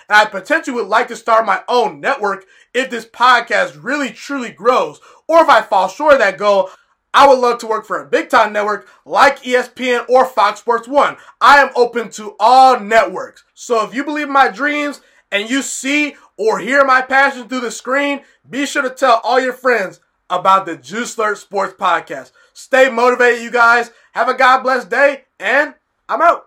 And 0.09 0.17
I 0.17 0.25
potentially 0.25 0.75
would 0.75 0.87
like 0.87 1.07
to 1.09 1.15
start 1.15 1.45
my 1.45 1.63
own 1.67 1.99
network 1.99 2.45
if 2.73 2.89
this 2.89 3.05
podcast 3.05 3.81
really 3.81 4.09
truly 4.09 4.51
grows. 4.51 4.99
Or 5.27 5.41
if 5.41 5.49
I 5.49 5.61
fall 5.61 5.87
short 5.87 6.13
of 6.13 6.19
that 6.19 6.37
goal, 6.37 6.69
I 7.13 7.27
would 7.27 7.39
love 7.39 7.59
to 7.59 7.67
work 7.67 7.85
for 7.85 8.01
a 8.01 8.05
big 8.05 8.29
time 8.29 8.51
network 8.51 8.89
like 9.05 9.41
ESPN 9.43 10.07
or 10.09 10.25
Fox 10.25 10.59
Sports 10.59 10.87
1. 10.87 11.15
I 11.39 11.61
am 11.61 11.69
open 11.75 12.09
to 12.11 12.35
all 12.39 12.79
networks. 12.79 13.45
So 13.53 13.85
if 13.85 13.95
you 13.95 14.03
believe 14.03 14.27
my 14.27 14.49
dreams 14.49 14.99
and 15.31 15.49
you 15.49 15.61
see 15.61 16.15
or 16.37 16.59
hear 16.59 16.83
my 16.83 17.01
passion 17.01 17.47
through 17.47 17.61
the 17.61 17.71
screen, 17.71 18.21
be 18.49 18.65
sure 18.65 18.81
to 18.81 18.89
tell 18.89 19.21
all 19.23 19.39
your 19.39 19.53
friends 19.53 20.01
about 20.29 20.65
the 20.65 20.75
Juice 20.75 21.17
Alert 21.17 21.37
Sports 21.37 21.73
Podcast. 21.79 22.31
Stay 22.53 22.89
motivated, 22.89 23.43
you 23.43 23.51
guys. 23.51 23.91
Have 24.13 24.27
a 24.27 24.33
God 24.33 24.63
bless 24.63 24.85
day, 24.85 25.23
and 25.39 25.73
I'm 26.09 26.21
out. 26.21 26.44